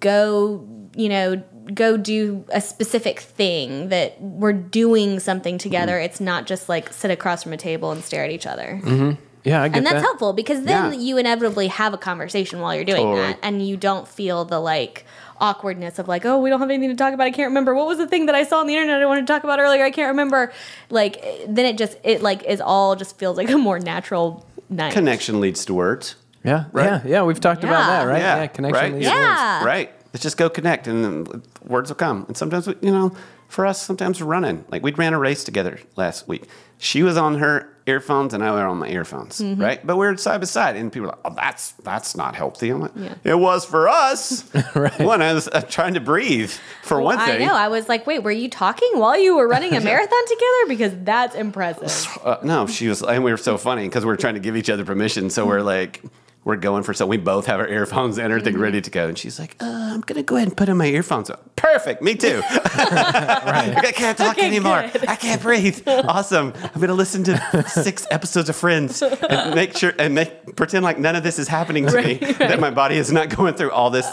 go 0.00 0.66
you 0.96 1.08
know 1.08 1.42
go 1.72 1.96
do 1.96 2.44
a 2.52 2.60
specific 2.60 3.20
thing 3.20 3.88
that 3.88 4.20
we're 4.20 4.52
doing 4.52 5.18
something 5.18 5.56
together. 5.58 5.98
It's 5.98 6.20
not 6.20 6.46
just 6.46 6.68
like 6.68 6.92
sit 6.92 7.10
across 7.10 7.42
from 7.42 7.52
a 7.54 7.56
table 7.56 7.90
and 7.90 8.04
stare 8.04 8.24
at 8.24 8.30
each 8.30 8.46
other 8.46 8.80
yeah, 9.44 9.62
I 9.62 9.68
get 9.68 9.76
and 9.78 9.86
that's 9.86 9.94
that. 9.96 10.02
helpful 10.02 10.32
because 10.32 10.62
then 10.64 10.92
Yeah. 10.94 10.98
you 10.98 11.18
inevitably 11.18 11.68
have 11.68 11.94
a 11.94 11.98
conversation 11.98 12.60
while 12.60 12.74
you're 12.74 12.84
doing 12.84 13.02
Totally. 13.02 13.20
that 13.28 13.38
and 13.42 13.66
you 13.66 13.76
don't 13.76 14.08
feel 14.08 14.44
the 14.44 14.58
like 14.60 15.04
awkwardness 15.40 15.98
of 15.98 16.06
like 16.08 16.24
oh 16.24 16.38
we 16.38 16.48
don't 16.48 16.60
have 16.60 16.70
anything 16.70 16.88
to 16.90 16.94
talk 16.96 17.12
about 17.12 17.26
i 17.26 17.30
can't 17.30 17.48
remember 17.48 17.74
what 17.74 17.86
was 17.88 17.98
the 17.98 18.06
thing 18.06 18.26
that 18.26 18.36
i 18.36 18.44
saw 18.44 18.60
on 18.60 18.68
the 18.68 18.74
internet 18.74 19.02
i 19.02 19.04
wanted 19.06 19.22
to 19.26 19.32
talk 19.32 19.42
about 19.42 19.58
earlier 19.58 19.82
i 19.84 19.90
can't 19.90 20.08
remember 20.08 20.52
like 20.90 21.20
then 21.48 21.66
it 21.66 21.76
just 21.76 21.96
it 22.04 22.22
like 22.22 22.44
is 22.44 22.60
all 22.60 22.94
just 22.94 23.18
feels 23.18 23.36
like 23.36 23.50
a 23.50 23.58
more 23.58 23.80
natural 23.80 24.46
night 24.70 24.92
connection 24.92 25.40
leads 25.40 25.64
to 25.64 25.74
words 25.74 26.14
Yeah, 26.44 26.64
Right? 26.72 26.84
yeah, 26.86 27.02
yeah. 27.04 27.22
We've 27.24 27.40
talked 27.40 27.64
about 27.64 27.86
that, 27.88 28.04
right? 28.04 28.20
Yeah, 28.20 28.46
connection. 28.46 28.82
right? 28.82 28.92
leads 28.92 29.06
Yeah. 29.06 29.12
to 29.12 29.18
words. 29.18 29.40
Yeah. 29.40 29.64
Right. 29.64 29.90
Let's 30.12 30.22
just 30.22 30.36
go 30.36 30.48
connect 30.50 30.86
and 30.86 31.42
words 31.66 31.88
will 31.90 31.96
come. 31.96 32.24
And 32.28 32.36
sometimes, 32.36 32.66
we, 32.68 32.74
you 32.82 32.90
know, 32.92 33.12
for 33.48 33.64
us, 33.66 33.80
sometimes 33.80 34.20
we're 34.20 34.26
running. 34.28 34.64
Like 34.70 34.82
we 34.82 34.92
ran 34.92 35.14
a 35.14 35.18
race 35.18 35.42
together 35.42 35.80
last 35.96 36.28
week. 36.28 36.44
She 36.78 37.02
was 37.02 37.16
on 37.16 37.38
her 37.38 37.73
earphones 37.86 38.32
and 38.32 38.42
I 38.42 38.50
was 38.50 38.60
on 38.60 38.78
my 38.78 38.88
earphones, 38.88 39.40
Mm-hmm. 39.40 39.60
right? 39.60 39.86
But 39.86 39.96
we 39.98 40.06
are 40.06 40.16
side 40.16 40.40
by 40.40 40.46
side 40.46 40.76
and 40.76 40.90
people 40.92 41.08
are 41.08 41.12
like, 41.12 41.20
oh, 41.24 41.34
that's, 41.34 41.72
that's 41.84 42.16
not 42.16 42.34
healthy. 42.34 42.70
I'm 42.70 42.80
like, 42.80 42.92
Yeah. 42.96 43.14
it 43.24 43.34
was 43.38 43.64
for 43.64 43.88
us. 43.88 44.50
Right. 44.74 44.98
One, 45.00 45.22
I 45.22 45.32
was 45.34 45.46
uh, 45.48 45.60
trying 45.62 45.94
to 45.94 46.00
breathe 46.00 46.50
for 46.82 47.00
one 47.00 47.18
thing. 47.18 47.42
I 47.42 47.46
know. 47.46 47.54
I 47.54 47.68
was 47.68 47.88
like, 47.88 48.06
wait, 48.06 48.22
were 48.22 48.30
you 48.32 48.48
talking 48.48 48.90
while 48.94 49.18
you 49.18 49.36
were 49.36 49.46
running 49.46 49.74
a 49.76 49.80
marathon 49.90 50.26
together? 50.26 50.66
Because 50.68 50.92
that's 51.04 51.34
impressive. 51.34 52.18
Uh, 52.24 52.38
no, 52.42 52.66
she 52.66 52.88
was, 52.88 53.02
and 53.02 53.22
we 53.22 53.30
were 53.30 53.36
so 53.36 53.56
funny 53.58 53.86
because 53.86 54.04
we 54.04 54.08
were 54.08 54.16
trying 54.16 54.34
to 54.34 54.40
give 54.40 54.56
each 54.56 54.70
other 54.70 54.84
permission. 54.84 55.28
So 55.30 55.46
we're 55.46 55.60
like, 55.76 56.02
we're 56.44 56.56
going 56.56 56.82
for 56.82 56.92
so 56.92 57.06
we 57.06 57.16
both 57.16 57.46
have 57.46 57.58
our 57.58 57.66
earphones 57.68 58.18
and 58.18 58.30
everything 58.30 58.58
ready 58.58 58.80
to 58.80 58.90
go. 58.90 59.08
And 59.08 59.16
she's 59.18 59.38
like, 59.38 59.56
uh, 59.60 59.64
I'm 59.94 60.02
gonna 60.02 60.22
go 60.22 60.36
ahead 60.36 60.48
and 60.48 60.56
put 60.56 60.68
in 60.68 60.76
my 60.76 60.86
earphones. 60.86 61.30
Perfect, 61.56 62.02
me 62.02 62.14
too. 62.14 62.42
Right. 62.74 63.74
I 63.84 63.92
can't 63.92 64.16
talk 64.18 64.36
Okay, 64.36 64.46
anymore. 64.46 64.88
good. 64.92 65.08
I 65.08 65.16
can't 65.16 65.40
breathe. 65.40 65.82
Awesome. 65.86 66.52
I'm 66.74 66.80
gonna 66.80 66.92
listen 66.94 67.24
to 67.24 67.64
six 67.68 68.06
episodes 68.10 68.48
of 68.48 68.56
Friends 68.56 69.00
and 69.02 69.54
make 69.54 69.76
sure 69.76 69.92
and 69.98 70.14
make 70.14 70.56
pretend 70.56 70.84
like 70.84 70.98
none 70.98 71.16
of 71.16 71.22
this 71.22 71.38
is 71.38 71.48
happening 71.48 71.86
to 71.86 72.02
me. 72.02 72.14
That 72.14 72.60
my 72.60 72.70
body 72.70 72.96
is 72.96 73.10
not 73.12 73.34
going 73.34 73.54
through 73.54 73.70
all 73.70 73.90
this 73.90 74.06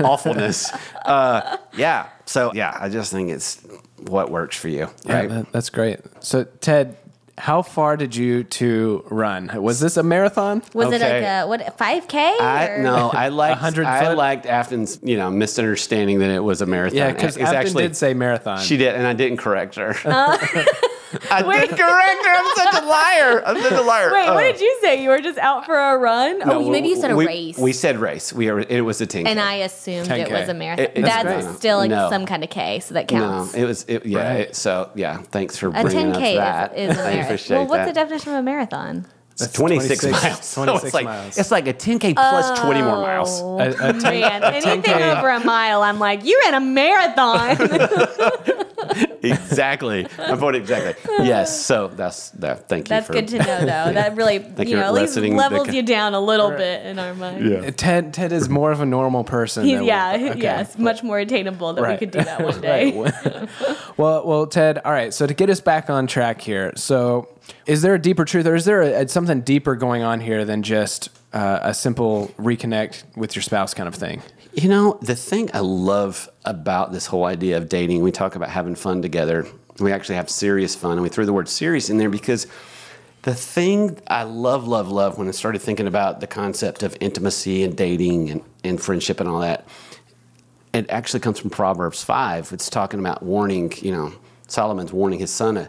awfulness. 0.00 0.70
Uh, 1.04 1.56
yeah. 1.76 2.08
So 2.26 2.52
yeah, 2.54 2.76
I 2.78 2.88
just 2.88 3.12
think 3.12 3.30
it's 3.30 3.64
what 4.06 4.30
works 4.30 4.56
for 4.56 4.68
you, 4.68 4.88
Yeah, 5.04 5.14
right? 5.14 5.28
that- 5.28 5.52
that's 5.52 5.70
great. 5.70 6.00
So, 6.20 6.44
Ted, 6.44 6.96
how 7.40 7.62
far 7.62 7.96
did 7.96 8.14
you 8.14 8.44
two 8.44 9.02
run? 9.10 9.50
Was 9.62 9.80
this 9.80 9.96
a 9.96 10.02
marathon? 10.02 10.62
Was 10.74 10.92
it 10.92 11.00
like 11.00 11.22
a 11.24 11.44
what 11.46 11.78
five 11.78 12.06
k? 12.06 12.18
I 12.40 12.76
no, 12.80 13.10
I 13.10 13.28
liked 13.42 13.56
100 13.60 13.86
I 13.86 14.04
foot? 14.04 14.16
liked 14.16 14.46
Afton's 14.46 15.00
you 15.02 15.16
know 15.16 15.30
misunderstanding 15.30 16.18
that 16.20 16.30
it 16.30 16.40
was 16.44 16.60
a 16.60 16.66
marathon. 16.66 16.96
Yeah, 16.98 17.12
because 17.12 17.36
It's 17.36 17.50
Afton 17.50 17.74
did 17.76 17.96
say 17.96 18.14
marathon. 18.14 18.60
she 18.60 18.76
did, 18.76 18.94
and 18.94 19.06
I 19.06 19.14
didn't 19.14 19.38
correct 19.38 19.76
her. 19.76 19.96
Oh. 20.04 20.38
I 21.30 21.42
didn't 21.42 21.76
correct 21.76 22.24
her. 22.26 22.30
I'm 22.30 22.54
such 22.56 22.82
a 22.82 22.86
liar. 22.86 23.42
I'm 23.46 23.60
such 23.62 23.72
a 23.72 23.82
liar. 23.82 24.12
Wait, 24.12 24.28
Oh. 24.28 24.34
what 24.34 24.42
did 24.42 24.60
you 24.60 24.78
say? 24.80 25.02
You 25.02 25.08
were 25.10 25.20
just 25.20 25.38
out 25.38 25.66
for 25.66 25.74
a 25.78 25.98
run? 25.98 26.38
No, 26.40 26.60
oh, 26.64 26.70
maybe 26.70 26.88
you 26.88 26.96
said 26.96 27.10
a 27.10 27.16
we, 27.16 27.26
race. 27.26 27.58
We 27.58 27.72
said 27.72 27.98
race. 27.98 28.32
We 28.32 28.48
are. 28.48 28.60
It 28.60 28.82
was 28.84 29.00
a 29.00 29.06
10. 29.06 29.26
and 29.26 29.40
I 29.40 29.54
assumed 29.56 30.08
it 30.10 30.28
10K. 30.28 30.32
was 30.32 30.48
a 30.48 30.54
marathon. 30.54 30.84
It- 30.86 30.92
it's 30.96 31.06
That's 31.08 31.44
great. 31.46 31.56
still 31.56 31.78
like 31.78 31.90
No. 31.90 32.08
some 32.10 32.26
kind 32.26 32.44
of 32.44 32.50
K, 32.50 32.80
so 32.80 32.94
that 32.94 33.10
no, 33.10 33.18
counts. 33.20 33.54
it 33.54 33.64
was. 33.64 33.84
It, 33.88 34.06
yeah. 34.06 34.18
Right. 34.30 34.40
it- 34.40 34.56
so 34.56 34.90
yeah. 34.94 35.18
Thanks 35.30 35.56
for 35.56 35.68
a 35.68 35.70
bringing 35.70 36.12
10K 36.12 36.36
up 36.38 36.70
that. 36.74 36.78
is, 36.78 36.90
is 36.92 36.98
a 36.98 37.00
I 37.00 37.04
marathon. 37.04 37.24
appreciate 37.24 37.56
Well, 37.58 37.66
what's 37.66 37.78
that. 37.86 37.86
the 37.86 37.92
definition 38.00 38.32
of 38.32 38.38
a 38.38 38.42
marathon? 38.42 39.06
It's 39.42 39.52
26, 39.52 40.00
26 40.00 40.22
miles. 40.24 40.40
So 40.50 40.64
26 40.64 40.84
it's 40.84 40.94
like 40.94 41.04
miles. 41.04 41.38
it's 41.38 41.50
like 41.50 41.66
a 41.68 41.74
10k 41.74 42.14
plus 42.14 42.60
20 42.60 42.82
more 42.82 42.96
miles. 42.96 43.40
Oh, 43.42 43.58
A- 43.58 43.68
a 43.70 43.92
10 43.92 44.02
man, 44.02 44.42
anything 44.44 44.82
10K. 44.82 45.16
over 45.18 45.28
a 45.30 45.44
mile, 45.44 45.82
I'm 45.82 45.98
like, 45.98 46.24
you 46.24 46.40
ran 46.44 46.54
a 46.54 46.60
marathon. 46.60 47.56
exactly. 49.22 50.06
My 50.18 50.36
point 50.36 50.56
exactly. 50.56 50.94
Yes. 51.26 51.64
So 51.64 51.88
that's 51.88 52.30
that. 52.30 52.68
Thank 52.68 52.86
you. 52.86 52.88
That's 52.90 53.06
for, 53.06 53.12
good 53.12 53.28
to 53.28 53.38
know, 53.38 53.60
though. 53.60 53.92
That 53.92 54.16
really, 54.16 54.36
you 54.36 54.54
you're 54.58 54.80
know, 54.80 54.86
at 54.86 54.94
least 54.94 55.14
lessening 55.16 55.32
the 55.32 55.38
levels 55.38 55.66
co- 55.68 55.72
you 55.74 55.82
down 55.82 56.14
a 56.14 56.20
little 56.20 56.50
bit 56.50 56.86
in 56.86 56.98
our 56.98 57.14
mind. 57.14 57.44
Yeah. 57.48 57.58
Uh, 57.58 57.70
Ted, 57.70 58.14
Ted 58.14 58.32
is 58.32 58.48
more 58.48 58.72
of 58.72 58.80
a 58.80 58.86
normal 58.86 59.24
person. 59.24 59.64
He's, 59.64 59.78
than- 59.78 59.86
yeah, 59.86 60.14
okay. 60.30 60.40
yes, 60.40 60.78
much 60.78 61.02
more 61.02 61.18
attainable 61.18 61.72
that 61.74 61.88
we 61.88 61.96
could 61.98 62.10
do 62.10 62.22
that 62.22 62.42
one 62.42 62.60
day. 62.60 62.98
Right. 62.98 63.48
well, 63.96 64.26
well, 64.26 64.46
Ted. 64.46 64.78
All 64.84 64.92
right. 64.92 65.12
So 65.12 65.26
to 65.26 65.34
get 65.34 65.50
us 65.50 65.60
back 65.60 65.90
on 65.90 66.06
track 66.06 66.40
here, 66.40 66.72
so 66.76 67.28
is 67.66 67.82
there 67.82 67.94
a 67.94 67.98
deeper 67.98 68.24
truth, 68.24 68.46
or 68.46 68.54
is 68.54 68.64
there 68.64 68.82
a, 68.82 69.08
something 69.08 69.40
deeper 69.42 69.74
going 69.74 70.02
on 70.02 70.20
here 70.20 70.44
than 70.44 70.62
just 70.62 71.08
uh, 71.32 71.60
a 71.62 71.74
simple 71.74 72.28
reconnect 72.38 73.04
with 73.16 73.36
your 73.36 73.42
spouse 73.42 73.74
kind 73.74 73.88
of 73.88 73.94
thing? 73.94 74.22
You 74.52 74.68
know, 74.68 74.98
the 75.00 75.14
thing 75.14 75.50
I 75.54 75.60
love 75.60 76.28
about 76.44 76.92
this 76.92 77.06
whole 77.06 77.24
idea 77.24 77.56
of 77.56 77.68
dating, 77.68 78.02
we 78.02 78.10
talk 78.10 78.34
about 78.34 78.50
having 78.50 78.74
fun 78.74 79.02
together. 79.02 79.46
We 79.78 79.92
actually 79.92 80.16
have 80.16 80.28
serious 80.28 80.74
fun, 80.74 80.92
and 80.92 81.02
we 81.02 81.08
threw 81.08 81.26
the 81.26 81.32
word 81.32 81.48
serious 81.48 81.90
in 81.90 81.98
there 81.98 82.10
because 82.10 82.46
the 83.22 83.34
thing 83.34 83.98
I 84.06 84.22
love, 84.22 84.66
love, 84.66 84.90
love 84.90 85.18
when 85.18 85.28
I 85.28 85.32
started 85.32 85.60
thinking 85.60 85.86
about 85.86 86.20
the 86.20 86.26
concept 86.26 86.82
of 86.82 86.96
intimacy 87.00 87.64
and 87.64 87.76
dating 87.76 88.30
and, 88.30 88.42
and 88.64 88.80
friendship 88.80 89.20
and 89.20 89.28
all 89.28 89.40
that, 89.40 89.66
it 90.72 90.88
actually 90.88 91.20
comes 91.20 91.38
from 91.38 91.50
Proverbs 91.50 92.02
5. 92.02 92.52
It's 92.52 92.70
talking 92.70 93.00
about 93.00 93.22
warning, 93.22 93.72
you 93.82 93.92
know, 93.92 94.12
Solomon's 94.48 94.92
warning 94.92 95.18
his 95.18 95.30
son 95.30 95.68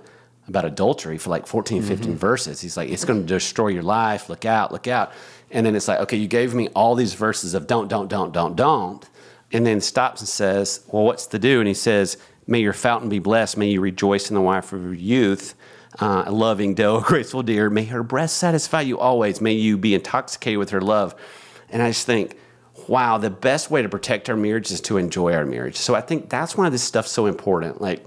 about 0.52 0.66
adultery 0.66 1.18
for 1.18 1.30
like 1.30 1.48
14, 1.48 1.82
15 1.82 2.08
mm-hmm. 2.08 2.18
verses. 2.18 2.62
He's 2.62 2.78
like, 2.78 2.90
it's 2.90 3.06
going 3.06 3.22
to 3.22 3.26
destroy 3.26 3.70
your 3.70 3.84
life. 3.84 4.30
Look 4.30 4.46
out, 4.46 4.72
look 4.72 4.88
out. 4.88 5.12
And 5.50 5.66
then 5.66 5.76
it's 5.76 5.88
like, 5.88 6.00
okay, 6.02 6.18
you 6.18 6.28
gave 6.28 6.54
me 6.54 6.68
all 6.70 6.96
these 6.96 7.14
verses 7.14 7.54
of 7.54 7.68
don't, 7.68 7.88
don't, 7.88 8.08
don't, 8.08 8.32
don't, 8.32 8.56
don't. 8.56 9.10
And 9.52 9.66
then 9.66 9.82
stops 9.82 10.22
and 10.22 10.30
says, 10.30 10.86
well, 10.88 11.04
what's 11.04 11.26
to 11.28 11.40
do? 11.40 11.60
And 11.60 11.68
he 11.68 11.74
says, 11.74 12.18
may 12.48 12.60
your 12.60 12.74
fountain 12.74 13.10
be 13.10 13.20
blessed. 13.20 13.58
May 13.58 13.70
you 13.70 13.82
rejoice 13.82 14.30
in 14.30 14.36
the 14.36 14.42
wife 14.42 14.72
of 14.74 14.84
your 14.84 14.94
youth. 14.94 15.56
Uh, 16.00 16.24
loving 16.32 16.74
doe, 16.74 16.98
a 16.98 17.02
graceful 17.06 17.44
deer. 17.44 17.70
May 17.70 17.86
her 17.86 18.04
breast 18.04 18.38
satisfy 18.38 18.82
you 18.82 19.00
always. 19.00 19.42
May 19.42 19.54
you 19.54 19.78
be 19.78 19.94
intoxicated 19.94 20.58
with 20.58 20.70
her 20.70 20.82
love. 20.82 21.16
And 21.70 21.82
I 21.82 21.90
just 21.90 22.06
think, 22.06 22.38
wow, 22.88 23.18
the 23.18 23.30
best 23.30 23.70
way 23.70 23.82
to 23.82 23.90
protect 23.90 24.30
our 24.30 24.38
marriage 24.38 24.72
is 24.72 24.82
to 24.82 24.98
enjoy 24.98 25.34
our 25.34 25.46
marriage. 25.46 25.78
So 25.78 25.96
I 25.96 26.02
think 26.02 26.30
that's 26.30 26.56
why 26.56 26.70
this 26.70 26.84
stuff's 26.84 27.12
so 27.12 27.26
important. 27.26 27.82
Like, 27.82 28.06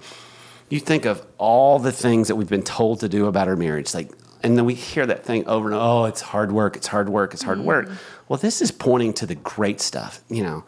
you 0.68 0.80
think 0.80 1.04
of 1.04 1.24
all 1.38 1.78
the 1.78 1.92
things 1.92 2.28
that 2.28 2.36
we've 2.36 2.48
been 2.48 2.62
told 2.62 3.00
to 3.00 3.08
do 3.08 3.26
about 3.26 3.48
our 3.48 3.56
marriage, 3.56 3.94
like 3.94 4.10
and 4.44 4.58
then 4.58 4.66
we 4.66 4.74
hear 4.74 5.06
that 5.06 5.24
thing 5.24 5.46
over 5.46 5.68
and 5.68 5.74
over, 5.74 5.84
oh, 5.84 6.04
it's 6.04 6.20
hard 6.20 6.52
work, 6.52 6.76
it's 6.76 6.86
hard 6.86 7.08
work, 7.08 7.32
it's 7.32 7.42
hard 7.42 7.58
mm 7.58 7.64
work. 7.64 7.88
Well, 8.28 8.38
this 8.38 8.60
is 8.60 8.70
pointing 8.70 9.14
to 9.14 9.26
the 9.26 9.36
great 9.36 9.80
stuff, 9.80 10.22
you 10.28 10.42
know. 10.42 10.64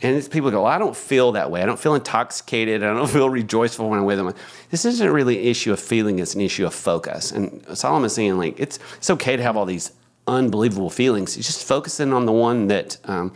And 0.00 0.30
people 0.30 0.50
go, 0.50 0.62
well, 0.62 0.72
I 0.72 0.78
don't 0.78 0.96
feel 0.96 1.32
that 1.32 1.50
way. 1.50 1.60
I 1.62 1.66
don't 1.66 1.78
feel 1.78 1.94
intoxicated. 1.94 2.82
I 2.82 2.94
don't 2.94 3.10
feel 3.18 3.28
rejoiceful 3.28 3.90
when 3.90 3.98
I'm 3.98 4.04
with 4.06 4.16
them. 4.16 4.32
This 4.70 4.86
isn't 4.86 5.10
really 5.10 5.38
an 5.38 5.44
issue 5.44 5.72
of 5.72 5.80
feeling, 5.80 6.18
it's 6.20 6.34
an 6.34 6.40
issue 6.40 6.64
of 6.64 6.74
focus. 6.74 7.32
And 7.32 7.64
Solomon's 7.76 8.14
saying, 8.14 8.38
like, 8.38 8.58
it's, 8.58 8.78
it's 8.96 9.10
okay 9.10 9.36
to 9.36 9.42
have 9.42 9.58
all 9.58 9.66
these 9.66 9.92
unbelievable 10.26 10.90
feelings. 10.90 11.36
You're 11.36 11.42
just 11.42 11.66
focusing 11.66 12.14
on 12.14 12.24
the 12.24 12.32
one 12.32 12.68
that, 12.68 12.96
um, 13.04 13.34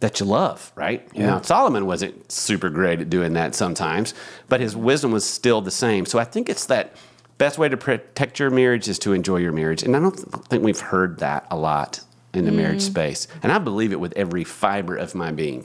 that 0.00 0.20
you 0.20 0.26
love, 0.26 0.72
right? 0.74 1.08
Yeah. 1.14 1.26
Now, 1.26 1.40
Solomon 1.40 1.86
wasn't 1.86 2.30
super 2.30 2.68
great 2.68 3.00
at 3.00 3.10
doing 3.10 3.32
that 3.32 3.54
sometimes, 3.54 4.14
but 4.48 4.60
his 4.60 4.76
wisdom 4.76 5.12
was 5.12 5.24
still 5.24 5.60
the 5.60 5.70
same. 5.70 6.04
So 6.06 6.18
I 6.18 6.24
think 6.24 6.48
it's 6.48 6.66
that 6.66 6.94
best 7.38 7.58
way 7.58 7.68
to 7.68 7.76
protect 7.76 8.38
your 8.38 8.50
marriage 8.50 8.88
is 8.88 8.98
to 9.00 9.12
enjoy 9.12 9.38
your 9.38 9.52
marriage. 9.52 9.82
And 9.82 9.96
I 9.96 10.00
don't 10.00 10.16
think 10.48 10.62
we've 10.62 10.80
heard 10.80 11.18
that 11.20 11.46
a 11.50 11.56
lot 11.56 12.00
in 12.34 12.44
the 12.44 12.50
mm. 12.50 12.56
marriage 12.56 12.82
space. 12.82 13.26
And 13.42 13.52
I 13.52 13.58
believe 13.58 13.92
it 13.92 14.00
with 14.00 14.12
every 14.16 14.44
fiber 14.44 14.96
of 14.96 15.14
my 15.14 15.32
being 15.32 15.64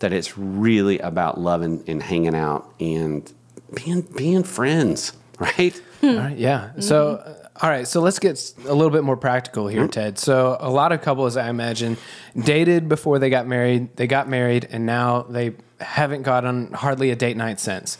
that 0.00 0.12
it's 0.12 0.38
really 0.38 0.98
about 1.00 1.40
loving 1.40 1.82
and 1.86 2.02
hanging 2.02 2.34
out 2.34 2.72
and 2.80 3.32
being 3.74 4.02
being 4.02 4.44
friends, 4.44 5.12
right? 5.58 5.80
All 6.02 6.16
right, 6.16 6.36
yeah. 6.36 6.70
Mm-hmm. 6.70 6.80
So 6.80 7.16
uh, 7.16 7.48
all 7.60 7.68
right, 7.68 7.88
so 7.88 8.00
let's 8.00 8.20
get 8.20 8.54
a 8.66 8.74
little 8.74 8.90
bit 8.90 9.02
more 9.02 9.16
practical 9.16 9.66
here, 9.66 9.82
mm-hmm. 9.82 9.90
Ted. 9.90 10.18
So, 10.18 10.56
a 10.60 10.70
lot 10.70 10.92
of 10.92 11.02
couples, 11.02 11.36
I 11.36 11.48
imagine, 11.48 11.96
dated 12.38 12.88
before 12.88 13.18
they 13.18 13.30
got 13.30 13.48
married, 13.48 13.96
they 13.96 14.06
got 14.06 14.28
married, 14.28 14.68
and 14.70 14.86
now 14.86 15.22
they 15.22 15.54
haven't 15.80 16.22
gotten 16.22 16.72
hardly 16.72 17.10
a 17.10 17.16
date 17.16 17.36
night 17.36 17.58
since. 17.58 17.98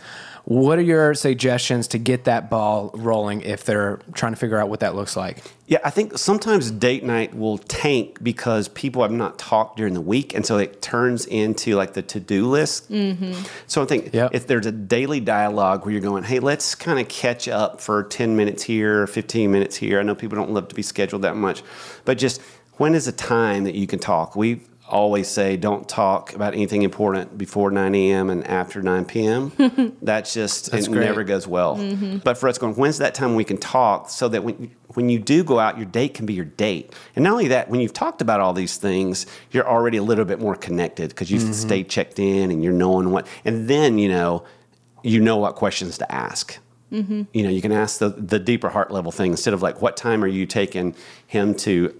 What 0.48 0.78
are 0.78 0.82
your 0.82 1.12
suggestions 1.12 1.88
to 1.88 1.98
get 1.98 2.24
that 2.24 2.48
ball 2.48 2.90
rolling 2.94 3.42
if 3.42 3.66
they're 3.66 3.98
trying 4.14 4.32
to 4.32 4.36
figure 4.38 4.56
out 4.56 4.70
what 4.70 4.80
that 4.80 4.94
looks 4.94 5.14
like? 5.14 5.42
Yeah, 5.66 5.80
I 5.84 5.90
think 5.90 6.16
sometimes 6.16 6.70
date 6.70 7.04
night 7.04 7.36
will 7.36 7.58
tank 7.58 8.22
because 8.22 8.68
people 8.68 9.02
have 9.02 9.12
not 9.12 9.38
talked 9.38 9.76
during 9.76 9.92
the 9.92 10.00
week, 10.00 10.34
and 10.34 10.46
so 10.46 10.56
it 10.56 10.80
turns 10.80 11.26
into 11.26 11.76
like 11.76 11.92
the 11.92 12.00
to-do 12.00 12.48
list. 12.48 12.90
Mm-hmm. 12.90 13.34
So 13.66 13.82
I 13.82 13.84
think 13.84 14.14
yep. 14.14 14.30
if 14.32 14.46
there's 14.46 14.64
a 14.64 14.72
daily 14.72 15.20
dialogue 15.20 15.84
where 15.84 15.92
you're 15.92 16.00
going, 16.00 16.24
"Hey, 16.24 16.38
let's 16.38 16.74
kind 16.74 16.98
of 16.98 17.08
catch 17.08 17.46
up 17.46 17.82
for 17.82 18.04
10 18.04 18.34
minutes 18.34 18.62
here, 18.62 19.06
15 19.06 19.52
minutes 19.52 19.76
here." 19.76 20.00
I 20.00 20.02
know 20.02 20.14
people 20.14 20.36
don't 20.36 20.52
love 20.52 20.68
to 20.68 20.74
be 20.74 20.80
scheduled 20.80 21.20
that 21.22 21.36
much, 21.36 21.62
but 22.06 22.16
just 22.16 22.40
when 22.78 22.94
is 22.94 23.06
a 23.06 23.12
time 23.12 23.64
that 23.64 23.74
you 23.74 23.86
can 23.86 23.98
talk? 23.98 24.34
We've 24.34 24.66
always 24.88 25.28
say 25.28 25.56
don't 25.56 25.88
talk 25.88 26.34
about 26.34 26.54
anything 26.54 26.82
important 26.82 27.38
before 27.38 27.70
9 27.70 27.94
a.m. 27.94 28.30
and 28.30 28.46
after 28.46 28.82
9 28.82 29.04
p.m. 29.04 29.96
That's 30.02 30.34
just 30.34 30.70
That's 30.70 30.86
it 30.86 30.90
great. 30.90 31.04
never 31.04 31.24
goes 31.24 31.46
well. 31.46 31.76
Mm-hmm. 31.76 32.18
But 32.18 32.38
for 32.38 32.48
us 32.48 32.58
going, 32.58 32.74
when's 32.74 32.98
that 32.98 33.14
time 33.14 33.34
we 33.34 33.44
can 33.44 33.58
talk 33.58 34.10
so 34.10 34.28
that 34.28 34.42
when 34.44 34.70
when 34.94 35.08
you 35.10 35.18
do 35.18 35.44
go 35.44 35.58
out, 35.58 35.76
your 35.76 35.86
date 35.86 36.14
can 36.14 36.26
be 36.26 36.32
your 36.32 36.46
date. 36.46 36.94
And 37.14 37.22
not 37.22 37.32
only 37.32 37.48
that, 37.48 37.68
when 37.68 37.80
you've 37.80 37.92
talked 37.92 38.22
about 38.22 38.40
all 38.40 38.52
these 38.52 38.78
things, 38.78 39.26
you're 39.52 39.68
already 39.68 39.98
a 39.98 40.02
little 40.02 40.24
bit 40.24 40.40
more 40.40 40.56
connected 40.56 41.10
because 41.10 41.30
you've 41.30 41.42
mm-hmm. 41.42 41.52
stayed 41.52 41.88
checked 41.88 42.18
in 42.18 42.50
and 42.50 42.64
you're 42.64 42.72
knowing 42.72 43.10
what. 43.10 43.26
And 43.44 43.68
then 43.68 43.98
you 43.98 44.08
know 44.08 44.44
you 45.02 45.20
know 45.20 45.36
what 45.36 45.54
questions 45.54 45.98
to 45.98 46.12
ask. 46.12 46.58
Mm-hmm. 46.92 47.22
You 47.32 47.42
know, 47.42 47.50
you 47.50 47.60
can 47.60 47.72
ask 47.72 47.98
the, 47.98 48.08
the 48.08 48.38
deeper 48.38 48.70
heart 48.70 48.90
level 48.90 49.12
thing 49.12 49.32
instead 49.32 49.54
of 49.54 49.62
like, 49.62 49.82
what 49.82 49.96
time 49.96 50.24
are 50.24 50.28
you 50.28 50.46
taking 50.46 50.94
him 51.26 51.54
to 51.56 51.94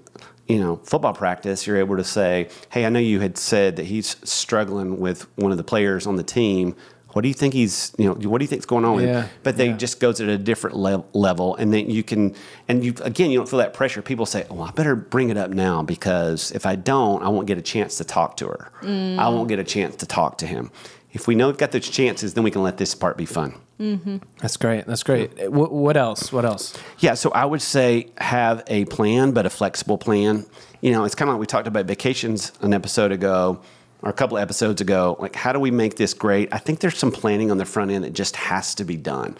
you 0.48 0.58
know, 0.58 0.76
football 0.76 1.12
practice, 1.12 1.66
you're 1.66 1.76
able 1.76 1.96
to 1.96 2.04
say, 2.04 2.48
"Hey, 2.70 2.86
I 2.86 2.88
know 2.88 2.98
you 2.98 3.20
had 3.20 3.36
said 3.36 3.76
that 3.76 3.86
he's 3.86 4.16
struggling 4.24 4.98
with 4.98 5.26
one 5.36 5.52
of 5.52 5.58
the 5.58 5.64
players 5.64 6.06
on 6.06 6.16
the 6.16 6.22
team. 6.22 6.74
What 7.12 7.22
do 7.22 7.28
you 7.28 7.34
think 7.34 7.54
he's, 7.54 7.92
you 7.98 8.04
know, 8.04 8.12
what 8.28 8.38
do 8.38 8.44
you 8.44 8.48
think's 8.48 8.66
going 8.66 8.84
on 8.84 9.02
yeah. 9.02 9.28
But 9.42 9.56
they 9.56 9.68
yeah. 9.68 9.76
just 9.76 9.98
goes 9.98 10.20
at 10.20 10.28
a 10.28 10.36
different 10.36 10.76
le- 10.76 11.04
level, 11.14 11.56
and 11.56 11.72
then 11.72 11.90
you 11.90 12.02
can, 12.02 12.34
and 12.68 12.84
you 12.84 12.94
again, 13.02 13.30
you 13.30 13.38
don't 13.38 13.48
feel 13.48 13.58
that 13.58 13.74
pressure. 13.74 14.02
People 14.02 14.26
say, 14.26 14.46
"Oh, 14.50 14.60
I 14.60 14.70
better 14.70 14.94
bring 14.94 15.30
it 15.30 15.36
up 15.36 15.50
now 15.50 15.82
because 15.82 16.50
if 16.52 16.64
I 16.64 16.76
don't, 16.76 17.22
I 17.22 17.28
won't 17.28 17.46
get 17.46 17.58
a 17.58 17.62
chance 17.62 17.96
to 17.98 18.04
talk 18.04 18.36
to 18.38 18.46
her. 18.46 18.72
Mm. 18.82 19.18
I 19.18 19.28
won't 19.28 19.48
get 19.48 19.58
a 19.58 19.64
chance 19.64 19.96
to 19.96 20.06
talk 20.06 20.38
to 20.38 20.46
him." 20.46 20.70
If 21.18 21.26
we 21.26 21.34
know 21.34 21.48
we've 21.48 21.56
got 21.56 21.72
those 21.72 21.88
chances, 21.88 22.34
then 22.34 22.44
we 22.44 22.52
can 22.52 22.62
let 22.62 22.76
this 22.76 22.94
part 22.94 23.16
be 23.16 23.26
fun. 23.26 23.60
Mm-hmm. 23.80 24.18
That's 24.40 24.56
great. 24.56 24.86
That's 24.86 25.02
great. 25.02 25.50
What, 25.50 25.72
what 25.72 25.96
else? 25.96 26.32
What 26.32 26.44
else? 26.44 26.78
Yeah, 27.00 27.14
so 27.14 27.32
I 27.32 27.44
would 27.44 27.60
say 27.60 28.12
have 28.18 28.62
a 28.68 28.84
plan, 28.84 29.32
but 29.32 29.44
a 29.44 29.50
flexible 29.50 29.98
plan. 29.98 30.46
You 30.80 30.92
know, 30.92 31.02
it's 31.02 31.16
kind 31.16 31.28
of 31.28 31.34
like 31.34 31.40
we 31.40 31.46
talked 31.46 31.66
about 31.66 31.86
vacations 31.86 32.52
an 32.60 32.72
episode 32.72 33.10
ago 33.10 33.60
or 34.02 34.10
a 34.10 34.12
couple 34.12 34.38
episodes 34.38 34.80
ago. 34.80 35.16
Like, 35.18 35.34
how 35.34 35.52
do 35.52 35.58
we 35.58 35.72
make 35.72 35.96
this 35.96 36.14
great? 36.14 36.50
I 36.52 36.58
think 36.58 36.78
there's 36.78 36.96
some 36.96 37.10
planning 37.10 37.50
on 37.50 37.58
the 37.58 37.64
front 37.64 37.90
end 37.90 38.04
that 38.04 38.12
just 38.12 38.36
has 38.36 38.76
to 38.76 38.84
be 38.84 38.96
done. 38.96 39.36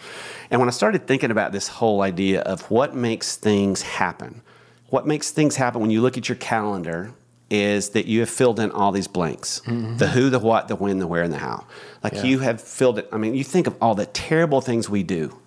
And 0.51 0.59
when 0.59 0.67
I 0.67 0.73
started 0.73 1.07
thinking 1.07 1.31
about 1.31 1.53
this 1.53 1.69
whole 1.69 2.01
idea 2.01 2.41
of 2.41 2.69
what 2.69 2.93
makes 2.93 3.37
things 3.37 3.83
happen, 3.83 4.41
what 4.87 5.07
makes 5.07 5.31
things 5.31 5.55
happen 5.55 5.79
when 5.79 5.91
you 5.91 6.01
look 6.01 6.17
at 6.17 6.27
your 6.27 6.35
calendar 6.35 7.13
is 7.49 7.89
that 7.89 8.05
you 8.05 8.19
have 8.19 8.29
filled 8.29 8.59
in 8.59 8.71
all 8.71 8.91
these 8.91 9.07
blanks 9.07 9.61
mm-hmm. 9.65 9.97
the 9.97 10.07
who, 10.07 10.29
the 10.29 10.39
what, 10.39 10.67
the 10.67 10.75
when, 10.75 10.99
the 10.99 11.07
where, 11.07 11.23
and 11.23 11.33
the 11.33 11.37
how. 11.37 11.65
Like 12.03 12.13
yeah. 12.13 12.23
you 12.23 12.39
have 12.39 12.61
filled 12.61 12.99
it. 12.99 13.09
I 13.11 13.17
mean, 13.17 13.33
you 13.33 13.43
think 13.43 13.67
of 13.67 13.75
all 13.81 13.95
the 13.95 14.05
terrible 14.05 14.61
things 14.61 14.89
we 14.89 15.03
do, 15.03 15.39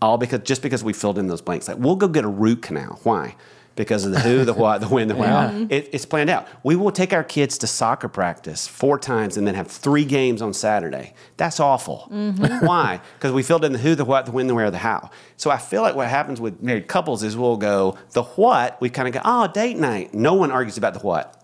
all 0.00 0.18
because 0.18 0.40
just 0.40 0.62
because 0.62 0.82
we 0.82 0.92
filled 0.92 1.18
in 1.18 1.28
those 1.28 1.42
blanks. 1.42 1.68
Like 1.68 1.78
we'll 1.78 1.96
go 1.96 2.08
get 2.08 2.24
a 2.24 2.28
root 2.28 2.62
canal. 2.62 3.00
Why? 3.02 3.36
Because 3.76 4.04
of 4.04 4.12
the 4.12 4.20
who, 4.20 4.44
the 4.44 4.54
what, 4.54 4.80
the 4.80 4.88
when, 4.88 5.08
the 5.08 5.14
how. 5.34 5.50
Yeah. 5.50 5.66
It, 5.70 5.90
it's 5.92 6.06
planned 6.06 6.30
out. 6.30 6.46
We 6.62 6.76
will 6.76 6.92
take 6.92 7.12
our 7.12 7.24
kids 7.24 7.58
to 7.58 7.66
soccer 7.66 8.08
practice 8.08 8.66
four 8.66 8.98
times 8.98 9.36
and 9.36 9.46
then 9.46 9.54
have 9.54 9.68
three 9.68 10.04
games 10.04 10.42
on 10.42 10.54
Saturday. 10.54 11.14
That's 11.36 11.60
awful. 11.60 12.08
Mm-hmm. 12.10 12.66
Why? 12.66 13.00
Because 13.16 13.32
we 13.32 13.42
filled 13.42 13.64
in 13.64 13.72
the 13.72 13.78
who, 13.78 13.94
the 13.94 14.04
what, 14.04 14.26
the 14.26 14.32
when, 14.32 14.46
the 14.46 14.54
where, 14.54 14.70
the 14.70 14.78
how. 14.78 15.10
So 15.36 15.50
I 15.50 15.58
feel 15.58 15.82
like 15.82 15.94
what 15.94 16.08
happens 16.08 16.40
with 16.40 16.62
married 16.62 16.88
couples 16.88 17.22
is 17.22 17.36
we'll 17.36 17.56
go, 17.56 17.98
the 18.12 18.22
what, 18.22 18.80
we 18.80 18.90
kind 18.90 19.08
of 19.08 19.14
go, 19.14 19.20
oh, 19.24 19.48
date 19.48 19.76
night. 19.76 20.14
No 20.14 20.34
one 20.34 20.50
argues 20.50 20.78
about 20.78 20.94
the 20.94 21.00
what. 21.00 21.40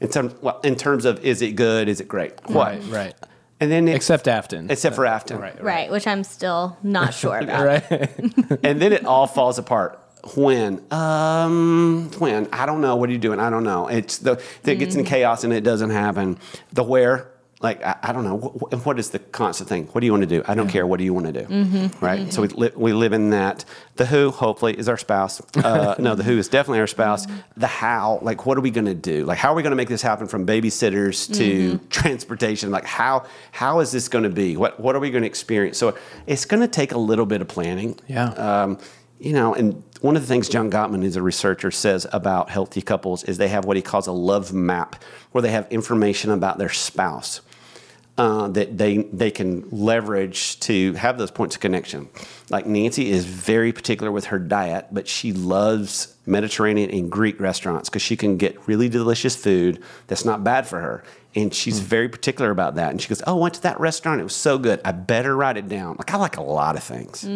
In, 0.00 0.08
term, 0.08 0.34
well, 0.40 0.60
in 0.64 0.74
terms 0.74 1.04
of 1.04 1.24
is 1.24 1.42
it 1.42 1.52
good, 1.52 1.88
is 1.88 2.00
it 2.00 2.08
great? 2.08 2.32
What? 2.48 2.74
Right, 2.74 2.84
right. 2.84 3.14
And 3.60 3.70
then 3.70 3.86
except 3.86 4.26
Afton. 4.26 4.68
Except 4.72 4.96
for 4.96 5.06
Afton. 5.06 5.38
Right, 5.38 5.54
right. 5.54 5.62
right, 5.62 5.90
which 5.92 6.08
I'm 6.08 6.24
still 6.24 6.76
not 6.82 7.14
sure 7.14 7.38
about. 7.40 7.64
right. 7.64 8.10
and 8.64 8.82
then 8.82 8.92
it 8.92 9.04
all 9.04 9.28
falls 9.28 9.56
apart 9.56 10.01
when? 10.36 10.84
Um 10.90 12.10
when? 12.18 12.48
I 12.52 12.66
don't 12.66 12.80
know. 12.80 12.96
What 12.96 13.08
are 13.08 13.12
you 13.12 13.18
doing 13.18 13.40
i 13.40 13.50
don't 13.50 13.64
know. 13.64 13.88
It's 13.88 14.18
the 14.18 14.42
it 14.64 14.76
gets 14.76 14.94
in 14.94 15.04
mm. 15.04 15.06
chaos 15.06 15.44
and 15.44 15.52
it 15.52 15.62
doesn't 15.62 15.90
happen. 15.90 16.38
The 16.72 16.82
where 16.82 17.32
like 17.62 17.82
I, 17.84 17.96
I 18.02 18.12
don't 18.12 18.24
know. 18.24 18.36
What, 18.36 18.84
what 18.84 18.98
is 18.98 19.10
the 19.10 19.20
constant 19.20 19.68
thing? 19.68 19.86
What 19.86 20.00
do 20.00 20.06
you 20.06 20.12
want 20.12 20.22
to 20.22 20.26
do? 20.28 20.42
I 20.46 20.54
don't 20.54 20.68
care. 20.68 20.86
What 20.86 20.98
do 20.98 21.04
you 21.04 21.14
want 21.14 21.26
to 21.26 21.32
do? 21.32 21.46
Mm-hmm. 21.46 22.04
right? 22.04 22.20
Mm-hmm. 22.20 22.30
so 22.30 22.42
we, 22.42 22.48
li- 22.48 22.72
we 22.74 22.92
live 22.92 23.12
in 23.12 23.30
that. 23.30 23.64
The 23.96 24.06
who 24.06 24.30
hopefully 24.30 24.76
is 24.76 24.88
our 24.88 24.98
spouse. 24.98 25.40
Uh, 25.62 25.94
no 25.98 26.14
the 26.14 26.24
who 26.24 26.38
is 26.38 26.48
definitely 26.48 26.80
our 26.80 26.86
spouse. 26.88 27.26
Mm-hmm. 27.26 27.60
the 27.60 27.66
how 27.68 28.18
like 28.22 28.46
what 28.46 28.58
are 28.58 28.60
we 28.60 28.70
going 28.70 28.86
to 28.86 28.94
do? 28.94 29.24
Like 29.24 29.38
how 29.38 29.52
are 29.52 29.54
we 29.54 29.62
going 29.62 29.70
to 29.70 29.76
make 29.76 29.88
this 29.88 30.02
happen 30.02 30.26
from 30.26 30.44
babysitters 30.44 31.32
to 31.36 31.76
mm-hmm. 31.76 31.88
transportation? 31.88 32.70
Like 32.70 32.84
how 32.84 33.26
how 33.52 33.78
is 33.80 33.92
this 33.92 34.08
going 34.08 34.24
to 34.24 34.30
be? 34.30 34.56
What 34.56 34.80
what 34.80 34.96
are 34.96 35.00
we 35.00 35.10
going 35.10 35.22
to 35.22 35.28
experience? 35.28 35.78
So 35.78 35.96
it's 36.26 36.44
going 36.44 36.62
to 36.62 36.68
take 36.68 36.92
a 36.92 36.98
little 36.98 37.26
bit 37.26 37.40
of 37.40 37.48
planning. 37.48 37.98
Yeah. 38.08 38.30
Um, 38.30 38.78
you 39.20 39.32
know, 39.32 39.54
and 39.54 39.84
one 40.02 40.16
of 40.16 40.22
the 40.22 40.28
things 40.28 40.48
John 40.48 40.68
Gottman, 40.68 41.02
who's 41.02 41.14
a 41.14 41.22
researcher, 41.22 41.70
says 41.70 42.08
about 42.12 42.50
healthy 42.50 42.82
couples 42.82 43.22
is 43.22 43.38
they 43.38 43.48
have 43.48 43.64
what 43.64 43.76
he 43.76 43.82
calls 43.82 44.08
a 44.08 44.12
love 44.12 44.52
map, 44.52 44.96
where 45.30 45.40
they 45.42 45.52
have 45.52 45.70
information 45.70 46.32
about 46.32 46.58
their 46.58 46.68
spouse. 46.68 47.40
Uh, 48.18 48.46
that 48.48 48.76
they 48.76 48.98
they 48.98 49.30
can 49.30 49.66
leverage 49.70 50.60
to 50.60 50.92
have 50.94 51.16
those 51.18 51.30
points 51.30 51.56
of 51.56 51.60
connection. 51.62 52.08
Like 52.50 52.66
Nancy 52.66 53.10
is 53.10 53.24
very 53.24 53.72
particular 53.72 54.12
with 54.12 54.26
her 54.26 54.38
diet, 54.38 54.88
but 54.92 55.08
she 55.08 55.32
loves 55.32 56.14
Mediterranean 56.26 56.90
and 56.90 57.10
Greek 57.10 57.40
restaurants 57.40 57.88
because 57.88 58.02
she 58.02 58.16
can 58.16 58.36
get 58.36 58.68
really 58.68 58.88
delicious 58.88 59.34
food 59.34 59.82
that's 60.08 60.24
not 60.24 60.44
bad 60.44 60.66
for 60.66 60.80
her. 60.80 61.02
And 61.34 61.54
she's 61.54 61.80
very 61.80 62.10
particular 62.10 62.50
about 62.50 62.74
that. 62.74 62.90
And 62.90 63.00
she 63.00 63.08
goes, 63.08 63.22
"Oh, 63.26 63.38
I 63.38 63.40
went 63.40 63.54
to 63.54 63.62
that 63.62 63.80
restaurant. 63.80 64.20
It 64.20 64.24
was 64.24 64.36
so 64.36 64.58
good. 64.58 64.82
I 64.84 64.92
better 64.92 65.34
write 65.34 65.56
it 65.56 65.66
down." 65.70 65.96
Like 65.96 66.12
I 66.12 66.18
like 66.18 66.36
a 66.36 66.42
lot 66.42 66.76
of 66.76 66.82
things. 66.82 67.26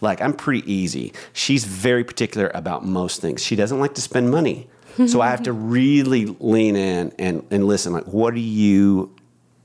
Like 0.00 0.20
I'm 0.20 0.32
pretty 0.32 0.70
easy. 0.70 1.12
She's 1.32 1.64
very 1.64 2.02
particular 2.02 2.50
about 2.52 2.84
most 2.84 3.20
things. 3.20 3.44
She 3.44 3.54
doesn't 3.54 3.78
like 3.78 3.94
to 3.94 4.00
spend 4.00 4.30
money. 4.32 4.68
so 5.06 5.20
I 5.20 5.28
have 5.30 5.44
to 5.44 5.52
really 5.78 6.26
lean 6.40 6.74
in 6.74 7.12
and, 7.18 7.46
and 7.52 7.66
listen. 7.68 7.92
Like, 7.92 8.06
what 8.06 8.34
are 8.34 8.38
you 8.38 9.14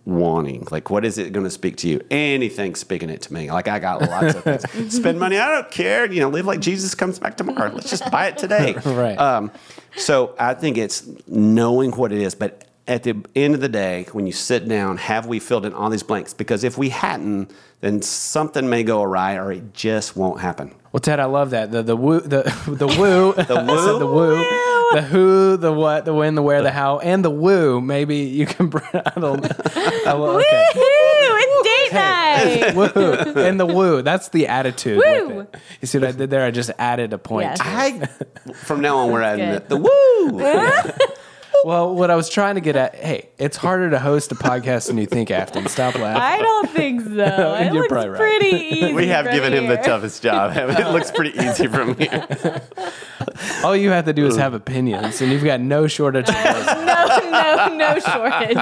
wanting? 0.05 0.67
Like, 0.71 0.89
what 0.89 1.05
is 1.05 1.17
it 1.17 1.31
going 1.33 1.45
to 1.45 1.49
speak 1.51 1.77
to 1.77 1.87
you? 1.87 2.01
Anything 2.09 2.75
speaking 2.75 3.09
it 3.09 3.21
to 3.23 3.33
me. 3.33 3.51
Like, 3.51 3.67
I 3.67 3.79
got 3.79 4.01
lots 4.01 4.35
of 4.35 4.43
things. 4.43 4.93
Spend 4.95 5.19
money. 5.19 5.37
I 5.37 5.51
don't 5.51 5.71
care. 5.71 6.11
You 6.11 6.21
know, 6.21 6.29
live 6.29 6.45
like 6.45 6.59
Jesus 6.59 6.95
comes 6.95 7.19
back 7.19 7.37
tomorrow. 7.37 7.71
Let's 7.71 7.89
just 7.89 8.09
buy 8.11 8.27
it 8.27 8.37
today. 8.37 8.75
Right. 8.91 9.17
Um, 9.17 9.51
so 9.95 10.35
I 10.37 10.53
think 10.53 10.77
it's 10.77 11.07
knowing 11.27 11.91
what 11.91 12.11
it 12.11 12.19
is. 12.19 12.35
But 12.35 12.67
at 12.87 13.03
the 13.03 13.23
end 13.35 13.55
of 13.55 13.61
the 13.61 13.69
day, 13.69 14.05
when 14.11 14.27
you 14.27 14.33
sit 14.33 14.67
down, 14.67 14.97
have 14.97 15.27
we 15.27 15.39
filled 15.39 15.65
in 15.65 15.73
all 15.73 15.89
these 15.89 16.03
blanks? 16.03 16.33
Because 16.33 16.63
if 16.63 16.77
we 16.77 16.89
hadn't, 16.89 17.51
then 17.79 18.01
something 18.01 18.69
may 18.69 18.83
go 18.83 19.01
awry 19.01 19.35
or 19.35 19.51
it 19.51 19.73
just 19.73 20.17
won't 20.17 20.41
happen. 20.41 20.75
Well, 20.91 20.99
Ted, 20.99 21.19
I 21.19 21.25
love 21.25 21.51
that. 21.51 21.71
The 21.71 21.83
the 21.83 21.95
woo 21.95 22.19
the 22.19 22.43
the 22.67 22.87
woo 22.87 23.33
the 23.33 23.63
woo? 23.65 23.99
the 23.99 24.05
woo 24.07 24.70
the 24.93 25.01
who 25.01 25.57
the 25.57 25.71
what 25.71 26.05
the 26.05 26.13
when 26.13 26.35
the 26.35 26.41
where 26.41 26.61
the 26.61 26.71
how 26.71 26.99
and 26.99 27.23
the 27.23 27.29
woo. 27.29 27.81
Maybe 27.81 28.17
you 28.17 28.45
can. 28.45 28.69
br- 28.69 28.79
I 28.93 29.19
don't. 29.19 29.45
I 29.45 30.03
oh, 30.07 30.19
will, 30.19 30.29
okay. 30.37 30.65
Woohoo! 30.73 31.11
It's 31.43 31.63
date 31.67 31.93
night. 31.93 32.75
woo 32.75 33.41
and 33.41 33.59
the 33.59 33.65
woo. 33.65 34.01
That's 34.01 34.29
the 34.29 34.47
attitude. 34.47 34.97
Woo. 34.97 35.47
You 35.81 35.87
see 35.87 35.99
what 35.99 36.09
I 36.09 36.11
did 36.11 36.29
there? 36.29 36.45
I 36.45 36.51
just 36.51 36.71
added 36.77 37.13
a 37.13 37.17
point. 37.17 37.45
Yes. 37.45 37.59
I, 37.61 38.05
from 38.53 38.81
now 38.81 38.97
on, 38.97 39.11
we're 39.11 39.21
adding 39.21 39.49
good. 39.49 39.63
it. 39.63 39.69
The 39.69 39.77
woo. 39.77 41.01
Well, 41.63 41.93
what 41.93 42.09
I 42.09 42.15
was 42.15 42.27
trying 42.29 42.55
to 42.55 42.61
get 42.61 42.75
at, 42.75 42.95
hey, 42.95 43.29
it's 43.37 43.55
harder 43.57 43.89
to 43.91 43.99
host 43.99 44.31
a 44.31 44.35
podcast 44.35 44.87
than 44.87 44.97
you 44.97 45.05
think, 45.05 45.29
Afton. 45.29 45.67
Stop 45.67 45.95
laughing. 45.95 46.21
I 46.21 46.39
don't 46.39 46.69
think 46.71 47.01
so. 47.01 47.09
it 47.59 47.65
You're 47.65 47.73
looks 47.83 47.87
probably 47.87 48.09
right. 48.09 48.19
pretty 48.19 48.55
easy. 48.75 48.93
We 48.93 49.07
have 49.07 49.25
from 49.25 49.35
given 49.35 49.53
him 49.53 49.67
the 49.67 49.75
here. 49.75 49.83
toughest 49.83 50.23
job. 50.23 50.53
it 50.55 50.91
looks 50.91 51.11
pretty 51.11 51.37
easy 51.39 51.67
from 51.67 51.95
here. 51.97 52.61
All 53.63 53.75
you 53.75 53.91
have 53.91 54.05
to 54.05 54.13
do 54.13 54.25
is 54.25 54.35
have 54.37 54.53
opinions, 54.53 55.21
and 55.21 55.31
you've 55.31 55.43
got 55.43 55.59
no 55.61 55.87
shortage 55.87 56.29
of 56.29 56.35
those. 56.35 56.65
No, 56.65 57.07
no, 57.69 57.75
no 57.93 57.99
shortage. 57.99 58.57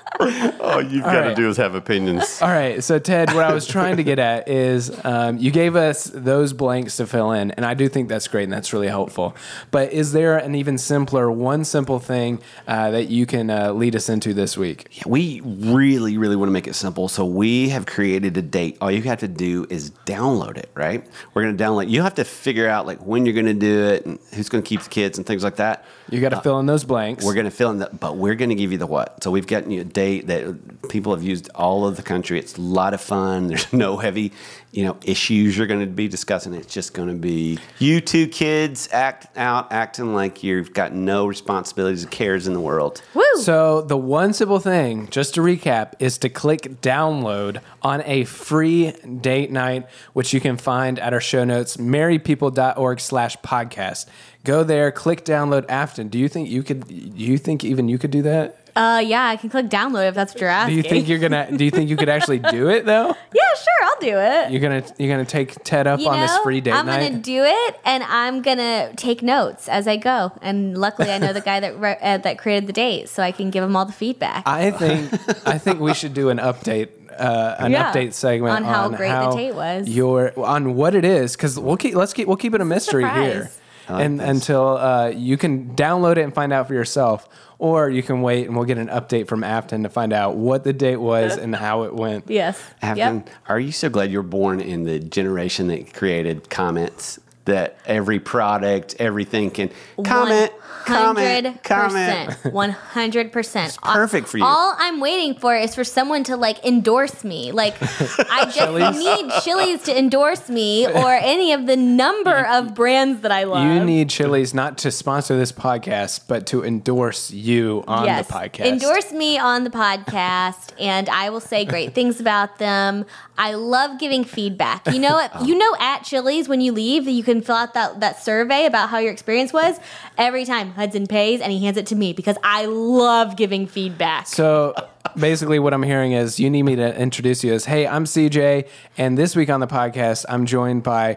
Oh, 0.22 0.80
you've 0.80 1.02
got 1.02 1.14
right. 1.14 1.28
to 1.30 1.34
do 1.34 1.48
is 1.48 1.56
have 1.56 1.74
opinions. 1.74 2.42
All 2.42 2.48
right. 2.48 2.84
So, 2.84 2.98
Ted, 2.98 3.32
what 3.32 3.44
I 3.44 3.54
was 3.54 3.66
trying 3.66 3.96
to 3.96 4.04
get 4.04 4.18
at 4.18 4.48
is 4.48 4.92
um, 5.04 5.38
you 5.38 5.50
gave 5.50 5.76
us 5.76 6.04
those 6.04 6.52
blanks 6.52 6.98
to 6.98 7.06
fill 7.06 7.32
in, 7.32 7.50
and 7.52 7.64
I 7.64 7.72
do 7.72 7.88
think 7.88 8.08
that's 8.10 8.28
great 8.28 8.44
and 8.44 8.52
that's 8.52 8.72
really 8.72 8.88
helpful. 8.88 9.34
But 9.70 9.92
is 9.92 10.12
there 10.12 10.36
an 10.36 10.54
even 10.54 10.76
simpler, 10.76 11.30
one 11.30 11.64
simple 11.64 11.98
thing 11.98 12.40
uh, 12.68 12.90
that 12.90 13.08
you 13.08 13.24
can 13.24 13.48
uh, 13.48 13.72
lead 13.72 13.96
us 13.96 14.08
into 14.08 14.34
this 14.34 14.58
week? 14.58 15.02
We 15.06 15.40
really, 15.44 16.18
really 16.18 16.36
want 16.36 16.48
to 16.48 16.52
make 16.52 16.66
it 16.66 16.74
simple. 16.74 17.08
So 17.08 17.24
we 17.24 17.70
have 17.70 17.86
created 17.86 18.36
a 18.36 18.42
date. 18.42 18.76
All 18.80 18.90
you 18.90 19.02
have 19.02 19.20
to 19.20 19.28
do 19.28 19.66
is 19.70 19.90
download 20.04 20.58
it, 20.58 20.70
right? 20.74 21.04
We're 21.32 21.42
going 21.42 21.56
to 21.56 21.64
download. 21.64 21.88
You 21.88 22.02
have 22.02 22.14
to 22.16 22.24
figure 22.24 22.68
out 22.68 22.86
like 22.86 22.98
when 22.98 23.24
you're 23.24 23.34
going 23.34 23.46
to 23.46 23.54
do 23.54 23.84
it 23.86 24.04
and 24.04 24.18
who's 24.34 24.48
going 24.48 24.62
to 24.62 24.68
keep 24.68 24.82
the 24.82 24.90
kids 24.90 25.16
and 25.18 25.26
things 25.26 25.42
like 25.42 25.56
that. 25.56 25.84
You 26.10 26.20
got 26.20 26.30
to 26.30 26.40
fill 26.40 26.58
in 26.58 26.66
those 26.66 26.84
blanks. 26.84 27.24
We're 27.30 27.34
going 27.34 27.44
to 27.44 27.52
fill 27.52 27.70
in 27.70 27.78
that, 27.78 28.00
but 28.00 28.16
we're 28.16 28.34
going 28.34 28.48
to 28.48 28.56
give 28.56 28.72
you 28.72 28.78
the 28.78 28.88
what. 28.88 29.22
So 29.22 29.30
we've 29.30 29.46
gotten 29.46 29.70
you 29.70 29.82
a 29.82 29.84
date 29.84 30.26
that 30.26 30.88
people 30.88 31.14
have 31.14 31.22
used 31.22 31.48
all 31.54 31.84
over 31.84 31.94
the 31.94 32.02
country. 32.02 32.40
It's 32.40 32.56
a 32.56 32.60
lot 32.60 32.92
of 32.92 33.00
fun. 33.00 33.46
There's 33.48 33.72
no 33.72 33.98
heavy, 33.98 34.32
you 34.72 34.82
know, 34.84 34.96
issues 35.04 35.56
you're 35.56 35.68
going 35.68 35.78
to 35.78 35.86
be 35.86 36.08
discussing. 36.08 36.54
It's 36.54 36.72
just 36.72 36.92
going 36.92 37.08
to 37.08 37.14
be 37.14 37.60
you 37.78 38.00
two 38.00 38.26
kids 38.26 38.88
act 38.90 39.28
out, 39.38 39.70
acting 39.72 40.12
like 40.12 40.42
you've 40.42 40.72
got 40.72 40.92
no 40.92 41.26
responsibilities 41.26 42.04
or 42.04 42.08
cares 42.08 42.48
in 42.48 42.52
the 42.52 42.60
world. 42.60 43.00
Woo! 43.14 43.22
So 43.36 43.82
the 43.82 43.96
one 43.96 44.32
simple 44.32 44.58
thing, 44.58 45.08
just 45.08 45.34
to 45.34 45.40
recap, 45.40 45.92
is 46.00 46.18
to 46.18 46.28
click 46.28 46.80
download 46.82 47.60
on 47.82 48.02
a 48.06 48.24
free 48.24 48.90
date 49.20 49.52
night, 49.52 49.86
which 50.14 50.34
you 50.34 50.40
can 50.40 50.56
find 50.56 50.98
at 50.98 51.14
our 51.14 51.20
show 51.20 51.44
notes, 51.44 51.76
marriedpeople.org 51.76 52.98
slash 52.98 53.36
podcast. 53.38 54.06
Go 54.44 54.64
there, 54.64 54.90
click 54.90 55.24
download 55.24 55.66
Afton. 55.68 56.08
Do 56.08 56.18
you 56.18 56.28
think 56.28 56.48
you 56.48 56.62
could 56.62 56.86
do 56.88 56.94
you 57.24 57.36
think 57.38 57.62
even 57.64 57.88
you 57.88 57.98
could 57.98 58.10
do 58.10 58.22
that? 58.22 58.56
Uh, 58.76 59.02
yeah, 59.04 59.24
I 59.26 59.36
can 59.36 59.50
click 59.50 59.66
download 59.66 60.08
if 60.08 60.14
that's 60.14 60.32
what 60.32 60.40
you're 60.40 60.48
asking. 60.48 60.76
Do 60.76 60.82
you 60.82 60.88
think 60.88 61.08
you're 61.08 61.18
gonna 61.18 61.54
do 61.54 61.64
you 61.64 61.70
think 61.70 61.90
you 61.90 61.96
could 61.96 62.08
actually 62.08 62.38
do 62.38 62.68
it 62.70 62.86
though? 62.86 63.14
Yeah, 63.32 63.42
sure, 63.54 63.88
I'll 63.88 64.00
do 64.00 64.18
it. 64.18 64.50
You're 64.50 64.60
gonna 64.60 64.82
you're 64.98 65.08
gonna 65.10 65.24
take 65.24 65.62
Ted 65.62 65.86
up 65.86 66.00
You 66.00 66.08
on 66.08 66.20
this 66.20 66.36
free 66.38 66.60
date 66.60 66.72
I'm 66.72 66.86
night? 66.86 67.08
gonna 67.10 67.22
do 67.22 67.42
it, 67.44 67.80
and 67.84 68.02
I'm 68.04 68.42
gonna 68.42 68.92
take 68.96 69.22
notes 69.22 69.68
as 69.68 69.86
I 69.86 69.96
go. 69.98 70.32
And 70.40 70.76
luckily, 70.78 71.10
I 71.12 71.18
know 71.18 71.32
the 71.32 71.40
guy 71.40 71.60
that 71.60 71.78
re- 71.78 71.98
uh, 72.00 72.18
that 72.18 72.38
created 72.38 72.66
the 72.66 72.72
date, 72.72 73.08
so 73.08 73.22
I 73.22 73.30
can 73.32 73.50
give 73.50 73.62
him 73.62 73.76
all 73.76 73.84
the 73.84 73.92
feedback. 73.92 74.42
I 74.46 74.70
think 74.70 75.12
I 75.46 75.58
think 75.58 75.80
we 75.80 75.92
should 75.94 76.14
do 76.14 76.28
an 76.30 76.38
update, 76.38 76.88
uh, 77.18 77.56
an 77.58 77.72
Yeah, 77.72 77.92
update 77.92 78.14
segment 78.14 78.54
on 78.54 78.64
how 78.64 78.88
great 78.88 79.10
the 79.10 79.30
date 79.36 79.54
was. 79.54 79.88
Your 79.88 80.32
on 80.38 80.74
what 80.74 80.94
it 80.94 81.04
is, 81.04 81.36
because 81.36 81.58
we'll 81.58 81.76
keep 81.76 81.94
let's 81.94 82.12
keep 82.12 82.26
we'll 82.26 82.36
keep 82.36 82.54
it 82.54 82.60
a 82.60 82.64
mystery 82.64 83.04
surprise. 83.04 83.32
here, 83.32 83.50
like 83.92 84.04
and 84.04 84.20
until 84.20 84.76
uh, 84.76 85.08
you 85.08 85.36
can 85.36 85.74
download 85.74 86.12
it 86.12 86.22
and 86.22 86.34
find 86.34 86.52
out 86.52 86.68
for 86.68 86.74
yourself, 86.74 87.28
or 87.58 87.88
you 87.90 88.02
can 88.02 88.22
wait 88.22 88.46
and 88.46 88.56
we'll 88.56 88.64
get 88.64 88.78
an 88.78 88.88
update 88.88 89.26
from 89.28 89.42
Afton 89.44 89.82
to 89.82 89.88
find 89.88 90.12
out 90.12 90.36
what 90.36 90.64
the 90.64 90.72
date 90.72 90.96
was 90.96 91.36
and 91.36 91.54
how 91.54 91.82
it 91.84 91.94
went. 91.94 92.24
yes. 92.30 92.60
Afton, 92.82 93.16
Yep. 93.18 93.30
are 93.48 93.60
you 93.60 93.72
so 93.72 93.88
glad 93.90 94.10
you're 94.10 94.22
born 94.22 94.60
in 94.60 94.84
the 94.84 94.98
generation 94.98 95.68
that 95.68 95.92
created 95.94 96.48
comments? 96.50 97.18
That 97.50 97.76
every 97.84 98.20
product, 98.20 98.94
everything 99.00 99.50
can 99.50 99.70
comment, 100.04 100.52
comment, 100.84 101.62
comment. 101.64 102.32
One 102.44 102.70
hundred 102.70 103.32
percent. 103.32 103.76
perfect 103.82 104.28
for 104.28 104.38
you. 104.38 104.44
All 104.44 104.74
I'm 104.78 105.00
waiting 105.00 105.34
for 105.34 105.56
is 105.56 105.74
for 105.74 105.82
someone 105.82 106.22
to 106.24 106.36
like 106.36 106.64
endorse 106.64 107.24
me. 107.24 107.50
Like 107.50 107.74
I 107.82 108.50
just 108.54 108.98
need 108.98 109.32
Chili's 109.42 109.82
to 109.84 109.98
endorse 109.98 110.48
me 110.48 110.86
or 110.86 111.12
any 111.12 111.52
of 111.52 111.66
the 111.66 111.76
number 111.76 112.46
of 112.46 112.74
brands 112.74 113.22
that 113.22 113.32
I 113.32 113.44
love. 113.44 113.64
You 113.64 113.84
need 113.84 114.10
Chili's 114.10 114.54
not 114.54 114.78
to 114.78 114.90
sponsor 114.90 115.36
this 115.36 115.52
podcast, 115.52 116.28
but 116.28 116.46
to 116.46 116.64
endorse 116.64 117.30
you 117.30 117.82
on 117.88 118.04
yes. 118.04 118.26
the 118.26 118.32
podcast. 118.32 118.66
Endorse 118.66 119.12
me 119.12 119.38
on 119.38 119.64
the 119.64 119.70
podcast, 119.70 120.72
and 120.78 121.08
I 121.08 121.30
will 121.30 121.40
say 121.40 121.64
great 121.64 121.94
things 121.94 122.20
about 122.20 122.58
them. 122.58 123.06
I 123.36 123.54
love 123.54 123.98
giving 123.98 124.22
feedback. 124.22 124.86
You 124.86 124.98
know 124.98 125.14
what? 125.14 125.30
Oh. 125.40 125.44
You 125.44 125.56
know 125.56 125.76
at 125.78 126.00
Chili's 126.00 126.48
when 126.48 126.60
you 126.60 126.72
leave 126.72 127.04
that 127.04 127.12
you 127.12 127.22
can 127.22 127.39
fill 127.40 127.56
out 127.56 127.74
that, 127.74 128.00
that 128.00 128.22
survey 128.22 128.66
about 128.66 128.88
how 128.90 128.98
your 128.98 129.12
experience 129.12 129.52
was. 129.52 129.78
Every 130.18 130.44
time 130.44 130.72
Hudson 130.72 131.06
pays 131.06 131.40
and 131.40 131.52
he 131.52 131.64
hands 131.64 131.76
it 131.76 131.86
to 131.88 131.96
me 131.96 132.12
because 132.12 132.36
I 132.42 132.66
love 132.66 133.36
giving 133.36 133.66
feedback. 133.66 134.26
So 134.26 134.74
basically, 135.16 135.58
what 135.58 135.74
I'm 135.74 135.82
hearing 135.82 136.12
is 136.12 136.38
you 136.38 136.50
need 136.50 136.62
me 136.62 136.76
to 136.76 136.96
introduce 136.96 137.42
you 137.44 137.52
as, 137.52 137.64
hey, 137.64 137.86
I'm 137.86 138.04
CJ, 138.04 138.68
and 138.98 139.16
this 139.16 139.34
week 139.36 139.50
on 139.50 139.60
the 139.60 139.66
podcast, 139.66 140.24
I'm 140.28 140.46
joined 140.46 140.82
by 140.82 141.16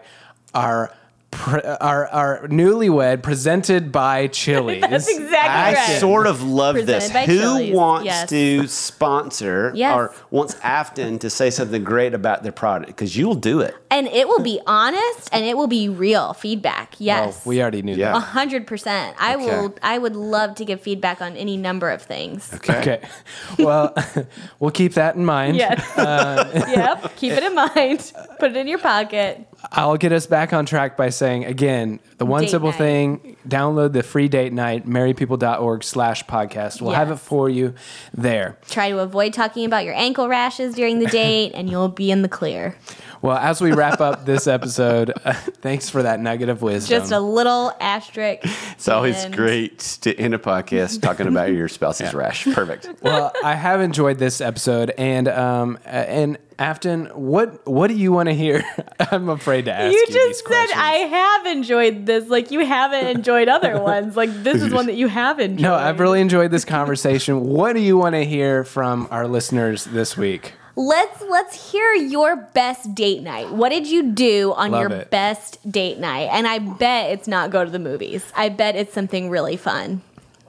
our. 0.54 0.92
Pre- 1.34 1.62
our 1.62 2.06
our 2.06 2.46
newlywed 2.48 3.22
presented 3.22 3.90
by 3.92 4.28
Chili's. 4.28 4.80
That's 4.88 5.08
exactly 5.08 5.38
I 5.38 5.72
right. 5.74 6.00
sort 6.00 6.26
of 6.26 6.42
love 6.42 6.76
this. 6.76 7.08
Presented 7.08 7.12
by 7.12 7.26
Who 7.26 7.38
Chili's, 7.40 7.74
wants 7.74 8.04
yes. 8.06 8.28
to 8.30 8.66
sponsor 8.68 9.72
Yes. 9.74 9.94
or 9.96 10.14
wants 10.30 10.56
Afton 10.62 11.18
to 11.18 11.28
say 11.30 11.50
something 11.50 11.82
great 11.84 12.14
about 12.14 12.42
their 12.44 12.52
product? 12.52 12.88
Because 12.88 13.16
you'll 13.16 13.34
do 13.34 13.60
it. 13.60 13.74
and 13.90 14.06
it 14.08 14.26
will 14.28 14.40
be 14.42 14.60
honest 14.66 15.28
and 15.32 15.44
it 15.44 15.56
will 15.56 15.66
be 15.66 15.88
real 15.88 16.32
feedback. 16.34 16.94
Yes. 16.98 17.44
We 17.44 17.60
already 17.60 17.82
knew 17.82 17.94
Yeah. 17.94 18.16
A 18.16 18.20
hundred 18.20 18.66
percent. 18.66 19.16
I 19.20 19.34
Okay. 19.34 19.44
will. 19.46 19.74
I 19.82 19.98
would 19.98 20.16
love 20.16 20.54
to 20.56 20.64
give 20.64 20.80
feedback 20.80 21.20
on 21.20 21.36
any 21.36 21.56
number 21.56 21.90
of 21.90 22.00
things. 22.02 22.48
that. 22.50 22.68
Okay. 22.78 23.00
Well, 23.58 23.94
we'll 24.60 24.70
keep 24.72 24.94
that 24.94 25.16
in 25.16 25.24
mind. 25.24 25.56
Yes. 25.56 25.80
Uh, 25.98 26.64
yep. 26.68 27.16
Keep 27.16 27.32
it 27.32 27.42
in 27.42 27.54
mind. 27.54 28.12
Put 28.38 28.50
it 28.52 28.56
in 28.56 28.66
your 28.68 28.78
pocket. 28.78 29.46
I'll 29.72 29.96
get 29.96 30.12
us 30.12 30.26
back 30.26 30.52
on 30.52 30.66
track 30.66 30.96
by 30.96 31.08
saying 31.24 31.46
again, 31.46 32.00
the 32.18 32.26
one 32.26 32.42
Date 32.42 32.50
simple 32.50 32.68
night. 32.68 32.76
thing, 32.78 33.36
download 33.48 33.94
the 33.94 34.02
free 34.02 34.28
date 34.28 34.52
night, 34.52 34.86
marriedpeople.org 34.86 35.82
slash 35.82 36.22
podcast. 36.26 36.82
We'll 36.82 36.92
have 36.92 37.10
it 37.10 37.16
for 37.16 37.48
you 37.48 37.74
there. 38.12 38.58
Try 38.68 38.90
to 38.90 38.98
avoid 38.98 39.32
talking 39.32 39.64
about 39.64 39.86
your 39.86 39.94
ankle 39.94 40.28
rashes 40.28 40.74
during 40.74 40.98
the 40.98 41.06
date, 41.06 41.52
and 41.54 41.70
you'll 41.70 41.88
be 41.88 42.10
in 42.10 42.20
the 42.20 42.28
clear. 42.28 42.76
Well, 43.22 43.38
as 43.38 43.62
we 43.62 43.72
wrap 43.72 44.02
up 44.02 44.26
this 44.26 44.46
episode, 44.46 45.14
thanks 45.62 45.88
for 45.88 46.02
that 46.02 46.20
nugget 46.20 46.50
of 46.50 46.60
wisdom. 46.60 46.98
Just 47.00 47.10
a 47.10 47.20
little 47.20 47.72
asterisk. 47.80 48.42
It's 48.72 48.86
always 48.86 49.24
and- 49.24 49.34
great 49.34 49.78
to 50.02 50.14
end 50.18 50.34
a 50.34 50.38
podcast 50.38 51.00
talking 51.00 51.26
about 51.26 51.50
your 51.50 51.68
spouse's 51.68 52.12
rash. 52.12 52.44
Perfect. 52.52 52.86
well, 53.00 53.32
I 53.42 53.54
have 53.54 53.80
enjoyed 53.80 54.18
this 54.18 54.42
episode, 54.42 54.90
and 54.98 55.26
um, 55.28 55.78
uh, 55.86 55.88
and 55.88 56.36
Afton, 56.58 57.06
what 57.06 57.66
what 57.66 57.88
do 57.88 57.94
you 57.94 58.12
want 58.12 58.28
to 58.28 58.34
hear? 58.34 58.64
I'm 59.10 59.28
afraid 59.28 59.66
to 59.66 59.72
ask 59.72 59.92
you, 59.92 59.98
You 59.98 60.06
these 60.06 60.14
just 60.14 60.38
said 60.40 60.46
questions. 60.46 60.80
I 60.80 60.92
have 60.92 61.46
enjoyed 61.46 62.06
this. 62.06 62.28
Like 62.28 62.50
you 62.50 62.64
haven't 62.64 63.06
enjoyed 63.06 63.24
enjoyed 63.24 63.48
other 63.48 63.80
ones. 63.82 64.16
Like 64.16 64.30
this 64.42 64.62
is 64.62 64.72
one 64.72 64.86
that 64.86 64.96
you 64.96 65.08
have 65.08 65.40
enjoyed. 65.40 65.62
No, 65.62 65.74
I've 65.74 66.00
really 66.00 66.20
enjoyed 66.20 66.50
this 66.50 66.64
conversation. 66.64 67.40
what 67.44 67.74
do 67.74 67.80
you 67.80 67.96
want 67.96 68.14
to 68.14 68.24
hear 68.24 68.64
from 68.64 69.08
our 69.10 69.26
listeners 69.26 69.84
this 69.84 70.16
week? 70.16 70.52
Let's 70.76 71.22
let's 71.30 71.72
hear 71.72 71.94
your 71.94 72.36
best 72.36 72.94
date 72.94 73.22
night. 73.22 73.50
What 73.52 73.68
did 73.68 73.86
you 73.86 74.10
do 74.12 74.52
on 74.56 74.72
Love 74.72 74.80
your 74.90 75.00
it. 75.00 75.10
best 75.10 75.70
date 75.70 75.98
night? 75.98 76.28
And 76.32 76.48
I 76.48 76.58
bet 76.58 77.12
it's 77.12 77.28
not 77.28 77.50
go 77.50 77.64
to 77.64 77.70
the 77.70 77.78
movies. 77.78 78.24
I 78.36 78.48
bet 78.48 78.74
it's 78.74 78.92
something 78.92 79.30
really 79.30 79.56
fun. 79.56 80.02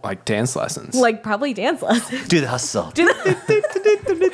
Like 0.06 0.24
dance 0.24 0.56
lessons. 0.56 0.93
Like 0.93 1.24
probably 1.24 1.51
dance 1.56 1.82
lessons. 1.82 2.28
Do 2.28 2.39
the 2.39 2.47
hustle. 2.47 2.93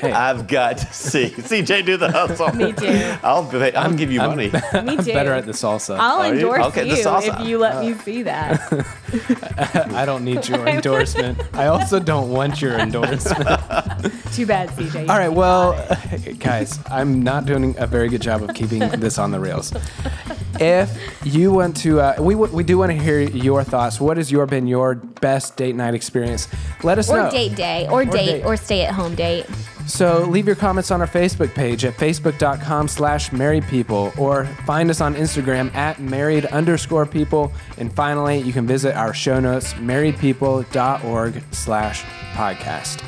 Hey. 0.02 0.12
I've 0.14 0.48
got 0.48 0.80
to 0.80 0.94
see 0.94 1.30
CJ 1.30 1.86
do 1.86 1.96
the 1.96 2.12
hustle. 2.12 2.52
Me 2.56 2.74
too. 2.74 2.88
I'll 3.24 3.46
pay, 3.46 3.72
I'll 3.74 3.94
give 3.94 4.12
you 4.12 4.20
money. 4.20 4.46
Me 4.84 4.98
too. 4.98 5.14
Better 5.14 5.34
at 5.34 5.46
the 5.46 5.52
salsa. 5.52 5.96
I'll 6.00 6.22
Are 6.22 6.28
you? 6.28 6.34
endorse 6.34 6.66
Okay, 6.68 6.90
the 6.90 6.98
you 6.98 7.04
salsa. 7.04 7.40
if 7.42 7.48
you 7.48 7.60
let 7.60 7.84
me 7.86 7.94
see 7.94 8.24
that. 8.24 8.60
I 9.94 10.06
don't 10.06 10.26
need 10.26 10.48
your 10.48 10.68
endorsement. 10.68 11.40
I 11.54 11.68
also 11.68 12.00
don't 12.00 12.32
want 12.32 12.62
your 12.64 12.80
endorsement. 12.80 13.48
Too 14.34 14.48
bad, 14.48 14.70
CJ. 14.70 15.08
All 15.08 15.18
right, 15.20 15.30
well, 15.30 15.74
guys, 16.40 16.80
I'm 16.90 17.22
not 17.22 17.46
doing 17.46 17.76
a 17.78 17.86
very 17.86 18.10
good 18.10 18.22
job 18.24 18.42
of 18.42 18.56
keeping 18.56 18.80
this 18.80 19.20
on 19.20 19.30
the 19.30 19.40
rails. 19.40 19.72
If 20.60 20.96
you 21.24 21.52
want 21.52 21.78
to, 21.78 22.00
uh, 22.02 22.16
we 22.20 22.36
we 22.36 22.64
do 22.64 22.78
want 22.78 22.92
to 22.92 22.98
hear 22.98 23.20
your 23.20 23.64
thoughts. 23.64 24.00
What 24.02 24.18
has 24.18 24.32
your 24.32 24.46
been 24.46 24.68
your 24.68 24.96
best 24.96 25.56
date 25.62 25.76
night 25.76 25.94
experience? 25.94 26.48
Let 26.84 26.98
us 26.98 27.10
Or 27.10 27.18
know. 27.18 27.28
Or 27.28 27.32
date 27.32 27.56
day, 27.56 27.88
or, 27.90 28.04
date, 28.06 28.26
date. 28.26 28.46
or 28.46 28.58
stay 28.58 28.82
at 28.86 28.94
home 28.96 29.14
date. 29.16 29.46
So 29.88 30.26
leave 30.30 30.46
your 30.48 30.56
comments 30.56 30.90
on 30.92 31.02
our 31.02 31.08
Facebook 31.08 31.54
page 31.54 31.84
at 31.86 31.94
facebook.com 31.96 32.88
slash 32.88 33.32
married 33.32 33.66
people 33.68 34.14
or 34.18 34.46
find 34.66 34.90
us 34.90 35.02
on 35.02 35.16
Instagram 35.16 35.74
at 35.76 36.00
married 36.00 36.46
underscore 36.46 37.06
people. 37.06 37.52
And 37.78 37.92
finally, 37.94 38.40
you 38.40 38.54
can 38.54 38.66
visit 38.66 38.96
our 38.96 39.14
show 39.14 39.40
notes, 39.40 39.74
marriedpeople.org 39.74 41.44
slash 41.52 42.04
podcast. 42.34 43.04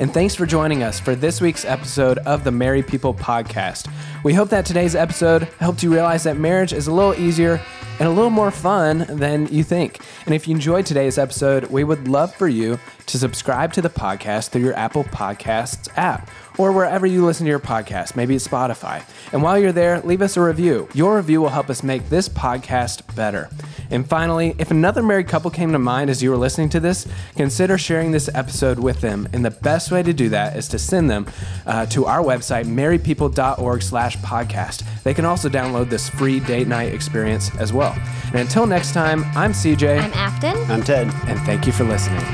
And 0.00 0.12
thanks 0.14 0.34
for 0.34 0.46
joining 0.46 0.82
us 0.84 1.00
for 1.00 1.16
this 1.16 1.40
week's 1.40 1.64
episode 1.64 2.18
of 2.18 2.44
the 2.44 2.52
Married 2.52 2.86
People 2.86 3.12
Podcast. 3.14 3.90
We 4.22 4.32
hope 4.32 4.48
that 4.50 4.64
today's 4.64 4.94
episode 4.94 5.44
helped 5.58 5.82
you 5.82 5.92
realize 5.92 6.22
that 6.22 6.36
marriage 6.36 6.72
is 6.72 6.86
a 6.86 6.92
little 6.92 7.14
easier 7.14 7.60
and 7.98 8.08
a 8.08 8.10
little 8.10 8.30
more 8.30 8.50
fun 8.50 9.06
than 9.08 9.46
you 9.48 9.64
think. 9.64 10.00
And 10.26 10.34
if 10.34 10.46
you 10.46 10.54
enjoyed 10.54 10.86
today's 10.86 11.18
episode, 11.18 11.66
we 11.66 11.84
would 11.84 12.08
love 12.08 12.34
for 12.34 12.48
you 12.48 12.78
to 13.06 13.18
subscribe 13.18 13.72
to 13.72 13.82
the 13.82 13.90
podcast 13.90 14.50
through 14.50 14.62
your 14.62 14.74
Apple 14.74 15.04
Podcasts 15.04 15.88
app 15.96 16.30
or 16.58 16.72
wherever 16.72 17.06
you 17.06 17.24
listen 17.24 17.46
to 17.46 17.50
your 17.50 17.60
podcast. 17.60 18.16
Maybe 18.16 18.34
it's 18.34 18.46
Spotify. 18.46 19.02
And 19.32 19.42
while 19.42 19.58
you're 19.58 19.72
there, 19.72 20.00
leave 20.00 20.20
us 20.20 20.36
a 20.36 20.42
review. 20.42 20.88
Your 20.92 21.16
review 21.16 21.40
will 21.40 21.48
help 21.48 21.70
us 21.70 21.82
make 21.82 22.08
this 22.08 22.28
podcast 22.28 23.14
better. 23.14 23.48
And 23.90 24.06
finally, 24.06 24.54
if 24.58 24.70
another 24.70 25.02
married 25.02 25.28
couple 25.28 25.50
came 25.50 25.72
to 25.72 25.78
mind 25.78 26.10
as 26.10 26.22
you 26.22 26.30
were 26.30 26.36
listening 26.36 26.68
to 26.70 26.80
this, 26.80 27.06
consider 27.36 27.78
sharing 27.78 28.10
this 28.10 28.28
episode 28.34 28.78
with 28.78 29.00
them. 29.00 29.28
And 29.32 29.44
the 29.44 29.50
best 29.50 29.90
way 29.90 30.02
to 30.02 30.12
do 30.12 30.28
that 30.30 30.56
is 30.56 30.68
to 30.68 30.78
send 30.78 31.08
them 31.08 31.26
uh, 31.64 31.86
to 31.86 32.06
our 32.06 32.22
website, 32.22 32.66
marriedpeople.org 32.66 33.82
slash 33.82 34.18
podcast. 34.18 34.84
They 35.04 35.14
can 35.14 35.24
also 35.24 35.48
download 35.48 35.88
this 35.88 36.10
free 36.10 36.40
date 36.40 36.66
night 36.66 36.92
experience 36.92 37.54
as 37.56 37.72
well. 37.96 38.08
And 38.26 38.36
until 38.36 38.66
next 38.66 38.92
time, 38.92 39.24
I'm 39.36 39.52
CJ, 39.52 40.00
I'm 40.00 40.12
Afton. 40.12 40.56
I'm 40.70 40.82
Ted. 40.82 41.06
and 41.26 41.38
thank 41.40 41.66
you 41.66 41.72
for 41.72 41.84
listening. 41.84 42.24